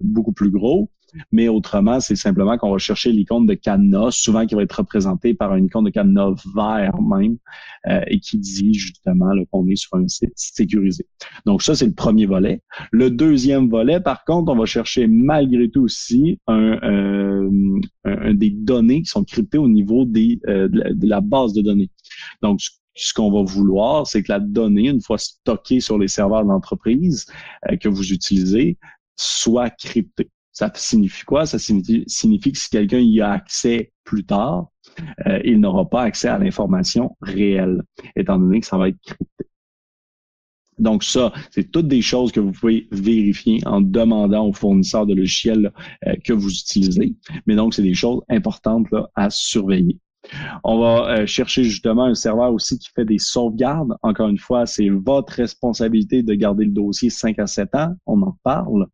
beaucoup 0.00 0.32
plus 0.32 0.50
gros. 0.50 0.90
Mais 1.32 1.48
autrement, 1.48 2.00
c'est 2.00 2.16
simplement 2.16 2.58
qu'on 2.58 2.70
va 2.70 2.78
chercher 2.78 3.12
l'icône 3.12 3.46
de 3.46 3.54
cadenas, 3.54 4.10
souvent 4.12 4.46
qui 4.46 4.54
va 4.54 4.62
être 4.62 4.72
représentée 4.72 5.34
par 5.34 5.54
une 5.54 5.66
icône 5.66 5.84
de 5.84 5.90
cadenas 5.90 6.34
vert 6.54 7.00
même, 7.00 7.38
euh, 7.88 8.00
et 8.08 8.20
qui 8.20 8.38
dit 8.38 8.74
justement 8.74 9.30
qu'on 9.50 9.66
est 9.68 9.76
sur 9.76 9.96
un 9.96 10.08
site 10.08 10.32
sécurisé. 10.36 11.06
Donc 11.46 11.62
ça, 11.62 11.74
c'est 11.74 11.86
le 11.86 11.94
premier 11.94 12.26
volet. 12.26 12.62
Le 12.90 13.10
deuxième 13.10 13.68
volet, 13.68 14.00
par 14.00 14.24
contre, 14.24 14.52
on 14.52 14.56
va 14.56 14.66
chercher 14.66 15.06
malgré 15.06 15.70
tout 15.70 15.82
aussi 15.82 16.38
un, 16.46 16.78
euh, 16.82 18.32
des 18.34 18.50
données 18.50 19.02
qui 19.02 19.08
sont 19.08 19.24
cryptées 19.24 19.58
au 19.58 19.68
niveau 19.68 20.04
des, 20.04 20.40
euh, 20.48 20.68
de, 20.68 21.08
la, 21.08 21.20
base 21.20 21.52
de 21.52 21.62
données. 21.62 21.90
Donc, 22.42 22.60
ce 22.94 23.14
qu'on 23.14 23.30
va 23.30 23.42
vouloir, 23.42 24.06
c'est 24.06 24.22
que 24.22 24.32
la 24.32 24.40
donnée, 24.40 24.88
une 24.88 25.00
fois 25.00 25.18
stockée 25.18 25.80
sur 25.80 25.98
les 25.98 26.08
serveurs 26.08 26.44
d'entreprise 26.44 27.26
que 27.80 27.88
vous 27.88 28.12
utilisez, 28.12 28.76
soit 29.16 29.70
cryptée. 29.70 30.30
Ça 30.58 30.72
signifie 30.74 31.24
quoi? 31.24 31.46
Ça 31.46 31.56
signifie, 31.56 32.50
que 32.50 32.58
si 32.58 32.68
quelqu'un 32.68 32.98
y 32.98 33.20
a 33.20 33.30
accès 33.30 33.92
plus 34.02 34.24
tard, 34.24 34.66
euh, 35.28 35.38
il 35.44 35.60
n'aura 35.60 35.88
pas 35.88 36.02
accès 36.02 36.26
à 36.26 36.36
l'information 36.36 37.16
réelle, 37.20 37.80
étant 38.16 38.40
donné 38.40 38.58
que 38.58 38.66
ça 38.66 38.76
va 38.76 38.88
être 38.88 38.98
crypté. 39.00 39.44
Donc 40.80 41.04
ça, 41.04 41.32
c'est 41.52 41.70
toutes 41.70 41.86
des 41.86 42.02
choses 42.02 42.32
que 42.32 42.40
vous 42.40 42.50
pouvez 42.50 42.88
vérifier 42.90 43.60
en 43.66 43.80
demandant 43.80 44.48
au 44.48 44.52
fournisseur 44.52 45.06
de 45.06 45.14
logiciels 45.14 45.72
euh, 46.08 46.16
que 46.24 46.32
vous 46.32 46.50
utilisez. 46.50 47.14
Mais 47.46 47.54
donc, 47.54 47.72
c'est 47.72 47.82
des 47.82 47.94
choses 47.94 48.22
importantes 48.28 48.88
à 49.14 49.30
surveiller. 49.30 50.00
On 50.64 50.78
va 50.78 51.08
euh, 51.08 51.26
chercher 51.26 51.64
justement 51.64 52.04
un 52.04 52.14
serveur 52.14 52.52
aussi 52.52 52.78
qui 52.78 52.88
fait 52.94 53.04
des 53.04 53.18
sauvegardes. 53.18 53.94
Encore 54.02 54.28
une 54.28 54.38
fois, 54.38 54.66
c'est 54.66 54.88
votre 54.88 55.32
responsabilité 55.34 56.22
de 56.22 56.34
garder 56.34 56.64
le 56.64 56.70
dossier 56.70 57.10
5 57.10 57.38
à 57.38 57.46
7 57.46 57.74
ans. 57.74 57.96
On 58.06 58.22
en 58.22 58.36
parle. 58.42 58.86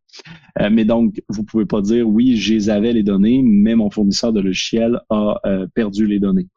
Euh, 0.59 0.69
mais 0.71 0.85
donc, 0.85 1.21
vous 1.29 1.43
pouvez 1.43 1.65
pas 1.65 1.81
dire 1.81 2.07
oui, 2.07 2.37
j'avais 2.37 2.93
les 2.93 3.03
données, 3.03 3.41
mais 3.43 3.75
mon 3.75 3.89
fournisseur 3.89 4.33
de 4.33 4.41
logiciel 4.41 4.99
a 5.09 5.39
euh, 5.45 5.67
perdu 5.73 6.07
les 6.07 6.19
données. 6.19 6.47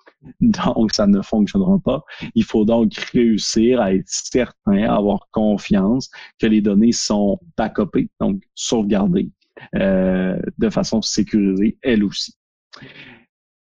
Donc, 0.40 0.92
ça 0.92 1.06
ne 1.06 1.22
fonctionnera 1.22 1.78
pas. 1.78 2.02
Il 2.34 2.44
faut 2.44 2.64
donc 2.64 2.92
réussir 3.12 3.80
à 3.80 3.94
être 3.94 4.08
certain, 4.08 4.84
à 4.84 4.96
avoir 4.96 5.28
confiance 5.30 6.10
que 6.38 6.46
les 6.46 6.60
données 6.60 6.92
sont 6.92 7.38
backupées, 7.56 8.10
donc 8.20 8.42
sauvegardées 8.54 9.30
de 9.74 10.70
façon 10.70 11.02
sécurisée, 11.02 11.78
elles 11.82 12.04
aussi 12.04 12.34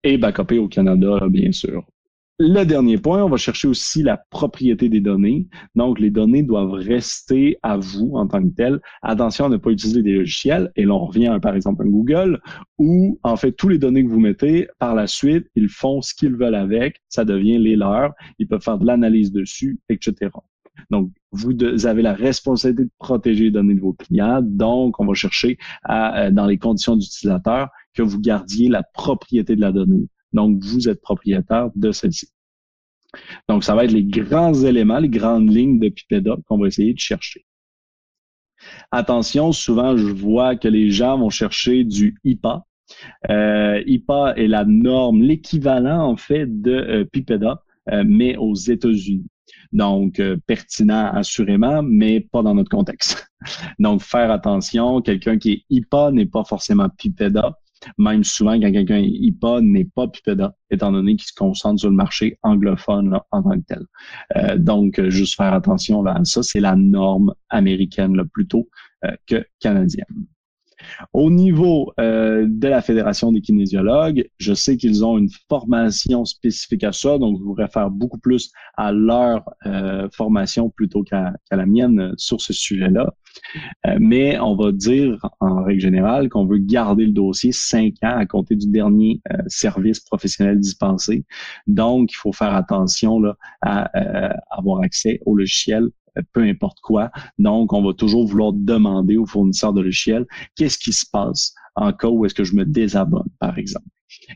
et 0.06 0.18
backupé 0.18 0.58
au 0.58 0.68
Canada, 0.68 1.18
bien 1.28 1.50
sûr. 1.50 1.84
Le 2.38 2.64
dernier 2.64 2.98
point, 2.98 3.24
on 3.24 3.30
va 3.30 3.38
chercher 3.38 3.66
aussi 3.66 4.02
la 4.02 4.18
propriété 4.30 4.88
des 4.90 5.00
données. 5.00 5.48
Donc, 5.74 5.98
les 5.98 6.10
données 6.10 6.42
doivent 6.42 6.72
rester 6.72 7.56
à 7.62 7.78
vous 7.78 8.12
en 8.14 8.28
tant 8.28 8.42
que 8.42 8.54
telles. 8.54 8.78
Attention 9.00 9.46
à 9.46 9.48
ne 9.48 9.56
pas 9.56 9.70
utiliser 9.70 10.02
des 10.02 10.12
logiciels. 10.12 10.70
Et 10.76 10.84
là, 10.84 10.92
on 10.92 11.06
revient 11.06 11.28
à, 11.28 11.40
par 11.40 11.56
exemple, 11.56 11.82
un 11.82 11.88
Google 11.88 12.40
où, 12.78 13.18
en 13.22 13.36
fait, 13.36 13.52
tous 13.52 13.68
les 13.68 13.78
données 13.78 14.04
que 14.04 14.10
vous 14.10 14.20
mettez, 14.20 14.68
par 14.78 14.94
la 14.94 15.06
suite, 15.06 15.46
ils 15.54 15.70
font 15.70 16.02
ce 16.02 16.14
qu'ils 16.14 16.36
veulent 16.36 16.54
avec. 16.54 17.00
Ça 17.08 17.24
devient 17.24 17.58
les 17.58 17.74
leurs. 17.74 18.12
Ils 18.38 18.46
peuvent 18.46 18.62
faire 18.62 18.78
de 18.78 18.86
l'analyse 18.86 19.32
dessus, 19.32 19.80
etc. 19.88 20.30
Donc, 20.90 21.10
vous, 21.32 21.52
avez 21.86 22.02
la 22.02 22.12
responsabilité 22.12 22.84
de 22.84 22.90
protéger 22.98 23.44
les 23.44 23.50
données 23.50 23.74
de 23.74 23.80
vos 23.80 23.94
clients. 23.94 24.42
Donc, 24.42 25.00
on 25.00 25.06
va 25.06 25.14
chercher 25.14 25.56
à, 25.84 26.26
euh, 26.26 26.30
dans 26.30 26.46
les 26.46 26.58
conditions 26.58 26.96
d'utilisateur 26.96 27.70
que 27.96 28.02
vous 28.02 28.20
gardiez 28.20 28.68
la 28.68 28.82
propriété 28.82 29.56
de 29.56 29.60
la 29.60 29.72
donnée. 29.72 30.08
Donc, 30.32 30.62
vous 30.62 30.88
êtes 30.88 31.00
propriétaire 31.00 31.70
de 31.74 31.92
celle-ci. 31.92 32.28
Donc, 33.48 33.64
ça 33.64 33.74
va 33.74 33.84
être 33.84 33.92
les 33.92 34.04
grands 34.04 34.54
éléments, 34.54 34.98
les 34.98 35.08
grandes 35.08 35.50
lignes 35.52 35.78
de 35.78 35.88
Pipeda 35.88 36.36
qu'on 36.46 36.58
va 36.58 36.66
essayer 36.66 36.92
de 36.92 36.98
chercher. 36.98 37.46
Attention, 38.90 39.52
souvent, 39.52 39.96
je 39.96 40.06
vois 40.06 40.56
que 40.56 40.68
les 40.68 40.90
gens 40.90 41.18
vont 41.18 41.30
chercher 41.30 41.84
du 41.84 42.18
IPA. 42.24 42.64
Euh, 43.30 43.82
IPA 43.86 44.34
est 44.36 44.46
la 44.46 44.64
norme, 44.64 45.22
l'équivalent, 45.22 46.06
en 46.06 46.16
fait, 46.16 46.46
de 46.62 46.72
euh, 46.72 47.04
Pipeda, 47.04 47.62
euh, 47.90 48.04
mais 48.06 48.36
aux 48.36 48.54
États-Unis. 48.54 49.26
Donc, 49.72 50.20
euh, 50.20 50.36
pertinent 50.46 51.10
assurément, 51.12 51.82
mais 51.82 52.20
pas 52.20 52.42
dans 52.42 52.54
notre 52.54 52.70
contexte. 52.70 53.28
Donc, 53.78 54.02
faire 54.02 54.30
attention, 54.30 55.00
quelqu'un 55.02 55.38
qui 55.38 55.52
est 55.52 55.64
IPA 55.70 56.12
n'est 56.12 56.26
pas 56.26 56.44
forcément 56.44 56.88
PIPEDA. 56.88 57.58
Même 57.98 58.24
souvent, 58.24 58.58
quand 58.60 58.72
quelqu'un 58.72 58.98
est 58.98 59.08
IPA, 59.08 59.60
n'est 59.62 59.84
pas 59.84 60.08
PIPEDA, 60.08 60.54
étant 60.70 60.92
donné 60.92 61.16
qu'il 61.16 61.26
se 61.26 61.34
concentre 61.34 61.80
sur 61.80 61.90
le 61.90 61.96
marché 61.96 62.38
anglophone 62.42 63.18
en 63.30 63.42
tant 63.42 63.58
que 63.58 63.64
tel. 63.66 63.86
Euh, 64.36 64.58
donc, 64.58 65.00
juste 65.08 65.36
faire 65.36 65.52
attention 65.52 66.02
là, 66.02 66.14
à 66.18 66.24
ça, 66.24 66.42
c'est 66.42 66.60
la 66.60 66.76
norme 66.76 67.34
américaine 67.48 68.16
là, 68.16 68.24
plutôt 68.24 68.68
euh, 69.04 69.12
que 69.26 69.44
canadienne. 69.60 70.26
Au 71.12 71.30
niveau 71.30 71.92
euh, 72.00 72.46
de 72.48 72.68
la 72.68 72.82
Fédération 72.82 73.32
des 73.32 73.40
kinésiologues, 73.40 74.28
je 74.38 74.54
sais 74.54 74.76
qu'ils 74.76 75.04
ont 75.04 75.18
une 75.18 75.30
formation 75.48 76.24
spécifique 76.24 76.84
à 76.84 76.92
ça, 76.92 77.18
donc 77.18 77.38
je 77.38 77.44
vous 77.44 77.52
réfère 77.52 77.90
beaucoup 77.90 78.18
plus 78.18 78.50
à 78.76 78.92
leur 78.92 79.44
euh, 79.66 80.08
formation 80.12 80.70
plutôt 80.70 81.02
qu'à 81.02 81.32
la 81.50 81.66
mienne 81.66 82.12
sur 82.16 82.40
ce 82.40 82.52
sujet-là. 82.52 83.14
Euh, 83.86 83.96
mais 84.00 84.38
on 84.38 84.56
va 84.56 84.72
dire 84.72 85.18
en 85.40 85.62
règle 85.62 85.80
générale 85.80 86.28
qu'on 86.28 86.46
veut 86.46 86.58
garder 86.58 87.06
le 87.06 87.12
dossier 87.12 87.52
cinq 87.52 87.94
ans 88.02 88.16
à 88.16 88.26
compter 88.26 88.56
du 88.56 88.68
dernier 88.68 89.20
service 89.46 90.00
professionnel 90.00 90.58
dispensé. 90.58 91.24
Donc, 91.66 92.12
il 92.12 92.16
faut 92.16 92.32
faire 92.32 92.54
attention 92.54 93.20
là, 93.20 93.36
à 93.60 93.90
avoir 94.50 94.82
accès 94.82 95.20
au 95.26 95.36
logiciel 95.36 95.90
peu 96.32 96.42
importe 96.42 96.80
quoi. 96.80 97.10
Donc, 97.38 97.72
on 97.72 97.82
va 97.82 97.92
toujours 97.92 98.26
vouloir 98.26 98.52
demander 98.52 99.16
au 99.16 99.26
fournisseur 99.26 99.72
de 99.72 99.80
logiciel 99.80 100.26
qu'est-ce 100.54 100.78
qui 100.78 100.92
se 100.92 101.06
passe 101.10 101.54
en 101.74 101.92
cas 101.92 102.08
où 102.08 102.24
est-ce 102.24 102.34
que 102.34 102.44
je 102.44 102.54
me 102.54 102.64
désabonne, 102.64 103.28
par 103.38 103.58
exemple? 103.58 103.86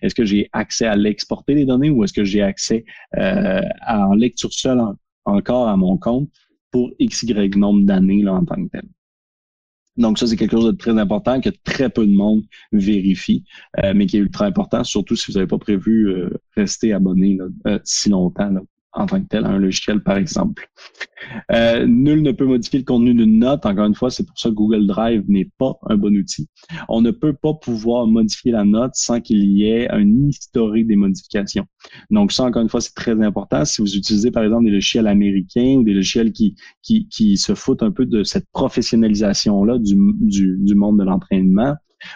Est-ce 0.03 0.15
que 0.15 0.25
j'ai 0.25 0.49
accès 0.53 0.87
à 0.87 0.97
l'exporter 0.97 1.55
les 1.55 1.65
données 1.65 1.91
ou 1.91 2.05
est-ce 2.05 2.13
que 2.13 2.25
j'ai 2.25 2.43
accès 2.43 2.85
euh, 3.17 3.63
à, 3.81 4.07
en 4.07 4.15
lecture 4.15 4.53
seule 4.53 4.81
encore 5.25 5.69
à 5.69 5.77
mon 5.77 5.97
compte 5.97 6.31
pour 6.71 6.91
XY 7.01 7.51
nombre 7.57 7.85
d'années 7.85 8.27
en 8.29 8.45
tant 8.45 8.57
que 8.57 8.71
tel? 8.71 8.89
Donc 9.97 10.19
ça, 10.19 10.27
c'est 10.27 10.37
quelque 10.37 10.53
chose 10.53 10.67
de 10.67 10.77
très 10.77 10.99
important 10.99 11.41
que 11.41 11.51
très 11.65 11.91
peu 11.91 12.07
de 12.07 12.15
monde 12.15 12.43
vérifie, 12.73 13.45
euh, 13.83 13.93
mais 13.95 14.07
qui 14.07 14.17
est 14.17 14.21
ultra 14.21 14.47
important, 14.47 14.85
surtout 14.85 15.17
si 15.17 15.31
vous 15.31 15.39
n'avez 15.39 15.49
pas 15.49 15.59
prévu 15.59 16.09
euh, 16.09 16.31
rester 16.57 16.93
abonné 16.93 17.39
si 17.85 18.09
longtemps 18.09 18.55
en 18.93 19.07
tant 19.07 19.21
que 19.21 19.29
tel 19.29 19.45
un 19.45 19.59
logiciel, 19.59 20.03
par 20.03 20.17
exemple. 20.17 20.69
Euh, 21.53 21.87
nul 21.87 22.23
ne 22.23 22.33
peut 22.33 22.45
modifier 22.47 22.81
le 22.81 22.85
contenu 22.85 23.15
d'une 23.15 23.39
note. 23.39 23.65
Encore 23.67 23.87
une 23.87 23.95
fois, 23.95 24.11
c'est 24.11 24.27
pour 24.27 24.39
ça 24.39 24.49
que 24.49 24.55
Google 24.55 24.87
Drive 24.87 25.25
n'est 25.29 25.51
pas 25.59 25.75
un 25.89 25.97
bon 25.97 26.17
outil. 26.17 26.49
On 26.89 27.01
ne 27.01 27.11
peut 27.11 27.35
pas 27.35 27.55
pouvoir 27.55 28.07
modifier 28.07 28.53
la 28.53 28.65
note 28.65 28.93
sans 28.95 29.21
qu'il 29.21 29.45
y 29.45 29.65
ait 29.65 29.89
un 29.91 30.29
historique 30.29 30.87
des 30.87 30.97
modifications. 30.97 31.67
Donc 32.11 32.33
ça, 32.33 32.45
encore 32.45 32.63
une 32.63 32.69
fois, 32.69 32.81
c'est 32.81 32.95
très 32.95 33.21
important. 33.23 33.65
Si 33.65 33.81
vous 33.81 33.97
utilisez, 33.97 34.31
par 34.31 34.43
exemple, 34.43 34.65
des 34.65 34.71
logiciels 34.71 35.07
américains 35.07 35.77
ou 35.79 35.85
des 35.85 35.95
logiciels 35.95 36.33
qui, 36.33 36.57
qui, 36.83 37.07
qui 37.09 37.37
se 37.37 37.55
foutent 37.55 37.83
un 37.83 37.93
peu 37.93 38.07
de 38.07 38.25
cette 38.25 38.47
professionnalisation-là 38.53 39.79
du, 39.79 39.95
du, 40.21 40.57
du 40.59 40.75
monde 40.75 40.99
de 40.99 41.05
l'entraînement, 41.05 41.75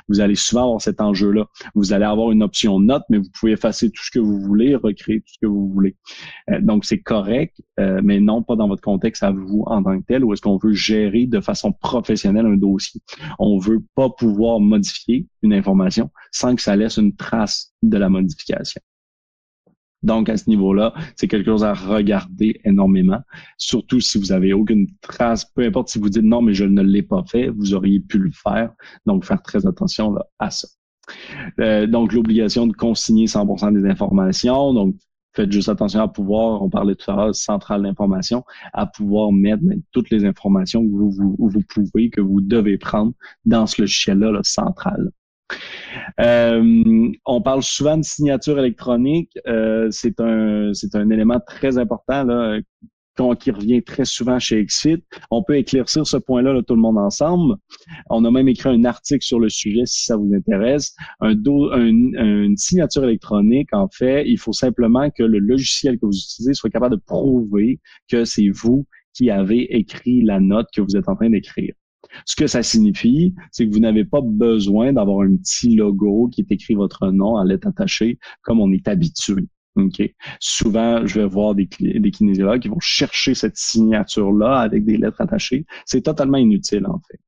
vous 0.08 0.20
allez 0.20 0.34
souvent 0.34 0.64
avoir 0.64 0.80
cet 0.80 1.00
enjeu-là. 1.00 1.46
Vous 1.74 1.92
allez 1.92 2.04
avoir 2.04 2.30
une 2.30 2.42
option 2.42 2.80
note, 2.80 3.02
mais 3.10 3.18
vous 3.18 3.28
pouvez 3.38 3.52
effacer 3.52 3.90
tout 3.90 4.02
ce 4.02 4.10
que 4.10 4.18
vous 4.18 4.40
voulez, 4.40 4.74
recréer 4.74 5.20
tout 5.20 5.32
ce 5.32 5.38
que 5.42 5.46
vous 5.46 5.68
voulez. 5.68 5.96
Euh, 6.50 6.60
donc, 6.60 6.84
c'est 6.84 7.00
correct, 7.00 7.60
euh, 7.80 8.00
mais 8.02 8.20
non 8.20 8.42
pas 8.42 8.56
dans 8.56 8.68
votre 8.68 8.82
contexte 8.82 9.22
à 9.22 9.30
vous 9.30 9.64
en 9.66 9.82
tant 9.82 9.98
que 9.98 10.04
tel, 10.06 10.24
ou 10.24 10.32
est-ce 10.32 10.42
qu'on 10.42 10.58
veut 10.58 10.72
gérer 10.72 11.26
de 11.26 11.40
façon 11.40 11.72
professionnelle 11.72 12.46
un 12.46 12.56
dossier. 12.56 13.00
On 13.38 13.58
veut 13.58 13.82
pas 13.94 14.10
pouvoir 14.10 14.60
modifier 14.60 15.26
une 15.42 15.52
information 15.52 16.10
sans 16.32 16.54
que 16.54 16.62
ça 16.62 16.76
laisse 16.76 16.96
une 16.96 17.14
trace 17.14 17.72
de 17.82 17.96
la 17.96 18.08
modification. 18.08 18.80
Donc, 20.04 20.28
à 20.28 20.36
ce 20.36 20.48
niveau-là, 20.48 20.92
c'est 21.16 21.28
quelque 21.28 21.46
chose 21.46 21.64
à 21.64 21.72
regarder 21.72 22.60
énormément. 22.64 23.20
Surtout 23.56 24.00
si 24.00 24.18
vous 24.18 24.32
avez 24.32 24.52
aucune 24.52 24.86
trace, 25.00 25.46
peu 25.46 25.64
importe 25.64 25.88
si 25.88 25.98
vous 25.98 26.10
dites 26.10 26.22
non, 26.22 26.42
mais 26.42 26.54
je 26.54 26.64
ne 26.64 26.82
l'ai 26.82 27.02
pas 27.02 27.24
fait, 27.26 27.48
vous 27.48 27.74
auriez 27.74 28.00
pu 28.00 28.18
le 28.18 28.30
faire. 28.30 28.70
Donc, 29.06 29.24
faire 29.24 29.42
très 29.42 29.66
attention 29.66 30.12
là, 30.12 30.26
à 30.38 30.50
ça. 30.50 30.68
Euh, 31.60 31.86
donc, 31.86 32.12
l'obligation 32.12 32.66
de 32.66 32.74
consigner 32.74 33.26
100% 33.26 33.72
des 33.72 33.88
informations. 33.88 34.74
Donc, 34.74 34.94
faites 35.34 35.50
juste 35.50 35.70
attention 35.70 36.00
à 36.00 36.08
pouvoir, 36.08 36.62
on 36.62 36.68
parlait 36.68 36.94
tout 36.94 37.10
à 37.10 37.16
l'heure, 37.16 37.34
centrale 37.34 37.82
d'information, 37.82 38.44
à 38.74 38.86
pouvoir 38.86 39.32
mettre 39.32 39.62
ben, 39.62 39.80
toutes 39.90 40.10
les 40.10 40.26
informations 40.26 40.82
que 40.82 40.90
vous, 40.90 41.10
vous, 41.10 41.36
vous, 41.38 41.62
pouvez, 41.68 42.10
que 42.10 42.20
vous 42.20 42.42
devez 42.42 42.76
prendre 42.76 43.12
dans 43.46 43.66
ce 43.66 43.80
logiciel-là 43.80 44.32
là, 44.32 44.40
central. 44.42 45.10
Euh, 46.20 47.12
on 47.24 47.42
parle 47.42 47.62
souvent 47.62 47.96
de 47.96 48.04
signature 48.04 48.58
électronique. 48.58 49.30
Euh, 49.46 49.88
c'est 49.90 50.20
un 50.20 50.72
un 50.94 51.10
élément 51.10 51.40
très 51.46 51.78
important 51.78 52.24
là, 52.24 52.58
qui 53.38 53.50
revient 53.50 53.82
très 53.82 54.04
souvent 54.04 54.38
chez 54.38 54.64
Xfit. 54.64 55.04
On 55.30 55.42
peut 55.42 55.56
éclaircir 55.56 56.06
ce 56.06 56.16
point-là 56.16 56.60
tout 56.66 56.74
le 56.74 56.80
monde 56.80 56.98
ensemble. 56.98 57.56
On 58.10 58.24
a 58.24 58.30
même 58.30 58.48
écrit 58.48 58.70
un 58.70 58.84
article 58.84 59.24
sur 59.24 59.38
le 59.38 59.48
sujet 59.48 59.82
si 59.86 60.04
ça 60.04 60.16
vous 60.16 60.32
intéresse. 60.34 60.94
Un, 61.20 61.34
une 61.34 62.56
signature 62.56 63.04
électronique, 63.04 63.68
en 63.72 63.88
fait, 63.88 64.24
il 64.26 64.38
faut 64.38 64.52
simplement 64.52 65.10
que 65.10 65.22
le 65.22 65.38
logiciel 65.38 65.98
que 65.98 66.06
vous 66.06 66.16
utilisez 66.16 66.54
soit 66.54 66.70
capable 66.70 66.96
de 66.96 67.00
prouver 67.00 67.80
que 68.08 68.24
c'est 68.24 68.48
vous 68.48 68.86
qui 69.12 69.30
avez 69.30 69.76
écrit 69.76 70.22
la 70.22 70.40
note 70.40 70.66
que 70.74 70.80
vous 70.80 70.96
êtes 70.96 71.08
en 71.08 71.14
train 71.14 71.30
d'écrire. 71.30 71.74
Ce 72.26 72.36
que 72.36 72.46
ça 72.46 72.62
signifie, 72.62 73.34
c'est 73.52 73.66
que 73.66 73.72
vous 73.72 73.80
n'avez 73.80 74.04
pas 74.04 74.20
besoin 74.22 74.92
d'avoir 74.92 75.26
un 75.26 75.36
petit 75.36 75.74
logo 75.74 76.28
qui 76.28 76.40
est 76.42 76.52
écrit 76.52 76.74
votre 76.74 77.10
nom 77.10 77.36
à 77.36 77.44
lettres 77.44 77.68
attachées 77.68 78.18
comme 78.42 78.60
on 78.60 78.70
est 78.72 78.88
habitué. 78.88 79.46
Okay. 79.76 80.14
Souvent, 80.38 81.04
je 81.04 81.20
vais 81.20 81.26
voir 81.26 81.56
des, 81.56 81.68
des 81.80 82.10
kinésiologues 82.12 82.62
qui 82.62 82.68
vont 82.68 82.78
chercher 82.78 83.34
cette 83.34 83.56
signature-là 83.56 84.60
avec 84.60 84.84
des 84.84 84.96
lettres 84.96 85.20
attachées. 85.20 85.66
C'est 85.84 86.02
totalement 86.02 86.38
inutile, 86.38 86.86
en 86.86 87.00
fait. 87.10 87.18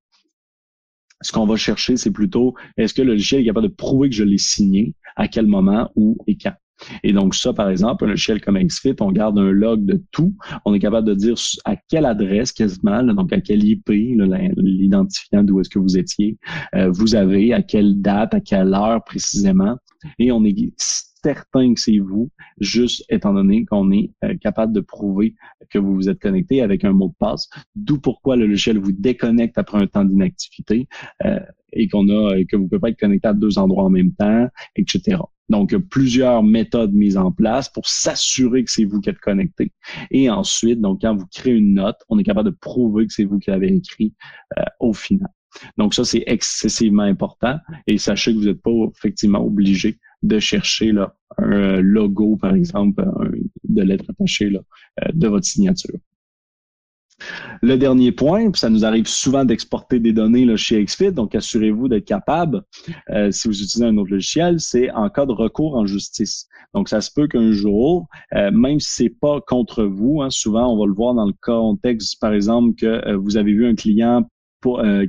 Ce 1.23 1.33
qu'on 1.33 1.47
va 1.47 1.57
chercher, 1.57 1.97
c'est 1.97 2.13
plutôt 2.13 2.55
est-ce 2.77 2.95
que 2.95 3.03
le 3.03 3.13
logiciel 3.13 3.41
est 3.41 3.47
capable 3.47 3.69
de 3.69 3.75
prouver 3.75 4.11
que 4.11 4.15
je 4.15 4.23
l'ai 4.23 4.39
signé, 4.39 4.95
à 5.17 5.27
quel 5.27 5.47
moment, 5.47 5.91
où 5.97 6.17
et 6.27 6.37
quand? 6.37 6.55
Et 7.03 7.13
donc 7.13 7.35
ça, 7.35 7.53
par 7.53 7.71
exemple, 7.71 8.05
un 8.05 8.09
logiciel 8.09 8.41
comme 8.41 8.59
XFIT, 8.59 8.97
on 9.01 9.13
garde 9.13 9.39
un 9.39 9.51
log 9.51 9.85
de 9.85 10.03
tout. 10.11 10.35
On 10.65 10.75
est 10.75 10.79
capable 10.79 11.07
de 11.09 11.15
dire 11.15 11.35
à 11.65 11.77
quelle 11.77 12.07
adresse 12.07 12.53
quasiment, 12.53 13.03
donc 13.03 13.33
à 13.33 13.41
quel 13.41 13.65
IP, 13.65 13.89
l'identifiant 13.89 15.43
d'où 15.43 15.61
est-ce 15.61 15.71
que 15.71 15.79
vous 15.79 15.97
étiez, 15.97 16.39
euh, 16.75 16.91
vous 16.91 17.15
avez, 17.15 17.53
à 17.53 17.63
quelle 17.63 18.01
date, 18.01 18.35
à 18.35 18.41
quelle 18.41 18.75
heure 18.75 19.03
précisément. 19.05 19.77
Et 20.19 20.31
on 20.31 20.45
est 20.45 20.55
certain 20.77 21.75
que 21.75 21.81
c'est 21.81 21.99
vous, 21.99 22.31
juste 22.61 23.05
étant 23.09 23.35
donné 23.35 23.65
qu'on 23.65 23.91
est 23.91 24.13
euh, 24.25 24.37
capable 24.37 24.73
de 24.73 24.81
prouver 24.81 25.35
que 25.71 25.79
vous 25.79 25.95
vous 25.95 26.09
êtes 26.09 26.21
connecté 26.21 26.63
avec 26.63 26.85
un 26.85 26.93
mot 26.93 27.09
de 27.09 27.15
passe, 27.19 27.49
d'où 27.75 27.99
pourquoi 27.99 28.37
le 28.37 28.47
logiciel 28.47 28.79
vous 28.79 28.93
déconnecte 28.93 29.59
après 29.59 29.83
un 29.83 29.87
temps 29.87 30.05
d'inactivité 30.05 30.87
euh, 31.25 31.41
et 31.73 31.89
qu'on 31.89 32.09
a 32.09 32.45
que 32.45 32.57
vous 32.57 32.65
ne 32.65 32.69
pouvez 32.69 32.81
pas 32.81 32.91
être 32.91 33.01
connecté 33.01 33.27
à 33.27 33.35
deux 33.35 33.59
endroits 33.59 33.85
en 33.85 33.91
même 33.91 34.13
temps, 34.13 34.47
etc. 34.77 35.19
Donc, 35.49 35.77
plusieurs 35.77 36.43
méthodes 36.43 36.93
mises 36.93 37.17
en 37.17 37.31
place 37.31 37.69
pour 37.69 37.87
s'assurer 37.87 38.65
que 38.65 38.71
c'est 38.71 38.85
vous 38.85 39.01
qui 39.01 39.11
êtes 39.11 39.21
connecté. 39.21 39.73
Et 40.11 40.29
ensuite, 40.29 40.81
donc, 40.81 41.03
quand 41.03 41.15
vous 41.15 41.27
créez 41.27 41.55
une 41.55 41.75
note, 41.75 41.97
on 42.09 42.19
est 42.19 42.25
capable 42.25 42.51
de 42.51 42.57
prouver 42.57 43.07
que 43.07 43.13
c'est 43.13 43.25
vous 43.25 43.39
qui 43.39 43.51
l'avez 43.51 43.73
écrit 43.73 44.15
euh, 44.59 44.63
au 44.81 44.93
final. 44.93 45.29
Donc, 45.79 45.95
ça, 45.95 46.05
c'est 46.05 46.25
excessivement 46.27 47.05
important. 47.05 47.59
Et 47.87 47.99
sachez 47.99 48.33
que 48.33 48.39
vous 48.39 48.45
n'êtes 48.47 48.63
pas 48.63 48.71
effectivement 48.95 49.45
obligé 49.45 49.99
de 50.23 50.39
chercher 50.39 50.93
là, 50.93 51.15
un 51.39 51.81
logo, 51.81 52.37
par 52.37 52.55
exemple, 52.55 53.05
de 53.65 53.83
lettres 53.83 54.11
attachées 54.11 54.51
là, 54.51 54.61
euh, 55.05 55.11
de 55.15 55.29
votre 55.29 55.47
signature. 55.47 55.99
Le 57.63 57.77
dernier 57.77 58.13
point, 58.13 58.51
ça 58.55 58.69
nous 58.69 58.85
arrive 58.85 59.07
souvent 59.07 59.45
d'exporter 59.45 59.99
des 59.99 60.13
données 60.13 60.57
chez 60.57 60.83
XFIT, 60.85 61.13
donc 61.13 61.35
assurez-vous 61.35 61.89
d'être 61.89 62.05
capable, 62.05 62.63
euh, 63.11 63.31
si 63.31 63.49
vous 63.49 63.55
utilisez 63.55 63.87
un 63.87 63.97
autre 63.97 64.11
logiciel, 64.11 64.61
c'est 64.61 64.91
en 64.91 65.09
cas 65.09 65.27
de 65.27 65.33
recours 65.33 65.77
en 65.77 65.87
justice. 65.87 66.47
Donc, 66.75 66.89
ça 66.89 67.01
se 67.01 67.11
peut 67.11 67.27
qu'un 67.27 67.53
jour, 67.53 68.07
euh, 68.35 68.51
même 68.51 68.81
si 68.81 68.93
c'est 68.93 69.15
pas 69.21 69.41
contre 69.41 69.85
vous, 69.85 70.21
hein, 70.23 70.31
souvent 70.31 70.73
on 70.73 70.79
va 70.79 70.87
le 70.87 70.93
voir 70.93 71.15
dans 71.15 71.27
le 71.27 71.35
contexte, 71.41 72.21
par 72.21 72.33
exemple, 72.35 72.75
que 72.75 72.87
euh, 72.87 73.17
vous 73.17 73.37
avez 73.37 73.53
vu 73.53 73.67
un 73.67 73.75
client 73.75 74.29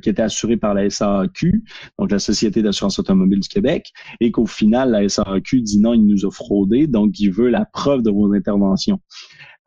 qui 0.02 0.08
était 0.08 0.22
assuré 0.22 0.56
par 0.56 0.72
la 0.72 0.88
SAQ, 0.88 1.64
donc 1.98 2.12
la 2.12 2.20
Société 2.20 2.62
d'assurance 2.62 3.00
automobile 3.00 3.40
du 3.40 3.48
Québec, 3.48 3.90
et 4.20 4.30
qu'au 4.30 4.46
final, 4.46 4.92
la 4.92 5.08
SAQ 5.08 5.62
dit 5.62 5.80
non, 5.80 5.94
il 5.94 6.06
nous 6.06 6.24
a 6.24 6.30
fraudé, 6.30 6.86
donc 6.86 7.18
il 7.18 7.32
veut 7.32 7.48
la 7.48 7.64
preuve 7.64 8.02
de 8.02 8.10
vos 8.10 8.32
interventions 8.34 9.00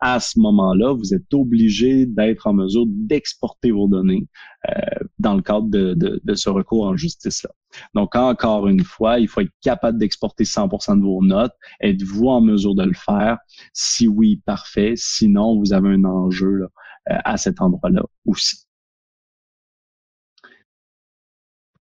à 0.02 0.20
ce 0.20 0.40
moment-là, 0.40 0.94
vous 0.94 1.14
êtes 1.14 1.32
obligé 1.34 2.08
d'être 2.08 2.48
en 2.48 2.54
mesure 2.54 2.86
d'exporter 2.88 3.72
vos 3.72 3.88
données 3.88 4.28
euh, 4.68 4.74
dans 5.20 5.36
le 5.36 5.44
cadre 5.44 5.70
de, 5.70 5.94
de, 5.96 6.34
ce 6.34 6.50
recours 6.50 6.86
en 6.86 6.98
justice-là. 6.98 7.52
Donc, 7.94 8.16
encore 8.16 8.68
une 8.68 8.84
fois, 8.84 9.20
il 9.20 9.28
faut 9.28 9.42
être 9.42 9.54
capable 9.62 10.00
d'exporter 10.00 10.44
100% 10.44 10.98
de 10.98 11.04
vos 11.04 11.24
notes. 11.24 11.54
Êtes-vous 11.82 12.28
en 12.28 12.42
mesure 12.42 12.74
de 12.74 12.84
le 12.84 12.94
faire? 12.94 13.38
Si 13.74 14.08
oui, 14.08 14.42
parfait. 14.46 14.94
Sinon, 14.96 15.60
vous 15.60 15.72
avez 15.72 15.90
un 15.90 16.04
enjeu 16.04 16.52
là, 16.52 16.68
euh, 17.12 17.18
à 17.24 17.38
cet 17.38 17.62
endroit-là 17.62 18.02
aussi. 18.26 18.66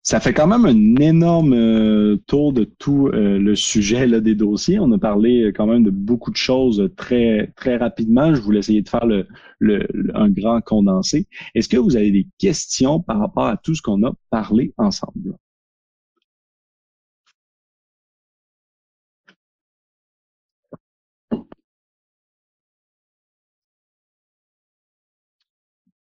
Ça 0.05 0.19
fait 0.21 0.33
quand 0.35 0.49
même 0.49 0.65
un 0.67 0.97
énorme 1.01 1.53
euh, 1.55 2.17
tour 2.27 2.53
de 2.53 2.65
tout 2.65 3.09
euh, 3.09 3.39
le 3.39 3.55
sujet 3.55 4.07
là, 4.09 4.21
des 4.21 4.35
dossiers. 4.35 4.79
On 4.81 4.91
a 4.93 4.99
parlé 4.99 5.45
euh, 5.45 5.53
quand 5.53 5.67
même 5.67 5.85
de 5.85 5.91
beaucoup 5.91 6.31
de 6.33 6.37
choses 6.37 6.91
très 6.97 7.53
très 7.57 7.77
rapidement. 7.77 8.35
Je 8.35 8.41
voulais 8.41 8.59
essayer 8.59 8.83
de 8.83 8.89
faire 8.89 9.07
le, 9.07 9.29
le, 9.61 9.87
un 10.15 10.29
grand 10.31 10.61
condensé. 10.61 11.29
Est-ce 11.55 11.69
que 11.69 11.77
vous 11.77 11.97
avez 11.97 12.11
des 12.11 12.27
questions 12.39 13.01
par 13.01 13.21
rapport 13.21 13.47
à 13.47 13.57
tout 13.57 13.75
ce 13.77 13.83
qu'on 13.83 14.03
a 14.05 14.13
parlé 14.31 14.75
ensemble? 14.77 15.37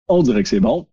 On 0.07 0.21
dirait 0.21 0.43
que 0.43 0.49
c'est 0.49 0.59
bon. 0.59 0.87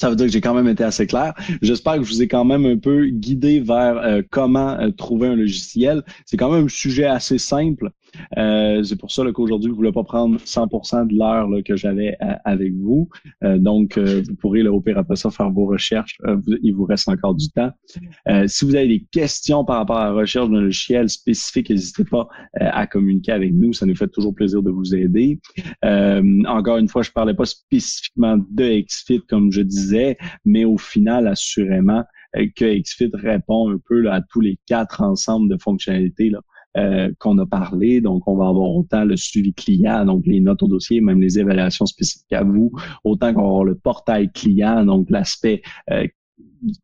Ça 0.00 0.10
veut 0.10 0.16
dire 0.16 0.26
que 0.26 0.32
j'ai 0.32 0.40
quand 0.40 0.54
même 0.54 0.68
été 0.68 0.84
assez 0.84 1.06
clair. 1.06 1.34
J'espère 1.60 1.96
que 1.96 2.04
je 2.04 2.08
vous 2.08 2.22
ai 2.22 2.28
quand 2.28 2.44
même 2.44 2.64
un 2.66 2.78
peu 2.78 3.06
guidé 3.06 3.58
vers 3.58 3.98
euh, 3.98 4.22
comment 4.30 4.78
euh, 4.78 4.90
trouver 4.90 5.26
un 5.26 5.34
logiciel. 5.34 6.04
C'est 6.24 6.36
quand 6.36 6.52
même 6.52 6.66
un 6.66 6.68
sujet 6.68 7.06
assez 7.06 7.38
simple. 7.38 7.90
Euh, 8.36 8.82
c'est 8.82 8.96
pour 8.96 9.10
ça 9.10 9.22
qu'aujourd'hui, 9.32 9.68
je 9.68 9.72
ne 9.72 9.76
voulais 9.76 9.92
pas 9.92 10.04
prendre 10.04 10.38
100% 10.38 11.08
de 11.08 11.18
l'heure 11.18 11.48
que 11.64 11.76
j'avais 11.76 12.16
euh, 12.22 12.34
avec 12.44 12.72
vous. 12.74 13.08
Euh, 13.44 13.58
donc, 13.58 13.98
vous 13.98 14.34
pourrez, 14.36 14.62
là, 14.62 14.72
au 14.72 14.80
pire 14.80 14.98
après 14.98 15.16
ça, 15.16 15.30
faire 15.30 15.50
vos 15.50 15.66
recherches. 15.66 16.18
il 16.62 16.74
vous 16.74 16.84
reste 16.84 17.08
encore 17.08 17.34
du 17.34 17.48
temps. 17.50 17.70
si 18.46 18.64
vous 18.64 18.74
avez 18.74 18.88
des 18.88 19.06
questions 19.10 19.64
par 19.64 19.78
rapport 19.78 19.98
à 19.98 20.06
la 20.06 20.12
recherche 20.12 20.48
d'un 20.48 20.60
logiciel 20.60 21.08
spécifique, 21.08 21.70
n'hésitez 21.70 22.04
pas 22.04 22.28
à 22.54 22.86
communiquer 22.86 23.32
avec 23.32 23.52
nous. 23.52 23.72
Ça 23.72 23.86
nous 23.86 23.94
fait 23.94 24.08
toujours 24.08 24.34
plaisir 24.34 24.62
de 24.62 24.70
vous 24.70 24.94
aider. 24.94 25.40
encore 26.46 26.78
une 26.78 26.88
fois, 26.88 27.02
je 27.02 27.10
ne 27.10 27.14
parlais 27.14 27.34
pas 27.34 27.44
spécifiquement 27.44 28.36
de 28.50 28.80
XFIT, 28.82 29.22
comme 29.28 29.52
je 29.52 29.62
disais, 29.62 29.87
mais 30.44 30.64
au 30.64 30.78
final, 30.78 31.26
assurément, 31.26 32.04
que 32.34 32.78
XFIT 32.78 33.10
répond 33.14 33.70
un 33.70 33.78
peu 33.88 34.10
à 34.10 34.20
tous 34.20 34.40
les 34.40 34.58
quatre 34.66 35.02
ensembles 35.02 35.48
de 35.48 35.56
fonctionnalités 35.56 36.32
euh, 36.76 37.10
qu'on 37.18 37.38
a 37.38 37.46
parlé. 37.46 38.00
Donc, 38.00 38.28
on 38.28 38.36
va 38.36 38.48
avoir 38.48 38.70
autant 38.70 39.04
le 39.04 39.16
suivi 39.16 39.54
client, 39.54 40.04
donc 40.04 40.26
les 40.26 40.38
notes 40.38 40.62
au 40.62 40.68
dossier, 40.68 41.00
même 41.00 41.20
les 41.20 41.38
évaluations 41.38 41.86
spécifiques 41.86 42.32
à 42.32 42.44
vous, 42.44 42.70
autant 43.04 43.32
qu'on 43.32 43.40
va 43.40 43.48
avoir 43.48 43.64
le 43.64 43.74
portail 43.74 44.30
client, 44.30 44.84
donc 44.84 45.08
l'aspect 45.10 45.62
euh, 45.90 46.06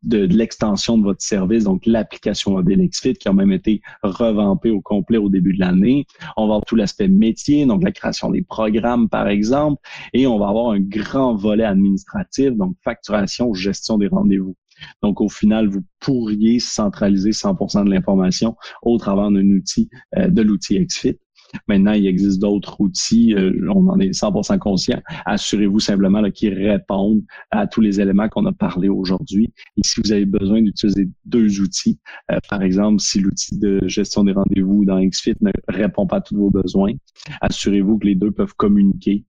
de, 0.03 0.25
l'extension 0.25 0.97
de 0.97 1.03
votre 1.03 1.21
service, 1.21 1.63
donc 1.63 1.85
l'application 1.85 2.51
mobile 2.51 2.87
XFIT 2.87 3.13
qui 3.13 3.27
a 3.27 3.33
même 3.33 3.51
été 3.51 3.81
revampée 4.03 4.71
au 4.71 4.81
complet 4.81 5.17
au 5.17 5.29
début 5.29 5.53
de 5.53 5.59
l'année. 5.59 6.05
On 6.37 6.43
va 6.43 6.55
avoir 6.55 6.65
tout 6.65 6.75
l'aspect 6.75 7.07
métier, 7.07 7.65
donc 7.65 7.83
la 7.83 7.91
création 7.91 8.29
des 8.29 8.41
programmes 8.41 9.09
par 9.09 9.27
exemple, 9.27 9.81
et 10.13 10.27
on 10.27 10.39
va 10.39 10.49
avoir 10.49 10.71
un 10.71 10.79
grand 10.79 11.35
volet 11.35 11.63
administratif, 11.63 12.51
donc 12.51 12.75
facturation, 12.83 13.53
gestion 13.53 13.97
des 13.97 14.07
rendez-vous. 14.07 14.55
Donc, 15.01 15.21
au 15.21 15.29
final, 15.29 15.67
vous 15.67 15.83
pourriez 15.99 16.59
centraliser 16.59 17.31
100% 17.31 17.85
de 17.85 17.89
l'information 17.89 18.55
au 18.81 18.97
travers 18.97 19.31
d'un 19.31 19.49
outil, 19.51 19.89
euh, 20.17 20.27
de 20.27 20.41
l'outil 20.41 20.79
XFIT. 20.85 21.19
Maintenant, 21.67 21.93
il 21.93 22.07
existe 22.07 22.39
d'autres 22.39 22.79
outils, 22.79 23.33
euh, 23.33 23.51
on 23.73 23.87
en 23.87 23.99
est 23.99 24.11
100% 24.11 24.57
conscient. 24.59 25.01
Assurez-vous 25.25 25.79
simplement 25.79 26.29
qu'ils 26.31 26.53
répondent 26.53 27.23
à 27.51 27.67
tous 27.67 27.81
les 27.81 27.99
éléments 27.99 28.29
qu'on 28.29 28.45
a 28.45 28.53
parlé 28.53 28.89
aujourd'hui. 28.89 29.53
Et 29.77 29.81
si 29.83 30.01
vous 30.01 30.11
avez 30.11 30.25
besoin 30.25 30.61
d'utiliser 30.61 31.09
deux 31.25 31.59
outils, 31.61 31.99
euh, 32.31 32.37
par 32.49 32.61
exemple, 32.61 32.99
si 32.99 33.19
l'outil 33.19 33.57
de 33.57 33.81
gestion 33.87 34.23
des 34.23 34.33
rendez-vous 34.33 34.85
dans 34.85 35.03
XFIT 35.03 35.35
ne 35.41 35.51
répond 35.67 36.07
pas 36.07 36.17
à 36.17 36.21
tous 36.21 36.35
vos 36.35 36.49
besoins, 36.49 36.93
assurez-vous 37.41 37.99
que 37.99 38.07
les 38.07 38.15
deux 38.15 38.31
peuvent 38.31 38.55
communiquer 38.55 39.25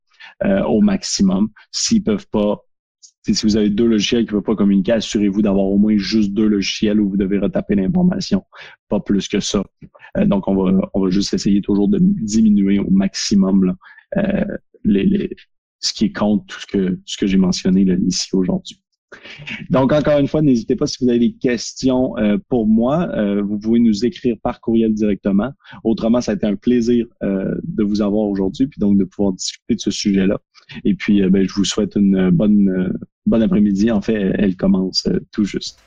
au 0.66 0.80
maximum. 0.80 1.50
S'ils 1.70 2.02
peuvent 2.02 2.26
pas 2.28 2.65
si 3.34 3.46
vous 3.46 3.56
avez 3.56 3.70
deux 3.70 3.86
logiciels 3.86 4.22
qui 4.22 4.34
ne 4.34 4.38
peuvent 4.38 4.44
pas 4.44 4.56
communiquer, 4.56 4.92
assurez-vous 4.92 5.42
d'avoir 5.42 5.66
au 5.66 5.78
moins 5.78 5.96
juste 5.96 6.32
deux 6.32 6.46
logiciels 6.46 7.00
où 7.00 7.10
vous 7.10 7.16
devez 7.16 7.38
retaper 7.38 7.74
l'information, 7.74 8.44
pas 8.88 9.00
plus 9.00 9.28
que 9.28 9.40
ça. 9.40 9.64
Euh, 10.16 10.24
donc, 10.26 10.48
on 10.48 10.54
va, 10.54 10.90
on 10.94 11.00
va 11.00 11.10
juste 11.10 11.34
essayer 11.34 11.60
toujours 11.60 11.88
de 11.88 11.98
diminuer 12.00 12.78
au 12.78 12.90
maximum 12.90 13.74
euh, 14.16 14.44
les, 14.84 15.30
ce 15.80 15.92
qui 15.92 16.12
compte 16.12 16.46
tout 16.46 16.60
ce 16.60 16.66
que, 16.66 16.98
ce 17.04 17.16
que 17.16 17.26
j'ai 17.26 17.38
mentionné 17.38 17.84
là, 17.84 17.94
ici 18.06 18.28
aujourd'hui. 18.32 18.80
Donc, 19.70 19.92
encore 19.92 20.18
une 20.18 20.28
fois, 20.28 20.42
n'hésitez 20.42 20.76
pas 20.76 20.86
si 20.86 21.02
vous 21.02 21.08
avez 21.08 21.20
des 21.20 21.34
questions 21.34 22.16
euh, 22.18 22.38
pour 22.48 22.66
moi. 22.66 23.08
vous 23.40 23.58
pouvez 23.58 23.80
nous 23.80 24.04
écrire 24.04 24.36
par 24.42 24.60
courriel 24.60 24.92
directement. 24.92 25.52
Autrement, 25.84 26.20
ça 26.20 26.32
a 26.32 26.34
été 26.34 26.46
un 26.46 26.56
plaisir 26.56 27.06
de 27.22 27.82
vous 27.82 28.02
avoir 28.02 28.26
aujourd'hui, 28.26 28.66
puis 28.66 28.78
donc 28.78 28.98
de 28.98 29.04
pouvoir 29.04 29.32
discuter 29.32 29.74
de 29.74 29.80
ce 29.80 29.90
sujet-là. 29.90 30.38
Et 30.84 30.94
puis, 30.94 31.22
ben, 31.28 31.46
je 31.46 31.54
vous 31.54 31.64
souhaite 31.64 31.96
une 31.96 32.30
bonne, 32.30 32.92
Bon 33.26 33.42
après-midi. 33.42 33.90
En 33.90 34.00
fait, 34.00 34.32
elle 34.38 34.56
commence 34.56 35.04
euh, 35.06 35.18
tout 35.32 35.44
juste. 35.44 35.80